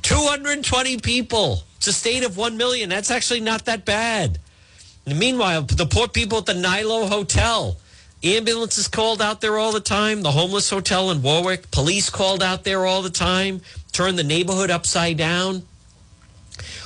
220 0.01 0.97
people. 0.97 1.63
It's 1.77 1.87
a 1.87 1.93
state 1.93 2.25
of 2.25 2.35
1 2.35 2.57
million. 2.57 2.89
That's 2.89 3.11
actually 3.11 3.41
not 3.41 3.65
that 3.65 3.85
bad. 3.85 4.39
Meanwhile, 5.17 5.63
the 5.63 5.85
poor 5.85 6.07
people 6.07 6.39
at 6.39 6.45
the 6.45 6.53
Nylo 6.53 7.09
Hotel, 7.09 7.77
ambulances 8.23 8.87
called 8.87 9.21
out 9.21 9.41
there 9.41 9.57
all 9.57 9.71
the 9.71 9.79
time. 9.79 10.21
The 10.21 10.31
homeless 10.31 10.69
hotel 10.69 11.11
in 11.11 11.21
Warwick, 11.21 11.71
police 11.71 12.09
called 12.09 12.43
out 12.43 12.63
there 12.63 12.85
all 12.85 13.01
the 13.01 13.09
time, 13.09 13.61
turned 13.91 14.19
the 14.19 14.23
neighborhood 14.23 14.69
upside 14.69 15.17
down. 15.17 15.63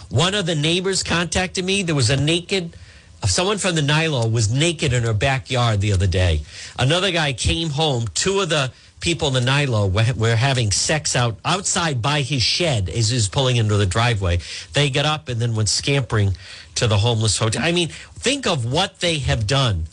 One 0.09 0.35
of 0.35 0.45
the 0.45 0.55
neighbors 0.55 1.01
contacted 1.01 1.65
me. 1.65 1.81
There 1.81 1.95
was 1.95 2.11
a 2.11 2.17
naked, 2.17 2.77
someone 3.25 3.57
from 3.57 3.75
the 3.75 3.81
Nylo 3.81 4.31
was 4.31 4.51
naked 4.51 4.93
in 4.93 5.03
her 5.03 5.13
backyard 5.13 5.81
the 5.81 5.91
other 5.91 6.07
day. 6.07 6.43
Another 6.77 7.11
guy 7.11 7.33
came 7.33 7.71
home. 7.71 8.05
Two 8.13 8.41
of 8.41 8.49
the 8.49 8.71
people 8.99 9.27
in 9.27 9.33
the 9.33 9.51
Nylo 9.51 9.91
were, 9.91 10.13
were 10.13 10.35
having 10.35 10.71
sex 10.71 11.15
out 11.15 11.37
outside 11.43 12.01
by 12.01 12.21
his 12.21 12.41
shed 12.41 12.89
as 12.89 13.09
he's 13.09 13.27
pulling 13.27 13.57
into 13.57 13.75
the 13.75 13.85
driveway. 13.85 14.39
They 14.73 14.89
got 14.89 15.05
up 15.05 15.29
and 15.29 15.41
then 15.41 15.55
went 15.55 15.69
scampering 15.69 16.37
to 16.75 16.87
the 16.87 16.97
homeless 16.97 17.37
hotel. 17.37 17.61
I 17.63 17.71
mean, 17.71 17.89
think 17.89 18.47
of 18.47 18.71
what 18.71 18.99
they 18.99 19.19
have 19.19 19.47
done 19.47 19.85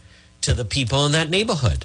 to 0.42 0.54
the 0.54 0.64
people 0.64 1.06
in 1.06 1.12
that 1.12 1.30
neighborhood. 1.30 1.84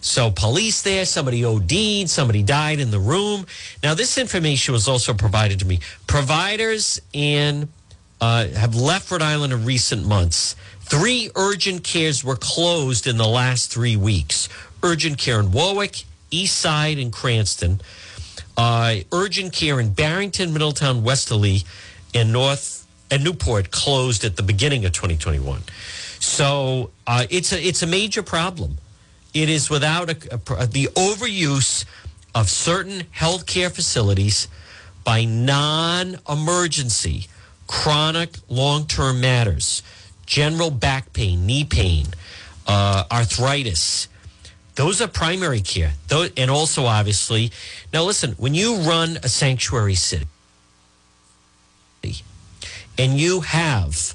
So 0.00 0.30
police 0.30 0.82
there, 0.82 1.06
somebody 1.06 1.44
OD'd, 1.44 2.10
somebody 2.10 2.42
died 2.42 2.78
in 2.78 2.90
the 2.90 2.98
room. 2.98 3.46
Now, 3.82 3.94
this 3.94 4.18
information 4.18 4.74
was 4.74 4.86
also 4.86 5.14
provided 5.14 5.60
to 5.60 5.64
me. 5.64 5.80
Providers 6.06 7.00
and 7.14 7.68
uh, 8.20 8.48
have 8.48 8.74
left 8.74 9.10
Rhode 9.10 9.22
Island 9.22 9.52
in 9.54 9.64
recent 9.64 10.06
months. 10.06 10.56
Three 10.80 11.30
urgent 11.36 11.84
cares 11.84 12.22
were 12.22 12.36
closed 12.36 13.06
in 13.06 13.16
the 13.16 13.26
last 13.26 13.72
three 13.72 13.96
weeks. 13.96 14.50
Urgent 14.82 15.16
care 15.16 15.40
in 15.40 15.52
Warwick, 15.52 16.04
East 16.30 16.58
Side, 16.58 16.98
and 16.98 17.10
Cranston. 17.10 17.80
Uh, 18.58 18.96
urgent 19.10 19.54
care 19.54 19.80
in 19.80 19.94
Barrington, 19.94 20.52
Middletown, 20.52 21.02
Westerly, 21.02 21.62
and 22.14 22.30
North 22.30 22.83
and 23.14 23.22
Newport 23.22 23.70
closed 23.70 24.24
at 24.24 24.34
the 24.34 24.42
beginning 24.42 24.84
of 24.84 24.90
2021. 24.90 25.62
So 26.18 26.90
uh, 27.06 27.26
it's 27.30 27.52
a 27.52 27.64
it's 27.64 27.82
a 27.82 27.86
major 27.86 28.24
problem. 28.24 28.78
It 29.32 29.48
is 29.48 29.70
without 29.70 30.10
a, 30.10 30.16
a, 30.34 30.66
the 30.66 30.88
overuse 30.96 31.84
of 32.34 32.50
certain 32.50 33.02
healthcare 33.16 33.70
facilities 33.70 34.48
by 35.04 35.24
non-emergency 35.24 37.28
chronic 37.68 38.30
long-term 38.48 39.20
matters, 39.20 39.84
general 40.26 40.70
back 40.70 41.12
pain, 41.12 41.46
knee 41.46 41.64
pain, 41.64 42.06
uh, 42.66 43.04
arthritis. 43.12 44.08
Those 44.74 45.00
are 45.00 45.06
primary 45.06 45.60
care. 45.60 45.92
Those, 46.08 46.32
and 46.36 46.50
also, 46.50 46.86
obviously, 46.86 47.52
now 47.92 48.02
listen, 48.02 48.32
when 48.32 48.54
you 48.54 48.78
run 48.78 49.18
a 49.22 49.28
sanctuary 49.28 49.94
city 49.94 50.26
and 52.98 53.18
you 53.18 53.40
have 53.40 54.14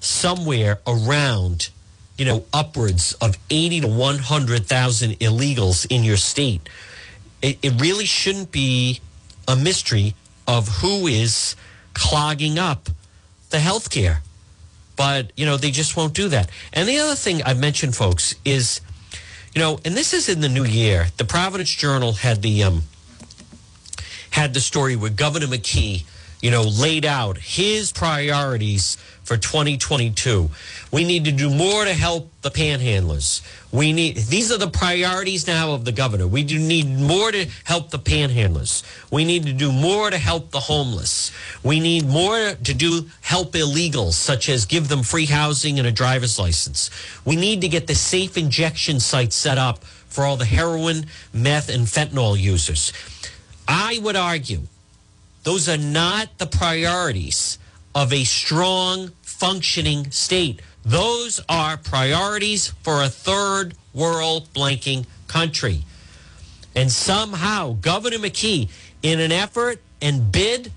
somewhere 0.00 0.80
around, 0.86 1.70
you 2.16 2.24
know, 2.24 2.44
upwards 2.52 3.14
of 3.14 3.38
80 3.50 3.80
to 3.82 3.88
100,000 3.88 5.12
illegals 5.18 5.86
in 5.90 6.04
your 6.04 6.16
state, 6.16 6.68
it, 7.42 7.58
it 7.62 7.80
really 7.80 8.04
shouldn't 8.06 8.52
be 8.52 9.00
a 9.48 9.56
mystery 9.56 10.14
of 10.46 10.68
who 10.80 11.06
is 11.06 11.56
clogging 11.94 12.58
up 12.58 12.88
the 13.50 13.60
health 13.60 13.90
care. 13.90 14.22
But, 14.96 15.32
you 15.36 15.44
know, 15.44 15.56
they 15.56 15.70
just 15.70 15.96
won't 15.96 16.14
do 16.14 16.28
that. 16.28 16.50
And 16.72 16.88
the 16.88 16.98
other 16.98 17.16
thing 17.16 17.42
I've 17.42 17.58
mentioned, 17.58 17.96
folks, 17.96 18.34
is, 18.44 18.80
you 19.54 19.60
know, 19.60 19.80
and 19.84 19.96
this 19.96 20.12
is 20.12 20.28
in 20.28 20.40
the 20.40 20.48
new 20.48 20.64
year. 20.64 21.08
The 21.16 21.24
Providence 21.24 21.70
Journal 21.70 22.12
had 22.12 22.42
the 22.42 22.62
um, 22.62 22.82
had 24.30 24.54
the 24.54 24.60
story 24.60 24.96
where 24.96 25.10
Governor 25.10 25.46
McKee, 25.46 26.04
you 26.44 26.50
know, 26.50 26.60
laid 26.62 27.06
out 27.06 27.38
his 27.38 27.90
priorities 27.90 28.98
for 29.22 29.38
2022. 29.38 30.50
We 30.92 31.02
need 31.02 31.24
to 31.24 31.32
do 31.32 31.48
more 31.48 31.86
to 31.86 31.94
help 31.94 32.30
the 32.42 32.50
panhandlers. 32.50 33.40
We 33.72 33.94
need 33.94 34.16
these 34.16 34.52
are 34.52 34.58
the 34.58 34.68
priorities 34.68 35.46
now 35.46 35.72
of 35.72 35.86
the 35.86 35.92
governor. 35.92 36.26
We 36.26 36.44
do 36.44 36.58
need 36.58 36.86
more 36.86 37.32
to 37.32 37.46
help 37.64 37.88
the 37.88 37.98
panhandlers. 37.98 38.82
We 39.10 39.24
need 39.24 39.46
to 39.46 39.54
do 39.54 39.72
more 39.72 40.10
to 40.10 40.18
help 40.18 40.50
the 40.50 40.60
homeless. 40.60 41.32
We 41.62 41.80
need 41.80 42.06
more 42.06 42.56
to 42.62 42.74
do 42.74 43.08
help 43.22 43.52
illegals 43.52 44.12
such 44.12 44.50
as 44.50 44.66
give 44.66 44.88
them 44.88 45.02
free 45.02 45.24
housing 45.24 45.78
and 45.78 45.88
a 45.88 45.92
driver's 45.92 46.38
license. 46.38 46.90
We 47.24 47.36
need 47.36 47.62
to 47.62 47.68
get 47.68 47.86
the 47.86 47.94
safe 47.94 48.36
injection 48.36 49.00
sites 49.00 49.34
set 49.34 49.56
up 49.56 49.82
for 49.82 50.24
all 50.24 50.36
the 50.36 50.44
heroin, 50.44 51.06
meth 51.32 51.70
and 51.70 51.86
fentanyl 51.86 52.38
users. 52.38 52.92
I 53.66 53.98
would 54.02 54.14
argue 54.14 54.60
those 55.44 55.68
are 55.68 55.78
not 55.78 56.38
the 56.38 56.46
priorities 56.46 57.58
of 57.94 58.12
a 58.12 58.24
strong, 58.24 59.12
functioning 59.22 60.10
state. 60.10 60.60
Those 60.84 61.40
are 61.48 61.76
priorities 61.76 62.68
for 62.82 63.02
a 63.02 63.08
third 63.08 63.74
world 63.92 64.48
blanking 64.54 65.06
country. 65.28 65.84
And 66.74 66.90
somehow, 66.90 67.76
Governor 67.80 68.18
McKee, 68.18 68.68
in 69.02 69.20
an 69.20 69.32
effort 69.32 69.80
and 70.02 70.32
bid 70.32 70.72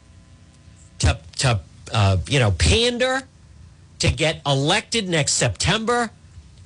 to, 0.99 1.17
to 1.37 1.59
uh, 1.91 2.17
you 2.27 2.39
know, 2.39 2.51
pander 2.51 3.21
to 3.99 4.11
get 4.11 4.41
elected 4.45 5.07
next 5.07 5.33
September 5.33 6.11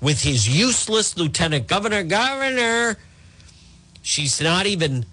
with 0.02 0.24
his 0.24 0.50
useless 0.50 1.18
lieutenant 1.18 1.68
governor, 1.68 2.04
governor, 2.04 2.98
she's 4.02 4.42
not 4.42 4.66
even 4.66 5.06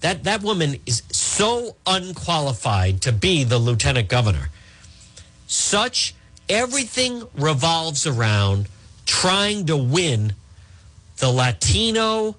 that 0.00 0.24
that 0.24 0.42
woman 0.42 0.76
is 0.86 1.02
so 1.38 1.76
unqualified 1.86 3.00
to 3.00 3.12
be 3.12 3.44
the 3.44 3.58
lieutenant 3.58 4.08
governor 4.08 4.50
such 5.46 6.12
everything 6.48 7.22
revolves 7.36 8.08
around 8.08 8.66
trying 9.06 9.64
to 9.64 9.76
win 9.76 10.32
the 11.18 11.30
Latino 11.30 12.34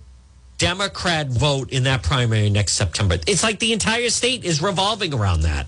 Democrat 0.57 1.27
vote 1.27 1.71
in 1.71 1.83
that 1.83 2.03
primary 2.03 2.49
next 2.49 2.73
September. 2.73 3.15
It's 3.25 3.41
like 3.41 3.59
the 3.59 3.71
entire 3.71 4.09
state 4.09 4.43
is 4.43 4.61
revolving 4.61 5.13
around 5.13 5.43
that. 5.43 5.65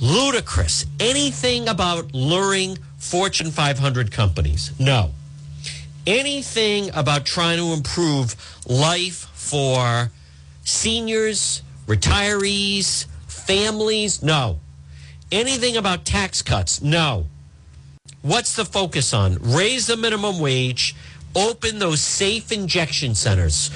Ludicrous. 0.00 0.86
Anything 0.98 1.68
about 1.68 2.14
luring 2.14 2.78
Fortune 2.96 3.50
500 3.50 4.10
companies? 4.10 4.72
No. 4.80 5.10
Anything 6.06 6.88
about 6.94 7.26
trying 7.26 7.58
to 7.58 7.74
improve 7.74 8.34
life 8.66 9.28
for 9.34 10.10
seniors, 10.64 11.62
retirees, 11.88 13.06
families? 13.26 14.22
No. 14.22 14.60
Anything 15.32 15.76
about 15.76 16.04
tax 16.04 16.42
cuts? 16.42 16.80
No. 16.80 17.26
What's 18.22 18.54
the 18.54 18.64
focus 18.64 19.12
on? 19.12 19.38
Raise 19.40 19.86
the 19.86 19.96
minimum 19.96 20.38
wage, 20.38 20.94
open 21.34 21.78
those 21.78 22.00
safe 22.00 22.52
injection 22.52 23.14
centers. 23.14 23.70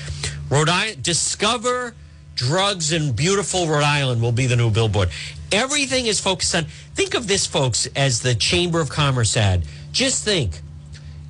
Rhode 0.50 0.68
Island, 0.68 1.02
discover 1.02 1.94
drugs 2.34 2.92
in 2.92 3.12
beautiful 3.12 3.66
Rhode 3.66 3.84
Island 3.84 4.20
will 4.20 4.32
be 4.32 4.46
the 4.46 4.56
new 4.56 4.70
billboard. 4.70 5.10
Everything 5.50 6.06
is 6.06 6.20
focused 6.20 6.54
on, 6.54 6.64
think 6.94 7.14
of 7.14 7.28
this, 7.28 7.46
folks, 7.46 7.86
as 7.96 8.20
the 8.20 8.34
Chamber 8.34 8.80
of 8.80 8.88
Commerce 8.88 9.36
ad. 9.36 9.64
Just 9.92 10.24
think 10.24 10.60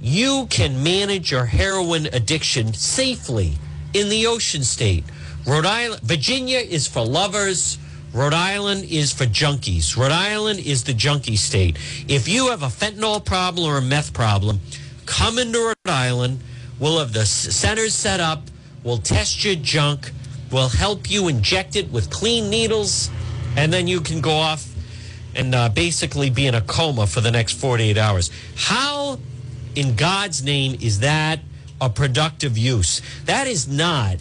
you 0.01 0.47
can 0.51 0.83
manage 0.83 1.31
your 1.31 1.45
heroin 1.45 2.07
addiction 2.07 2.73
safely 2.73 3.53
in 3.95 4.09
the 4.09 4.27
ocean 4.27 4.65
state. 4.65 5.05
Rhode 5.47 5.67
Island, 5.67 6.03
Virginia 6.03 6.59
is 6.59 6.87
for 6.87 7.05
lovers. 7.05 7.79
Rhode 8.13 8.35
Island 8.35 8.85
is 8.85 9.13
for 9.13 9.25
junkies. 9.25 9.97
Rhode 9.97 10.13
Island 10.13 10.61
is 10.61 10.85
the 10.85 10.95
junkie 10.95 11.35
state. 11.35 11.79
If 12.07 12.29
you 12.29 12.51
have 12.51 12.63
a 12.63 12.67
fentanyl 12.67 13.25
problem 13.25 13.67
or 13.67 13.79
a 13.79 13.83
meth 13.83 14.13
problem, 14.13 14.61
come 15.05 15.39
into 15.39 15.59
Rhode 15.59 15.77
Island. 15.87 16.41
We'll 16.79 17.01
have 17.01 17.13
the 17.13 17.27
centers 17.27 17.93
set 17.93 18.21
up. 18.21 18.45
We'll 18.85 18.99
test 18.99 19.45
your 19.45 19.57
junk. 19.57 20.13
We'll 20.53 20.69
help 20.69 21.11
you 21.11 21.27
inject 21.27 21.75
it 21.75 21.91
with 21.91 22.11
clean 22.11 22.49
needles. 22.49 23.11
And 23.57 23.73
then 23.73 23.89
you 23.89 24.01
can 24.01 24.21
go 24.21 24.33
off 24.33 24.69
and 25.35 25.55
uh, 25.55 25.71
basically 25.71 26.31
be 26.31 26.47
in 26.47 26.55
a 26.55 26.61
coma 26.61 27.07
for 27.07 27.21
the 27.21 27.31
next 27.33 27.55
48 27.55 27.99
hours. 27.99 28.31
How, 28.55 29.19
in 29.75 29.97
God's 29.97 30.45
name, 30.45 30.79
is 30.81 31.01
that 31.01 31.41
a 31.81 31.91
productive 31.91 32.57
use? 32.57 33.03
That 33.25 33.49
is 33.49 33.67
not 33.67 34.19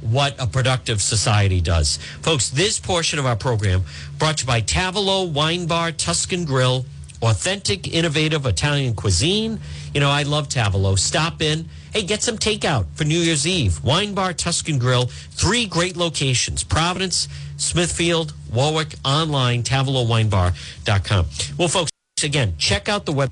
what 0.00 0.34
a 0.38 0.46
productive 0.46 1.00
society 1.00 1.60
does. 1.60 1.98
Folks, 2.22 2.48
this 2.48 2.78
portion 2.78 3.18
of 3.18 3.26
our 3.26 3.36
program 3.36 3.82
brought 4.18 4.38
to 4.38 4.44
you 4.44 4.46
by 4.46 4.60
Tavolo 4.60 5.24
Wine 5.24 5.66
Bar, 5.66 5.92
Tuscan 5.92 6.44
Grill, 6.44 6.84
authentic, 7.22 7.92
innovative 7.92 8.46
Italian 8.46 8.94
cuisine. 8.94 9.60
You 9.94 10.00
know, 10.00 10.10
I 10.10 10.22
love 10.22 10.48
Tavolo. 10.48 10.98
Stop 10.98 11.42
in. 11.42 11.68
Hey, 11.92 12.02
get 12.02 12.22
some 12.22 12.38
takeout 12.38 12.86
for 12.94 13.04
New 13.04 13.18
Year's 13.18 13.46
Eve. 13.46 13.82
Wine 13.82 14.14
Bar, 14.14 14.32
Tuscan 14.32 14.78
Grill, 14.78 15.06
three 15.06 15.66
great 15.66 15.96
locations 15.96 16.62
Providence, 16.62 17.28
Smithfield, 17.56 18.32
Warwick, 18.52 18.94
online, 19.04 19.62
TavolOWineBar.com. 19.62 21.26
Well, 21.58 21.68
folks, 21.68 21.90
again, 22.22 22.54
check 22.58 22.88
out 22.88 23.06
the 23.06 23.12
web 23.12 23.30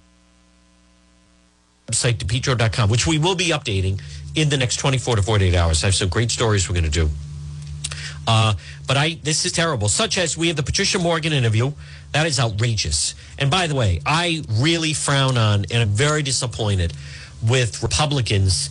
website, 1.91 2.19
depetro.com, 2.19 2.91
which 2.91 3.07
we 3.07 3.19
will 3.19 3.35
be 3.35 3.49
updating 3.49 4.01
in 4.35 4.49
the 4.49 4.57
next 4.57 4.77
24 4.77 5.17
to 5.17 5.23
48 5.23 5.55
hours. 5.55 5.83
I 5.83 5.87
have 5.87 5.95
some 5.95 6.09
great 6.09 6.31
stories 6.31 6.69
we're 6.69 6.75
going 6.75 6.85
to 6.85 6.91
do. 6.91 7.09
Uh, 8.27 8.53
but 8.87 8.99
I, 8.99 9.19
this 9.23 9.47
is 9.47 9.53
terrible. 9.53 9.89
Such 9.89 10.19
as 10.19 10.37
we 10.37 10.49
have 10.49 10.57
the 10.57 10.63
Patricia 10.63 10.99
Morgan 10.99 11.33
interview. 11.33 11.73
That 12.13 12.27
is 12.27 12.39
outrageous. 12.39 13.15
And 13.39 13.51
by 13.51 13.67
the 13.67 13.75
way, 13.75 14.01
I 14.05 14.43
really 14.51 14.93
frown 14.93 15.39
on 15.39 15.65
and 15.71 15.83
I'm 15.83 15.89
very 15.89 16.23
disappointed 16.23 16.93
with 17.47 17.83
Republicans 17.83 18.71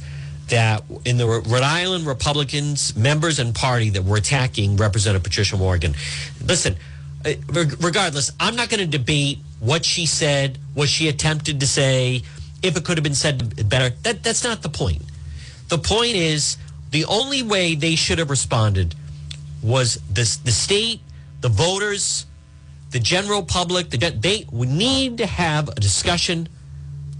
that 0.49 0.83
in 1.05 1.17
the 1.17 1.25
Rhode 1.27 1.63
Island 1.63 2.05
Republicans, 2.05 2.95
members 2.95 3.39
and 3.39 3.53
party 3.53 3.89
that 3.91 4.03
were 4.03 4.17
attacking 4.17 4.77
Representative 4.77 5.23
Patricia 5.23 5.57
Morgan. 5.57 5.95
Listen, 6.43 6.75
uh, 7.25 7.33
regardless, 7.51 8.31
I'm 8.39 8.55
not 8.55 8.69
going 8.69 8.79
to 8.79 8.97
debate 8.97 9.39
what 9.59 9.85
she 9.85 10.05
said, 10.05 10.57
what 10.73 10.87
she 10.87 11.09
attempted 11.09 11.59
to 11.59 11.67
say, 11.67 12.23
if 12.61 12.75
it 12.75 12.83
could 12.83 12.97
have 12.97 13.03
been 13.03 13.15
said 13.15 13.69
better. 13.69 13.95
That 14.03 14.23
that's 14.23 14.43
not 14.43 14.61
the 14.61 14.69
point. 14.69 15.01
The 15.69 15.77
point 15.77 16.15
is 16.15 16.57
the 16.91 17.05
only 17.05 17.43
way 17.43 17.75
they 17.75 17.95
should 17.95 18.19
have 18.19 18.29
responded 18.29 18.95
was 19.61 19.99
this, 20.09 20.37
the 20.37 20.51
state, 20.51 21.01
the 21.41 21.49
voters, 21.49 22.25
the 22.91 22.99
general 22.99 23.43
public. 23.43 23.89
The, 23.89 23.97
they 23.97 24.45
need 24.51 25.17
to 25.17 25.25
have 25.25 25.69
a 25.69 25.75
discussion 25.75 26.47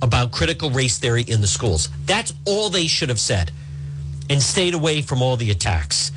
about 0.02 0.32
critical 0.32 0.70
race 0.70 1.00
theory 1.00 1.24
in 1.24 1.42
the 1.42 1.48
schools. 1.48 1.90
That's 2.06 2.34
all 2.46 2.70
they 2.70 2.88
should 2.88 3.10
have 3.10 3.20
said 3.20 3.52
and 4.30 4.42
stayed 4.42 4.74
away 4.74 5.02
from 5.02 5.22
all 5.22 5.38
the 5.38 5.52
attacks. 5.52 6.12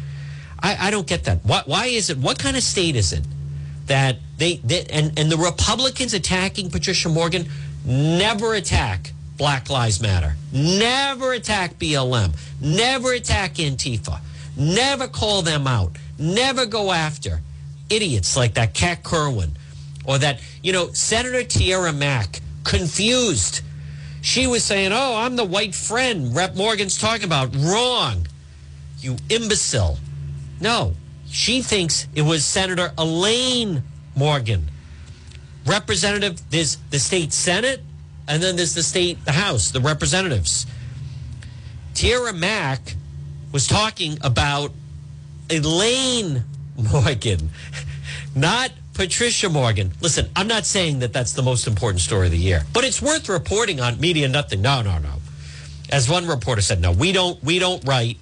I, 0.62 0.89
I 0.89 0.91
don't 0.91 1.07
get 1.07 1.25
that. 1.25 1.39
Why, 1.45 1.62
why, 1.64 1.87
is 1.87 2.11
it? 2.11 2.18
What 2.18 2.39
kind 2.39 2.57
of 2.57 2.62
state 2.62 2.97
is 2.97 3.12
it 3.12 3.25
that 3.87 4.16
they, 4.37 4.57
they 4.57 4.85
and, 4.87 5.18
and 5.18 5.33
the 5.33 5.37
Republicans 5.37 6.14
attacking 6.14 6.71
Patricia 6.71 7.09
Morgan 7.09 7.47
never 7.85 8.55
attack 8.55 9.12
Black 9.37 9.70
Lives 9.70 10.01
Matter, 10.01 10.35
never 10.53 11.33
attack 11.33 11.78
BLM, 11.78 12.37
never 12.61 13.12
attack 13.12 13.55
Antifa, 13.55 14.20
never 14.57 15.09
call 15.09 15.43
them 15.43 15.66
out, 15.66 15.97
never 16.18 16.66
go 16.66 16.93
after 16.93 17.41
idiots 17.89 18.37
like 18.37 18.55
that 18.55 18.74
Kat 18.74 19.03
Kerwin 19.03 19.57
or 20.05 20.18
that, 20.18 20.41
you 20.62 20.72
know, 20.72 20.93
Senator 20.93 21.43
Tiara 21.43 21.93
Mack, 21.93 22.41
confused 22.64 23.62
she 24.22 24.47
was 24.47 24.62
saying, 24.64 24.93
Oh, 24.93 25.16
I'm 25.16 25.37
the 25.37 25.45
white 25.45 25.74
friend 25.74 26.35
Rep 26.35 26.55
Morgan's 26.55 26.99
talking 26.99 27.24
about. 27.24 27.55
Wrong. 27.57 28.26
You 28.99 29.16
imbecile. 29.31 29.99
No, 30.61 30.95
she 31.26 31.62
thinks 31.62 32.07
it 32.14 32.22
was 32.22 32.45
Senator 32.45 32.93
Elaine 32.99 33.83
Morgan. 34.14 34.70
Representative, 35.67 36.41
there's 36.51 36.77
the 36.91 36.99
state 36.99 37.33
Senate, 37.33 37.83
and 38.27 38.43
then 38.43 38.57
there's 38.57 38.75
the 38.75 38.83
state, 38.83 39.25
the 39.25 39.33
House, 39.33 39.71
the 39.71 39.81
representatives. 39.81 40.67
Tiara 41.95 42.33
Mack 42.33 42.95
was 43.53 43.67
talking 43.67 44.17
about 44.23 44.73
Elaine 45.51 46.45
Morgan, 46.77 47.51
not 48.35 48.71
Patricia 48.95 49.49
Morgan. 49.49 49.93
Listen, 50.01 50.29
I'm 50.37 50.47
not 50.47 50.65
saying 50.65 51.01
that 51.01 51.13
that's 51.13 51.33
the 51.33 51.43
most 51.43 51.67
important 51.67 52.01
story 52.01 52.27
of 52.27 52.33
the 52.33 52.39
year, 52.39 52.63
but 52.73 52.85
it's 52.85 53.03
worth 53.03 53.29
reporting 53.29 53.81
on 53.81 54.01
Media 54.01 54.29
Nothing. 54.29 54.63
No, 54.63 54.83
no, 54.83 54.99
no. 54.99 55.15
As 55.91 56.09
one 56.09 56.27
reporter 56.27 56.63
said, 56.63 56.81
no, 56.81 56.93
we 56.93 57.13
don't 57.13 57.43
we 57.43 57.59
don't 57.59 57.87
write 57.87 58.19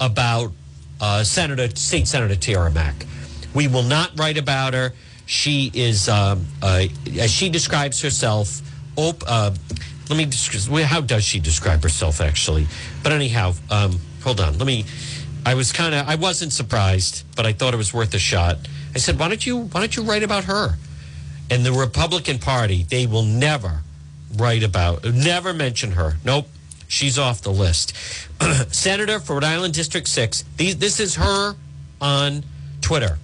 about 0.00 0.52
uh, 1.00 1.22
Senator 1.22 1.68
State 1.76 2.08
Senator 2.08 2.34
Tiara 2.34 2.70
Mack. 2.70 3.06
We 3.54 3.68
will 3.68 3.82
not 3.82 4.18
write 4.18 4.36
about 4.36 4.74
her. 4.74 4.92
She 5.26 5.70
is, 5.74 6.08
um, 6.08 6.46
uh, 6.62 6.84
as 7.18 7.30
she 7.30 7.48
describes 7.48 8.00
herself. 8.02 8.60
Op- 8.96 9.24
uh, 9.26 9.52
let 10.10 10.16
me. 10.18 10.82
How 10.82 11.00
does 11.00 11.24
she 11.24 11.40
describe 11.40 11.82
herself 11.82 12.20
actually? 12.20 12.66
But 13.02 13.12
anyhow, 13.12 13.54
um, 13.70 13.98
hold 14.22 14.40
on. 14.40 14.58
Let 14.58 14.66
me. 14.66 14.84
I 15.46 15.54
was 15.54 15.72
kind 15.72 15.94
of. 15.94 16.08
I 16.08 16.16
wasn't 16.16 16.52
surprised, 16.52 17.24
but 17.36 17.46
I 17.46 17.52
thought 17.52 17.74
it 17.74 17.78
was 17.78 17.94
worth 17.94 18.12
a 18.14 18.18
shot. 18.18 18.58
I 18.94 18.98
said, 18.98 19.18
why 19.18 19.28
don't 19.28 19.44
you 19.44 19.62
why 19.62 19.80
don't 19.80 19.96
you 19.96 20.02
write 20.02 20.22
about 20.22 20.44
her? 20.44 20.76
And 21.50 21.64
the 21.64 21.72
Republican 21.72 22.38
Party, 22.38 22.84
they 22.84 23.06
will 23.06 23.24
never 23.24 23.80
write 24.36 24.62
about, 24.62 25.04
never 25.04 25.52
mention 25.52 25.92
her. 25.92 26.16
Nope, 26.24 26.48
she's 26.88 27.18
off 27.18 27.42
the 27.42 27.52
list. 27.52 27.94
Senator 28.74 29.20
for 29.20 29.34
Rhode 29.34 29.44
Island 29.44 29.74
District 29.74 30.08
Six. 30.08 30.44
These, 30.56 30.78
this 30.78 31.00
is 31.00 31.16
her 31.16 31.54
on 32.00 32.44
Twitter. 32.80 33.18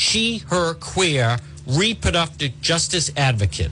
She, 0.00 0.38
her, 0.48 0.74
queer, 0.74 1.38
reproductive 1.66 2.60
justice 2.60 3.10
advocate 3.16 3.70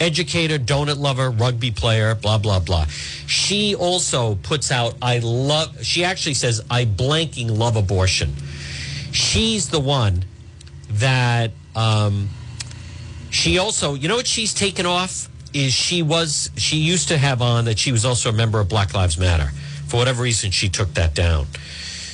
educator, 0.00 0.60
donut 0.60 0.96
lover, 0.96 1.28
rugby 1.28 1.72
player, 1.72 2.14
blah, 2.14 2.38
blah, 2.38 2.60
blah. 2.60 2.84
She 3.26 3.74
also 3.74 4.36
puts 4.36 4.70
out, 4.70 4.94
I 5.02 5.18
love, 5.18 5.84
she 5.84 6.04
actually 6.04 6.34
says, 6.34 6.64
I 6.70 6.84
blanking 6.84 7.50
love 7.58 7.74
abortion 7.74 8.32
she's 9.12 9.68
the 9.68 9.80
one 9.80 10.24
that 10.90 11.50
um, 11.74 12.28
she 13.30 13.58
also, 13.58 13.94
you 13.94 14.08
know 14.08 14.16
what 14.16 14.26
she's 14.26 14.54
taken 14.54 14.86
off 14.86 15.28
is 15.54 15.72
she 15.72 16.02
was 16.02 16.50
she 16.56 16.76
used 16.76 17.08
to 17.08 17.16
have 17.16 17.40
on 17.40 17.64
that 17.64 17.78
she 17.78 17.90
was 17.90 18.04
also 18.04 18.28
a 18.28 18.32
member 18.32 18.60
of 18.60 18.68
Black 18.68 18.94
Lives 18.94 19.18
Matter. 19.18 19.50
For 19.86 19.96
whatever 19.96 20.22
reason, 20.22 20.50
she 20.50 20.68
took 20.68 20.92
that 20.94 21.14
down. 21.14 21.46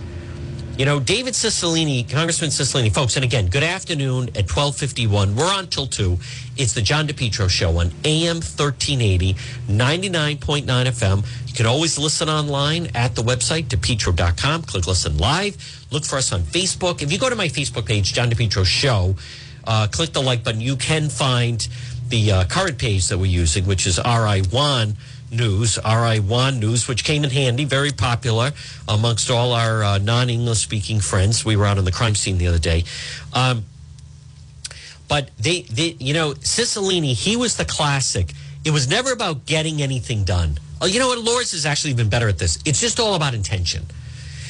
You 0.75 0.85
know, 0.85 0.99
David 0.99 1.35
Cicilline, 1.35 2.09
Congressman 2.09 2.49
Cicilline, 2.49 2.91
folks, 2.91 3.15
and 3.15 3.23
again, 3.23 3.47
good 3.47 3.61
afternoon 3.61 4.29
at 4.29 4.49
1251. 4.49 5.35
We're 5.35 5.45
on 5.45 5.67
till 5.67 5.85
2. 5.85 6.17
It's 6.57 6.73
the 6.73 6.81
John 6.81 7.07
DePetro 7.07 7.47
Show 7.47 7.77
on 7.77 7.91
AM 8.03 8.37
1380, 8.37 9.35
99.9 9.69 10.65
FM. 10.65 11.47
You 11.47 11.53
can 11.53 11.67
always 11.67 11.99
listen 11.99 12.27
online 12.27 12.87
at 12.95 13.13
the 13.13 13.21
website, 13.21 13.65
depetro.com. 13.65 14.63
Click 14.63 14.87
listen 14.87 15.15
live. 15.19 15.85
Look 15.91 16.05
for 16.05 16.15
us 16.15 16.33
on 16.33 16.41
Facebook. 16.41 17.03
If 17.03 17.11
you 17.11 17.19
go 17.19 17.29
to 17.29 17.35
my 17.35 17.49
Facebook 17.49 17.85
page, 17.85 18.11
John 18.11 18.31
DePetro 18.31 18.65
Show, 18.65 19.15
uh, 19.65 19.87
click 19.91 20.11
the 20.11 20.23
like 20.23 20.43
button. 20.43 20.59
You 20.59 20.75
can 20.75 21.07
find 21.07 21.67
the 22.13 22.31
uh, 22.31 22.45
current 22.45 22.77
page 22.77 23.07
that 23.07 23.17
we're 23.17 23.25
using, 23.25 23.65
which 23.65 23.87
is 23.87 23.97
RI1 23.97 24.93
News, 25.31 25.79
RI1 25.83 26.59
News, 26.59 26.87
which 26.87 27.03
came 27.03 27.23
in 27.23 27.31
handy, 27.31 27.65
very 27.65 27.91
popular 27.91 28.51
amongst 28.87 29.31
all 29.31 29.51
our 29.51 29.83
uh, 29.83 29.97
non 29.97 30.29
English 30.29 30.59
speaking 30.59 30.99
friends. 30.99 31.43
We 31.43 31.55
were 31.55 31.65
out 31.65 31.79
on 31.79 31.85
the 31.85 31.91
crime 31.91 32.13
scene 32.13 32.37
the 32.37 32.45
other 32.45 32.59
day. 32.59 32.83
Um, 33.33 33.65
but 35.07 35.31
they, 35.39 35.63
they, 35.63 35.95
you 35.99 36.13
know, 36.13 36.33
Cicilline, 36.33 37.03
he 37.15 37.35
was 37.35 37.57
the 37.57 37.65
classic. 37.65 38.31
It 38.63 38.69
was 38.69 38.87
never 38.87 39.11
about 39.11 39.47
getting 39.47 39.81
anything 39.81 40.23
done. 40.23 40.59
Oh, 40.81 40.85
you 40.85 40.99
know 40.99 41.07
what? 41.07 41.17
Elorza 41.17 41.55
is 41.55 41.65
actually 41.65 41.93
even 41.93 42.09
better 42.09 42.29
at 42.29 42.37
this. 42.37 42.59
It's 42.63 42.79
just 42.79 42.99
all 42.99 43.15
about 43.15 43.33
intention. 43.33 43.85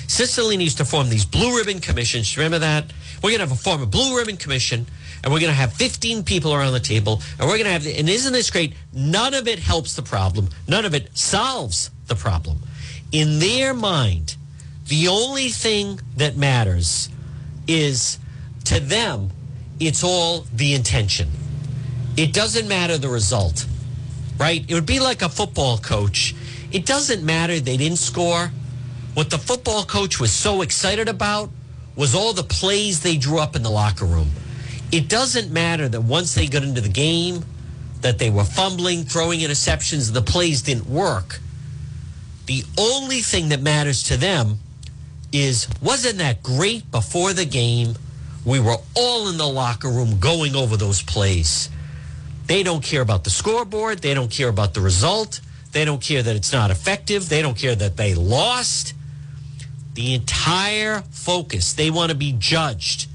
Cicilline 0.08 0.62
used 0.62 0.80
to 0.80 0.86
form 0.86 1.08
these 1.08 1.26
blue 1.26 1.56
ribbon 1.58 1.80
commissions. 1.80 2.36
Remember 2.36 2.60
that? 2.60 2.92
We're 3.24 3.30
going 3.30 3.40
to 3.40 3.48
have 3.48 3.54
a 3.54 3.56
form 3.56 3.82
a 3.82 3.86
blue 3.86 4.18
ribbon 4.18 4.36
commission 4.36 4.86
and 5.24 5.32
we're 5.32 5.40
going 5.40 5.52
to 5.52 5.58
have 5.58 5.74
15 5.74 6.24
people 6.24 6.54
around 6.54 6.74
the 6.74 6.80
table 6.80 7.22
and 7.40 7.48
we're 7.48 7.58
going 7.58 7.66
to 7.66 7.72
have 7.72 7.86
and 7.86 8.10
isn't 8.10 8.34
this 8.34 8.50
great? 8.50 8.74
None 8.94 9.34
of 9.34 9.48
it 9.48 9.60
helps 9.60 9.96
the 9.96 10.02
problem. 10.02 10.50
None 10.68 10.86
of 10.86 10.94
it 10.94 11.18
solves 11.18 11.92
the 12.08 12.16
problem. 12.16 12.60
In 13.12 13.40
their 13.40 13.74
mind 13.74 14.36
the 14.88 15.08
only 15.08 15.50
thing 15.50 16.00
that 16.18 16.36
matters 16.36 17.10
is 17.68 18.20
to 18.66 18.80
them 18.80 19.30
it's 19.80 20.04
all 20.04 20.46
the 20.54 20.74
intention. 20.74 21.30
It 22.16 22.34
doesn't 22.34 22.68
matter 22.68 22.98
the 22.98 23.10
result 23.10 23.66
right? 24.38 24.66
It 24.68 24.74
would 24.74 24.86
be 24.86 25.00
like 25.00 25.22
a 25.22 25.30
football 25.30 25.78
coach. 25.78 26.36
It 26.72 26.86
doesn't 26.86 27.24
matter 27.24 27.60
they 27.60 27.78
didn't 27.78 28.00
score. 28.00 28.52
What 29.14 29.30
the 29.30 29.38
football 29.38 29.84
coach 29.84 30.20
was 30.20 30.32
so 30.32 30.62
excited 30.62 31.08
about 31.08 31.50
was 31.96 32.16
all 32.16 32.34
the 32.34 32.44
plays 32.44 33.02
they 33.02 33.18
drew 33.18 33.40
up 33.40 33.56
in 33.56 33.62
the 33.62 33.70
locker 33.70 34.06
room 34.06 34.32
it 34.94 35.10
doesn't 35.10 35.52
matter 35.52 35.90
that 35.90 36.02
once 36.02 36.36
they 36.36 36.46
got 36.46 36.62
into 36.62 36.80
the 36.80 36.88
game, 36.88 37.44
that 38.02 38.20
they 38.20 38.30
were 38.30 38.44
fumbling, 38.44 39.04
throwing 39.06 39.40
interceptions, 39.40 40.14
the 40.14 40.22
plays 40.22 40.62
didn't 40.62 40.86
work. 40.86 41.40
The 42.46 42.64
only 42.78 43.22
thing 43.22 43.50
that 43.50 43.60
matters 43.60 44.04
to 44.04 44.18
them 44.18 44.60
is 45.32 45.68
wasn't 45.82 46.20
that 46.20 46.44
great 46.44 46.92
before 46.92 47.34
the 47.34 47.46
game? 47.46 47.96
We 48.46 48.60
were 48.60 48.78
all 48.94 49.30
in 49.30 49.38
the 49.38 49.48
locker 49.48 49.90
room 49.90 50.20
going 50.20 50.56
over 50.56 50.78
those 50.78 51.02
plays. 51.02 51.72
They 52.46 52.62
don't 52.62 52.84
care 52.84 53.02
about 53.02 53.24
the 53.24 53.32
scoreboard. 53.32 54.00
They 54.00 54.14
don't 54.14 54.30
care 54.30 54.50
about 54.50 54.76
the 54.76 54.82
result. 54.82 55.42
They 55.72 55.86
don't 55.86 56.02
care 56.04 56.22
that 56.22 56.36
it's 56.36 56.54
not 56.54 56.70
effective. 56.70 57.30
They 57.30 57.42
don't 57.42 57.58
care 57.58 57.74
that 57.74 57.98
they 57.98 58.14
lost. 58.14 58.94
The 59.96 60.14
entire 60.14 61.02
focus, 61.10 61.74
they 61.74 61.90
want 61.90 62.12
to 62.12 62.16
be 62.16 62.36
judged 62.38 63.08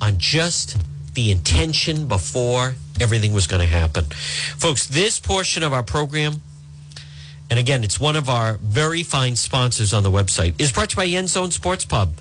on 0.00 0.18
just 0.18 0.76
the 1.14 1.30
intention 1.30 2.06
before 2.06 2.74
everything 3.00 3.32
was 3.32 3.46
going 3.46 3.60
to 3.60 3.66
happen. 3.66 4.04
Folks, 4.04 4.86
this 4.86 5.18
portion 5.18 5.62
of 5.62 5.72
our 5.72 5.82
program, 5.82 6.40
and 7.50 7.58
again, 7.58 7.82
it's 7.82 7.98
one 7.98 8.16
of 8.16 8.28
our 8.28 8.54
very 8.62 9.02
fine 9.02 9.36
sponsors 9.36 9.92
on 9.92 10.02
the 10.02 10.10
website, 10.10 10.60
is 10.60 10.72
brought 10.72 10.90
to 10.90 10.94
you 10.94 11.12
by 11.12 11.16
End 11.16 11.28
Zone 11.28 11.50
Sports 11.50 11.84
Pub, 11.84 12.14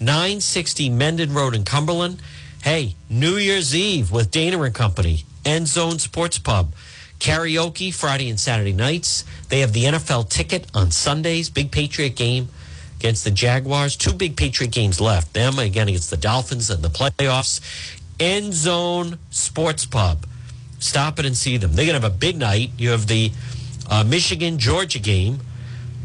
960 0.00 0.90
Mendon 0.90 1.32
Road 1.32 1.54
in 1.54 1.64
Cumberland. 1.64 2.20
Hey, 2.62 2.96
New 3.08 3.36
Year's 3.36 3.74
Eve 3.74 4.10
with 4.10 4.30
Dana 4.30 4.60
and 4.62 4.74
Company, 4.74 5.24
End 5.44 5.68
Zone 5.68 5.98
Sports 5.98 6.38
Pub. 6.38 6.72
Karaoke 7.18 7.94
Friday 7.94 8.28
and 8.28 8.40
Saturday 8.40 8.72
nights. 8.72 9.24
They 9.48 9.60
have 9.60 9.72
the 9.72 9.84
NFL 9.84 10.28
ticket 10.28 10.66
on 10.74 10.90
Sundays, 10.90 11.50
big 11.50 11.70
Patriot 11.70 12.16
game 12.16 12.48
against 13.02 13.24
the 13.24 13.32
Jaguars. 13.32 13.96
Two 13.96 14.12
big 14.12 14.36
Patriot 14.36 14.70
games 14.70 15.00
left. 15.00 15.34
Them 15.34 15.58
again 15.58 15.88
against 15.88 16.10
the 16.10 16.16
Dolphins 16.16 16.70
and 16.70 16.84
the 16.84 16.88
playoffs. 16.88 17.60
End 18.20 18.54
Zone 18.54 19.18
Sports 19.30 19.84
Pub. 19.84 20.24
Stop 20.78 21.18
it 21.18 21.26
and 21.26 21.36
see 21.36 21.56
them. 21.56 21.72
They're 21.72 21.84
going 21.84 22.00
to 22.00 22.06
have 22.06 22.14
a 22.14 22.16
big 22.16 22.36
night. 22.36 22.70
You 22.78 22.90
have 22.90 23.08
the 23.08 23.32
uh, 23.90 24.04
Michigan 24.04 24.58
Georgia 24.58 25.00
game, 25.00 25.40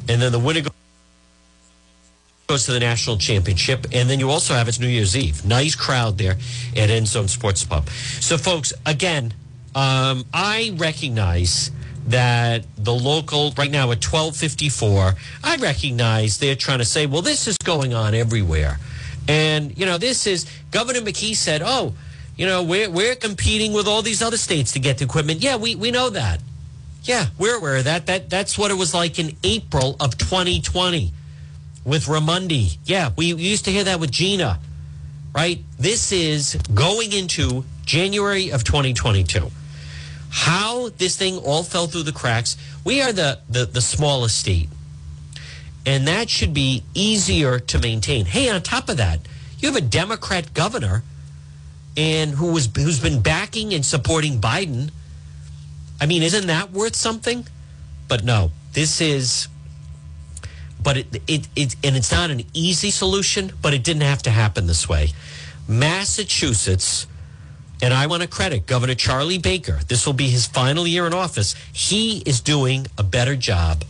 and 0.10 0.20
then 0.20 0.32
the 0.32 0.39
winner 0.39 0.62
goes 2.48 2.66
to 2.66 2.72
the 2.72 2.80
national 2.80 3.18
championship. 3.18 3.86
And 3.93 4.10
then 4.10 4.20
you 4.20 4.32
also 4.32 4.56
have 4.56 4.68
it's 4.68 4.80
New 4.80 4.88
Year's 4.88 5.16
Eve. 5.16 5.45
Nice 5.45 5.76
crowd 5.76 6.18
there 6.18 6.36
at 6.76 6.89
End 6.89 7.08
Zone 7.08 7.28
Sports 7.28 7.64
Pub. 7.64 7.88
So, 7.89 8.39
folks, 8.39 8.74
again, 8.88 9.36
um, 9.76 10.26
I 10.34 10.74
recognize 10.78 11.70
that 12.08 12.64
the 12.78 12.93
local 12.93 13.53
right 13.58 13.70
now 13.70 13.91
at 13.91 14.03
1254 14.03 15.14
i 15.43 15.55
recognize 15.58 16.38
they're 16.38 16.55
trying 16.55 16.80
to 16.80 16.86
say 16.86 17.05
well 17.05 17.22
this 17.22 17.47
is 17.47 17.58
going 17.64 17.93
on 17.93 18.14
everywhere. 18.16 18.80
And 19.28 19.78
you 19.78 19.86
know 19.86 19.97
this 19.97 20.26
is 20.26 20.45
governor 20.72 21.01
mckee 21.01 21.36
said 21.36 21.62
oh 21.64 21.93
you 22.38 22.45
know 22.45 22.64
we're, 22.64 22.89
we're 22.89 23.16
competing 23.16 23.74
with 23.74 23.88
all 23.88 24.01
these 24.01 24.22
other 24.22 24.38
states 24.38 24.72
to 24.74 24.80
get 24.80 24.97
the 24.99 25.05
equipment. 25.05 25.41
Yeah 25.41 25.58
we, 25.58 25.76
we 25.76 25.91
know 25.91 26.10
that. 26.10 26.39
Yeah 27.03 27.26
we're 27.38 27.58
aware 27.58 27.78
of 27.78 27.84
that. 27.84 28.05
That 28.05 28.30
that's 28.30 28.58
what 28.58 28.72
it 28.72 28.76
was 28.76 28.93
like 28.93 29.20
in 29.20 29.36
april 29.43 29.97
of 29.99 30.18
2020 30.18 31.12
with 31.84 32.08
Raimondo. 32.08 32.68
Yeah 32.86 33.12
we 33.18 33.34
used 33.34 33.66
to 33.66 33.72
hear 33.72 33.84
that 33.84 33.99
with 33.99 34.12
gina 34.12 34.60
right? 35.36 35.64
This 35.78 36.12
is 36.12 36.55
going 36.74 37.12
into 37.12 37.66
january 37.86 38.51
of 38.51 38.64
2022 38.64 39.51
how 40.38 40.89
this 40.89 41.15
thing 41.15 41.35
all 41.39 41.63
fell 41.63 41.88
through 41.88 42.03
the 42.03 42.11
cracks. 42.11 42.57
We 42.85 43.01
are 43.01 43.11
the, 43.11 43.39
the, 43.49 43.65
the 43.65 43.81
smallest 43.81 44.38
state. 44.38 44.69
And 45.83 46.07
that 46.07 46.29
should 46.29 46.53
be 46.53 46.83
easier 46.93 47.57
to 47.57 47.79
maintain. 47.79 48.25
Hey, 48.25 48.47
on 48.51 48.61
top 48.61 48.88
of 48.88 48.97
that, 48.97 49.19
you 49.57 49.67
have 49.67 49.75
a 49.75 49.81
Democrat 49.81 50.53
governor 50.53 51.01
and 51.97 52.31
who 52.31 52.51
was 52.51 52.69
who's 52.75 52.99
been 52.99 53.19
backing 53.19 53.73
and 53.73 53.83
supporting 53.83 54.39
Biden. 54.39 54.91
I 55.99 56.05
mean, 56.05 56.21
isn't 56.21 56.45
that 56.45 56.71
worth 56.71 56.95
something? 56.95 57.47
But 58.07 58.23
no, 58.23 58.51
this 58.73 59.01
is 59.01 59.47
but 60.83 60.97
it, 60.97 61.21
it, 61.27 61.47
it 61.55 61.75
and 61.83 61.95
it's 61.95 62.11
not 62.11 62.29
an 62.29 62.43
easy 62.53 62.91
solution, 62.91 63.53
but 63.59 63.73
it 63.73 63.83
didn't 63.83 64.03
have 64.03 64.21
to 64.23 64.29
happen 64.29 64.67
this 64.67 64.88
way. 64.88 65.13
Massachusetts 65.67 67.07
and 67.82 67.93
I 67.93 68.07
want 68.07 68.23
to 68.23 68.28
credit 68.28 68.65
Governor 68.65 68.95
Charlie 68.95 69.38
Baker. 69.38 69.80
This 69.88 70.05
will 70.05 70.13
be 70.13 70.30
his 70.30 70.45
final 70.47 70.88
year 70.88 71.05
in 71.05 71.13
office. 71.13 71.55
He 71.71 72.19
is 72.25 72.41
doing 72.41 72.88
a 72.97 73.03
better 73.03 73.36
job 73.36 73.84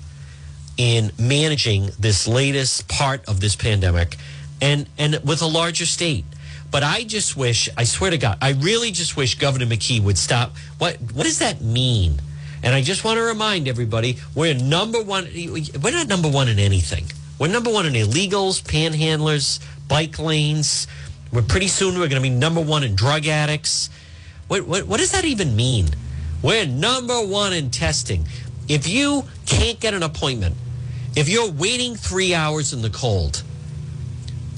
in 0.78 1.12
managing 1.18 1.90
this 2.00 2.28
latest 2.28 2.88
part 2.88 3.28
of 3.28 3.40
this 3.40 3.56
pandemic 3.56 4.18
and, 4.62 4.88
and 4.98 5.20
with 5.24 5.42
a 5.42 5.48
larger 5.48 5.86
state. 5.86 6.26
But 6.70 6.84
I 6.84 7.04
just 7.04 7.38
wish, 7.38 7.70
I 7.78 7.86
swear 7.86 8.12
to 8.12 8.18
God, 8.18 8.38
I 8.42 8.52
really 8.52 8.92
just 8.92 9.16
wish 9.16 9.36
Governor 9.36 9.66
McKee 9.66 10.02
would 10.02 10.18
stop. 10.18 10.56
What, 10.78 10.98
what 11.14 11.24
does 11.24 11.40
that 11.40 11.62
mean? 11.62 12.20
And 12.62 12.76
I 12.76 12.82
just 12.82 13.04
want 13.04 13.18
to 13.18 13.24
remind 13.24 13.68
everybody 13.68 14.18
we're 14.36 14.54
number 14.54 15.02
one. 15.02 15.28
We're 15.34 15.94
not 15.94 16.08
number 16.08 16.28
one 16.28 16.50
in 16.50 16.60
anything. 16.60 17.06
We're 17.40 17.48
number 17.48 17.72
one 17.72 17.86
in 17.86 17.94
illegals, 17.94 18.62
panhandlers, 18.62 19.60
bike 19.88 20.20
lanes, 20.20 20.88
we're 21.32 21.42
pretty 21.42 21.68
soon 21.68 21.94
we're 22.00 22.10
going 22.10 22.22
to 22.22 22.30
be 22.30 22.30
number 22.30 22.62
one 22.62 22.84
in 22.84 22.96
drug 22.96 23.26
addicts. 23.28 23.90
What, 24.48 24.68
what, 24.68 24.88
what 24.88 25.00
does 25.00 25.12
that 25.12 25.26
even 25.26 25.56
mean? 25.56 25.88
We're 26.42 26.66
number 26.66 27.20
one 27.26 27.54
in 27.54 27.70
testing. 27.72 28.26
If 28.68 28.88
you 28.88 29.24
can't 29.46 29.80
get 29.80 29.94
an 29.94 30.04
appointment, 30.04 30.56
if 31.16 31.28
you're 31.30 31.52
waiting 31.52 31.96
three 31.96 32.34
hours 32.34 32.74
in 32.74 32.82
the 32.82 32.90
cold, 32.90 33.44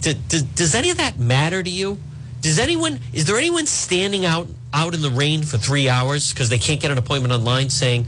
do, 0.01 0.13
do, 0.13 0.41
does 0.55 0.75
any 0.75 0.89
of 0.89 0.97
that 0.97 1.17
matter 1.17 1.63
to 1.63 1.69
you? 1.69 1.97
Does 2.41 2.59
anyone, 2.59 2.99
is 3.13 3.25
there 3.25 3.37
anyone 3.37 3.65
standing 3.65 4.25
out 4.25 4.47
out 4.73 4.93
in 4.93 5.01
the 5.01 5.09
rain 5.09 5.41
for 5.43 5.57
three 5.57 5.89
hours 5.89 6.31
because 6.31 6.49
they 6.49 6.59
can't 6.59 6.79
get 6.79 6.91
an 6.91 6.97
appointment 6.97 7.33
online 7.33 7.69
saying, 7.69 8.05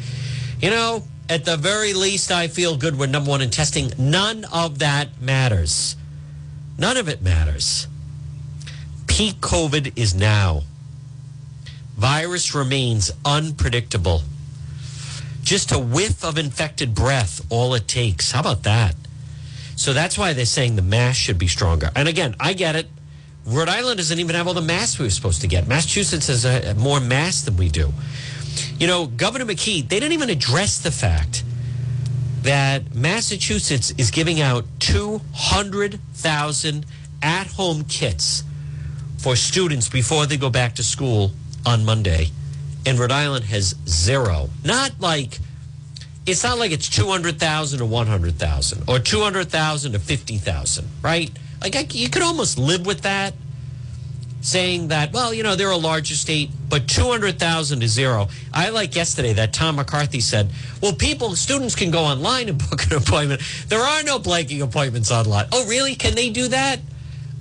you 0.59 0.69
know, 0.69 1.03
At 1.31 1.45
the 1.45 1.55
very 1.55 1.93
least, 1.93 2.29
I 2.29 2.49
feel 2.49 2.75
good. 2.75 2.99
We're 2.99 3.07
number 3.07 3.29
one 3.29 3.41
in 3.41 3.49
testing. 3.51 3.93
None 3.97 4.43
of 4.51 4.79
that 4.79 5.21
matters. 5.21 5.95
None 6.77 6.97
of 6.97 7.07
it 7.07 7.21
matters. 7.21 7.87
Peak 9.21 9.39
COVID 9.39 9.93
is 9.97 10.15
now. 10.15 10.63
Virus 11.95 12.55
remains 12.55 13.11
unpredictable. 13.23 14.23
Just 15.43 15.71
a 15.71 15.77
whiff 15.77 16.25
of 16.25 16.39
infected 16.39 16.95
breath, 16.95 17.45
all 17.51 17.75
it 17.75 17.87
takes. 17.87 18.31
How 18.31 18.39
about 18.39 18.63
that? 18.63 18.95
So 19.75 19.93
that's 19.93 20.17
why 20.17 20.33
they're 20.33 20.45
saying 20.45 20.75
the 20.75 20.81
mask 20.81 21.19
should 21.19 21.37
be 21.37 21.45
stronger. 21.45 21.91
And 21.95 22.07
again, 22.07 22.35
I 22.39 22.53
get 22.53 22.75
it. 22.75 22.87
Rhode 23.45 23.69
Island 23.69 23.97
doesn't 23.97 24.17
even 24.17 24.35
have 24.35 24.47
all 24.47 24.55
the 24.55 24.61
masks 24.61 24.97
we 24.97 25.05
were 25.05 25.11
supposed 25.11 25.41
to 25.41 25.47
get. 25.47 25.67
Massachusetts 25.67 26.25
has 26.25 26.43
a, 26.43 26.73
more 26.73 26.99
masks 26.99 27.43
than 27.43 27.57
we 27.57 27.69
do. 27.69 27.93
You 28.79 28.87
know, 28.87 29.05
Governor 29.05 29.45
McKee, 29.45 29.87
they 29.87 29.99
didn't 29.99 30.13
even 30.13 30.31
address 30.31 30.79
the 30.79 30.89
fact 30.89 31.43
that 32.41 32.95
Massachusetts 32.95 33.93
is 33.99 34.09
giving 34.09 34.41
out 34.41 34.65
200,000 34.79 36.85
at 37.21 37.45
home 37.45 37.83
kits 37.83 38.45
for 39.21 39.35
students 39.35 39.87
before 39.87 40.25
they 40.25 40.35
go 40.35 40.49
back 40.49 40.75
to 40.75 40.83
school 40.83 41.31
on 41.65 41.85
Monday. 41.85 42.29
And 42.87 42.97
Rhode 42.97 43.11
Island 43.11 43.45
has 43.45 43.75
zero. 43.87 44.49
Not 44.65 44.99
like, 44.99 45.37
it's 46.25 46.43
not 46.43 46.57
like 46.57 46.71
it's 46.71 46.89
200,000 46.89 47.81
or 47.81 47.85
100,000 47.85 48.89
or 48.89 48.97
200,000 48.97 49.91
to 49.91 49.99
50,000, 49.99 50.87
right? 51.03 51.29
Like 51.61 51.75
I, 51.75 51.85
you 51.91 52.09
could 52.09 52.23
almost 52.23 52.57
live 52.57 52.87
with 52.87 53.01
that 53.01 53.35
saying 54.41 54.87
that, 54.87 55.13
well, 55.13 55.31
you 55.31 55.43
know, 55.43 55.55
they're 55.55 55.69
a 55.69 55.77
larger 55.77 56.15
state, 56.15 56.49
but 56.67 56.87
200,000 56.87 57.79
to 57.79 57.87
zero. 57.87 58.27
I 58.51 58.69
like 58.69 58.95
yesterday 58.95 59.33
that 59.33 59.53
Tom 59.53 59.75
McCarthy 59.75 60.19
said, 60.19 60.49
well, 60.81 60.93
people, 60.93 61.35
students 61.35 61.75
can 61.75 61.91
go 61.91 62.01
online 62.01 62.49
and 62.49 62.57
book 62.69 62.83
an 62.87 62.97
appointment. 62.97 63.41
There 63.67 63.81
are 63.81 64.01
no 64.01 64.17
blanking 64.17 64.63
appointments 64.63 65.11
online. 65.11 65.45
Oh, 65.51 65.67
really? 65.67 65.93
Can 65.93 66.15
they 66.15 66.31
do 66.31 66.47
that? 66.47 66.79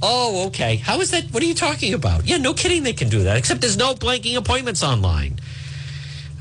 Oh, 0.02 0.46
okay. 0.46 0.76
How 0.76 1.00
is 1.00 1.10
that? 1.10 1.24
What 1.30 1.42
are 1.42 1.46
you 1.46 1.54
talking 1.54 1.94
about? 1.94 2.26
Yeah, 2.26 2.38
no 2.38 2.54
kidding, 2.54 2.82
they 2.82 2.92
can 2.92 3.08
do 3.08 3.24
that, 3.24 3.36
except 3.36 3.60
there's 3.60 3.76
no 3.76 3.94
blanking 3.94 4.36
appointments 4.36 4.82
online. 4.82 5.38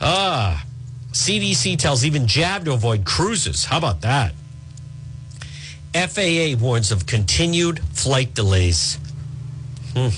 Ah, 0.01 0.65
CDC 1.11 1.77
tells 1.77 2.05
even 2.05 2.27
jab 2.27 2.65
to 2.65 2.73
avoid 2.73 3.05
cruises. 3.05 3.65
How 3.65 3.77
about 3.77 4.01
that? 4.01 4.33
FAA 5.93 6.55
warns 6.57 6.91
of 6.91 7.05
continued 7.05 7.79
flight 7.93 8.33
delays. 8.33 8.97
Hmm. 9.93 10.09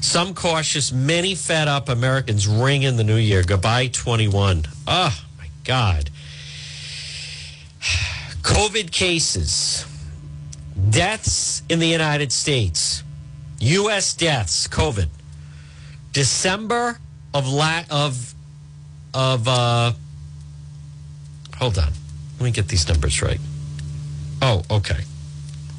Some 0.00 0.34
cautious, 0.34 0.92
many 0.92 1.34
fed 1.34 1.68
up 1.68 1.88
Americans 1.88 2.46
ring 2.46 2.82
in 2.82 2.96
the 2.96 3.04
new 3.04 3.16
year. 3.16 3.42
Goodbye, 3.42 3.88
21. 3.88 4.64
Oh, 4.86 5.24
my 5.38 5.46
God. 5.64 6.10
COVID 8.42 8.92
cases, 8.92 9.84
deaths 10.90 11.62
in 11.68 11.78
the 11.78 11.88
United 11.88 12.32
States, 12.32 13.02
U.S. 13.60 14.14
deaths, 14.14 14.68
COVID. 14.68 15.08
December 16.12 16.98
of 17.32 17.48
la- 17.48 17.82
of 17.90 18.34
of 19.12 19.48
uh, 19.48 19.92
hold 21.56 21.78
on, 21.78 21.92
let 22.38 22.44
me 22.44 22.50
get 22.50 22.68
these 22.68 22.88
numbers 22.88 23.20
right. 23.20 23.40
Oh, 24.40 24.62
okay. 24.70 25.00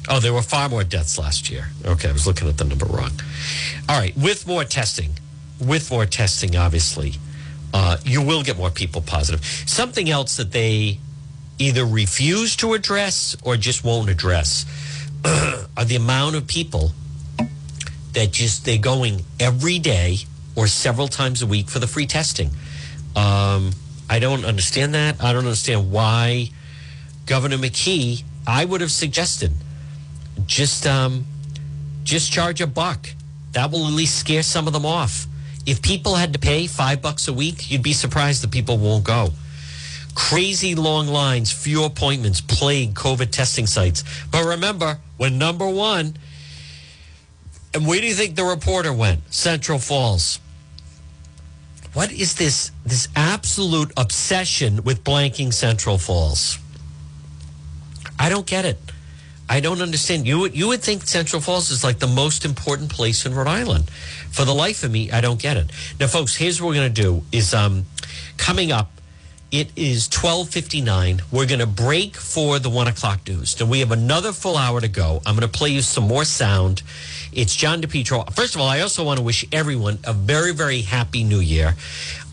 Oh, 0.08 0.20
there 0.20 0.32
were 0.32 0.42
far 0.42 0.68
more 0.68 0.84
deaths 0.84 1.18
last 1.18 1.50
year. 1.50 1.68
Okay, 1.84 2.08
I 2.08 2.12
was 2.12 2.26
looking 2.26 2.48
at 2.48 2.58
the 2.58 2.64
number 2.64 2.86
wrong. 2.86 3.12
All 3.88 3.98
right, 3.98 4.16
with 4.16 4.46
more 4.46 4.64
testing, 4.64 5.12
with 5.60 5.90
more 5.90 6.06
testing, 6.06 6.54
obviously, 6.54 7.14
uh, 7.72 7.96
you 8.04 8.22
will 8.22 8.42
get 8.42 8.56
more 8.56 8.70
people 8.70 9.02
positive. 9.02 9.44
Something 9.66 10.08
else 10.08 10.36
that 10.36 10.52
they 10.52 10.98
either 11.58 11.84
refuse 11.84 12.56
to 12.56 12.74
address 12.74 13.36
or 13.42 13.56
just 13.56 13.82
won't 13.82 14.10
address 14.10 14.66
are 15.76 15.84
the 15.84 15.96
amount 15.96 16.36
of 16.36 16.46
people 16.46 16.92
that 18.12 18.32
just 18.32 18.64
they're 18.64 18.78
going 18.78 19.22
every 19.40 19.78
day 19.78 20.18
or 20.54 20.66
several 20.66 21.08
times 21.08 21.42
a 21.42 21.46
week 21.46 21.68
for 21.68 21.78
the 21.78 21.86
free 21.86 22.06
testing. 22.06 22.50
Um, 23.14 23.72
I 24.08 24.18
don't 24.20 24.44
understand 24.44 24.94
that. 24.94 25.22
I 25.22 25.32
don't 25.32 25.44
understand 25.44 25.90
why 25.90 26.50
Governor 27.26 27.58
McKee. 27.58 28.22
I 28.46 28.64
would 28.64 28.80
have 28.80 28.92
suggested 28.92 29.52
just 30.46 30.86
um, 30.86 31.26
just 32.04 32.32
charge 32.32 32.60
a 32.60 32.66
buck. 32.66 33.08
That 33.52 33.70
will 33.70 33.86
at 33.86 33.92
least 33.92 34.18
scare 34.18 34.42
some 34.42 34.66
of 34.66 34.72
them 34.72 34.86
off. 34.86 35.26
If 35.66 35.82
people 35.82 36.14
had 36.14 36.32
to 36.34 36.38
pay 36.38 36.68
five 36.68 37.02
bucks 37.02 37.26
a 37.26 37.32
week, 37.32 37.70
you'd 37.70 37.82
be 37.82 37.92
surprised 37.92 38.42
that 38.44 38.52
people 38.52 38.78
won't 38.78 39.02
go. 39.02 39.30
Crazy 40.16 40.74
long 40.74 41.08
lines, 41.08 41.52
few 41.52 41.84
appointments 41.84 42.40
plague 42.40 42.94
COVID 42.94 43.30
testing 43.30 43.66
sites. 43.66 44.02
But 44.30 44.46
remember, 44.46 44.98
when 45.18 45.36
number 45.36 45.68
one, 45.68 46.16
and 47.74 47.86
where 47.86 48.00
do 48.00 48.06
you 48.06 48.14
think 48.14 48.34
the 48.34 48.44
reporter 48.44 48.94
went? 48.94 49.32
Central 49.32 49.78
Falls. 49.78 50.40
What 51.92 52.10
is 52.10 52.34
this 52.34 52.72
this 52.84 53.08
absolute 53.14 53.92
obsession 53.98 54.82
with 54.84 55.04
blanking 55.04 55.52
Central 55.52 55.98
Falls? 55.98 56.58
I 58.18 58.30
don't 58.30 58.46
get 58.46 58.64
it. 58.64 58.78
I 59.50 59.60
don't 59.60 59.82
understand. 59.82 60.26
You 60.26 60.38
would 60.40 60.56
you 60.56 60.68
would 60.68 60.82
think 60.82 61.06
Central 61.06 61.42
Falls 61.42 61.70
is 61.70 61.84
like 61.84 61.98
the 61.98 62.06
most 62.06 62.46
important 62.46 62.90
place 62.90 63.26
in 63.26 63.34
Rhode 63.34 63.48
Island. 63.48 63.90
For 64.30 64.46
the 64.46 64.54
life 64.54 64.82
of 64.82 64.90
me, 64.90 65.10
I 65.10 65.20
don't 65.20 65.40
get 65.40 65.58
it. 65.58 65.70
Now, 66.00 66.06
folks, 66.06 66.34
here's 66.34 66.60
what 66.60 66.68
we're 66.68 66.74
going 66.74 66.94
to 66.94 67.02
do: 67.02 67.22
is 67.32 67.52
um, 67.52 67.84
coming 68.38 68.72
up. 68.72 68.90
It 69.52 69.70
is 69.76 70.08
twelve 70.08 70.48
fifty 70.48 70.80
nine. 70.80 71.22
We're 71.30 71.46
going 71.46 71.60
to 71.60 71.66
break 71.66 72.16
for 72.16 72.58
the 72.58 72.68
one 72.68 72.88
o'clock 72.88 73.20
news. 73.28 73.58
Now 73.60 73.66
we 73.66 73.78
have 73.78 73.92
another 73.92 74.32
full 74.32 74.56
hour 74.56 74.80
to 74.80 74.88
go. 74.88 75.22
I'm 75.24 75.36
going 75.36 75.48
to 75.48 75.58
play 75.58 75.70
you 75.70 75.82
some 75.82 76.04
more 76.04 76.24
sound. 76.24 76.82
It's 77.32 77.54
John 77.54 77.80
DePetro. 77.80 78.32
First 78.34 78.56
of 78.56 78.60
all, 78.60 78.66
I 78.66 78.80
also 78.80 79.04
want 79.04 79.18
to 79.18 79.24
wish 79.24 79.44
everyone 79.52 80.00
a 80.04 80.12
very 80.12 80.52
very 80.52 80.80
happy 80.80 81.22
New 81.22 81.38
Year. 81.38 81.76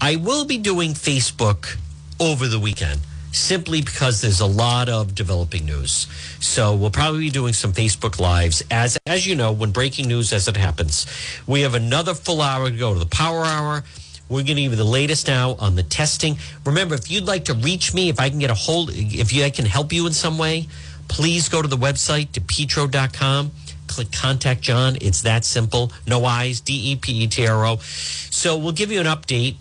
I 0.02 0.16
will 0.16 0.46
be 0.46 0.58
doing 0.58 0.94
Facebook 0.94 1.78
over 2.20 2.48
the 2.48 2.60
weekend 2.60 3.02
simply 3.32 3.82
because 3.82 4.22
there's 4.22 4.40
a 4.40 4.46
lot 4.46 4.90
of 4.90 5.14
developing 5.14 5.66
news. 5.66 6.08
So 6.40 6.76
we'll 6.76 6.92
probably 6.92 7.22
be 7.22 7.30
doing 7.30 7.54
some 7.54 7.74
Facebook 7.74 8.20
lives 8.20 8.64
as 8.72 8.98
as 9.06 9.28
you 9.28 9.36
know 9.36 9.52
when 9.52 9.70
breaking 9.70 10.08
news 10.08 10.34
as 10.34 10.48
it 10.48 10.58
happens. 10.58 11.06
We 11.46 11.62
have 11.62 11.76
another 11.76 12.16
full 12.16 12.42
hour 12.42 12.72
to 12.72 12.76
go 12.76 12.94
to 12.94 13.00
the 13.00 13.06
power 13.06 13.46
hour. 13.46 13.84
We're 14.30 14.44
going 14.44 14.56
to 14.56 14.62
give 14.62 14.72
you 14.72 14.78
the 14.78 14.84
latest 14.84 15.28
now 15.28 15.56
on 15.60 15.76
the 15.76 15.84
testing. 15.84 16.38
Remember, 16.66 16.96
if 16.96 17.12
you'd 17.12 17.26
like 17.26 17.46
to 17.46 17.54
reach 17.54 17.94
me, 17.94 18.10
if 18.10 18.20
I 18.20 18.30
can 18.30 18.40
get 18.40 18.50
a 18.50 18.56
hold, 18.56 18.90
if 18.94 19.34
you, 19.34 19.44
I 19.44 19.50
can 19.50 19.66
help 19.66 19.94
you 19.94 20.08
in 20.08 20.14
some 20.14 20.38
way, 20.38 20.68
please 21.08 21.50
go 21.50 21.62
to 21.62 21.68
the 21.68 21.78
website, 21.78 22.30
depetro.com. 22.30 23.52
Click 23.88 24.12
contact 24.12 24.62
John. 24.62 24.98
It's 25.02 25.22
that 25.22 25.46
simple. 25.46 25.92
No 26.08 26.26
eyes, 26.26 26.62
D 26.62 26.94
E 26.94 26.96
P 26.96 27.24
E 27.24 27.28
T 27.28 27.46
R 27.46 27.66
O. 27.66 27.78
So 27.78 28.58
we'll 28.58 28.72
give 28.72 28.92
you 28.92 29.00
an 29.00 29.06
update. 29.06 29.58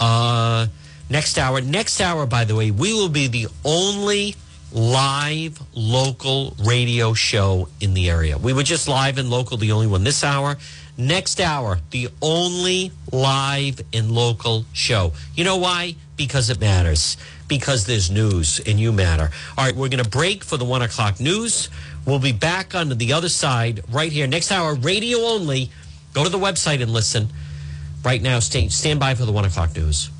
Uh, 0.00 0.66
next 1.10 1.38
hour. 1.38 1.60
Next 1.60 2.00
hour, 2.00 2.26
by 2.26 2.44
the 2.44 2.54
way, 2.54 2.70
we 2.70 2.92
will 2.92 3.08
be 3.08 3.28
the 3.28 3.46
only 3.64 4.34
live 4.72 5.60
local 5.74 6.54
radio 6.64 7.14
show 7.14 7.68
in 7.80 7.94
the 7.94 8.10
area. 8.10 8.36
We 8.36 8.52
were 8.52 8.62
just 8.62 8.88
live 8.88 9.18
and 9.18 9.30
local, 9.30 9.56
the 9.56 9.72
only 9.72 9.86
one 9.86 10.04
this 10.04 10.24
hour. 10.24 10.56
Next 11.00 11.40
hour, 11.40 11.78
the 11.92 12.08
only 12.20 12.90
live 13.12 13.80
and 13.92 14.10
local 14.10 14.64
show. 14.72 15.12
You 15.36 15.44
know 15.44 15.56
why? 15.56 15.94
Because 16.16 16.50
it 16.50 16.58
matters. 16.58 17.16
Because 17.46 17.86
there's 17.86 18.10
news 18.10 18.60
and 18.66 18.80
you 18.80 18.90
matter. 18.90 19.30
All 19.56 19.64
right, 19.64 19.76
we're 19.76 19.90
going 19.90 20.02
to 20.02 20.10
break 20.10 20.42
for 20.42 20.56
the 20.56 20.64
one 20.64 20.82
o'clock 20.82 21.20
news. 21.20 21.68
We'll 22.04 22.18
be 22.18 22.32
back 22.32 22.74
on 22.74 22.88
the 22.88 23.12
other 23.12 23.28
side 23.28 23.84
right 23.88 24.10
here. 24.10 24.26
Next 24.26 24.50
hour, 24.50 24.74
radio 24.74 25.18
only. 25.18 25.70
Go 26.14 26.24
to 26.24 26.30
the 26.30 26.38
website 26.38 26.82
and 26.82 26.92
listen. 26.92 27.28
Right 28.04 28.20
now, 28.20 28.40
stay, 28.40 28.68
stand 28.68 28.98
by 28.98 29.14
for 29.14 29.24
the 29.24 29.32
one 29.32 29.44
o'clock 29.44 29.76
news. 29.76 30.10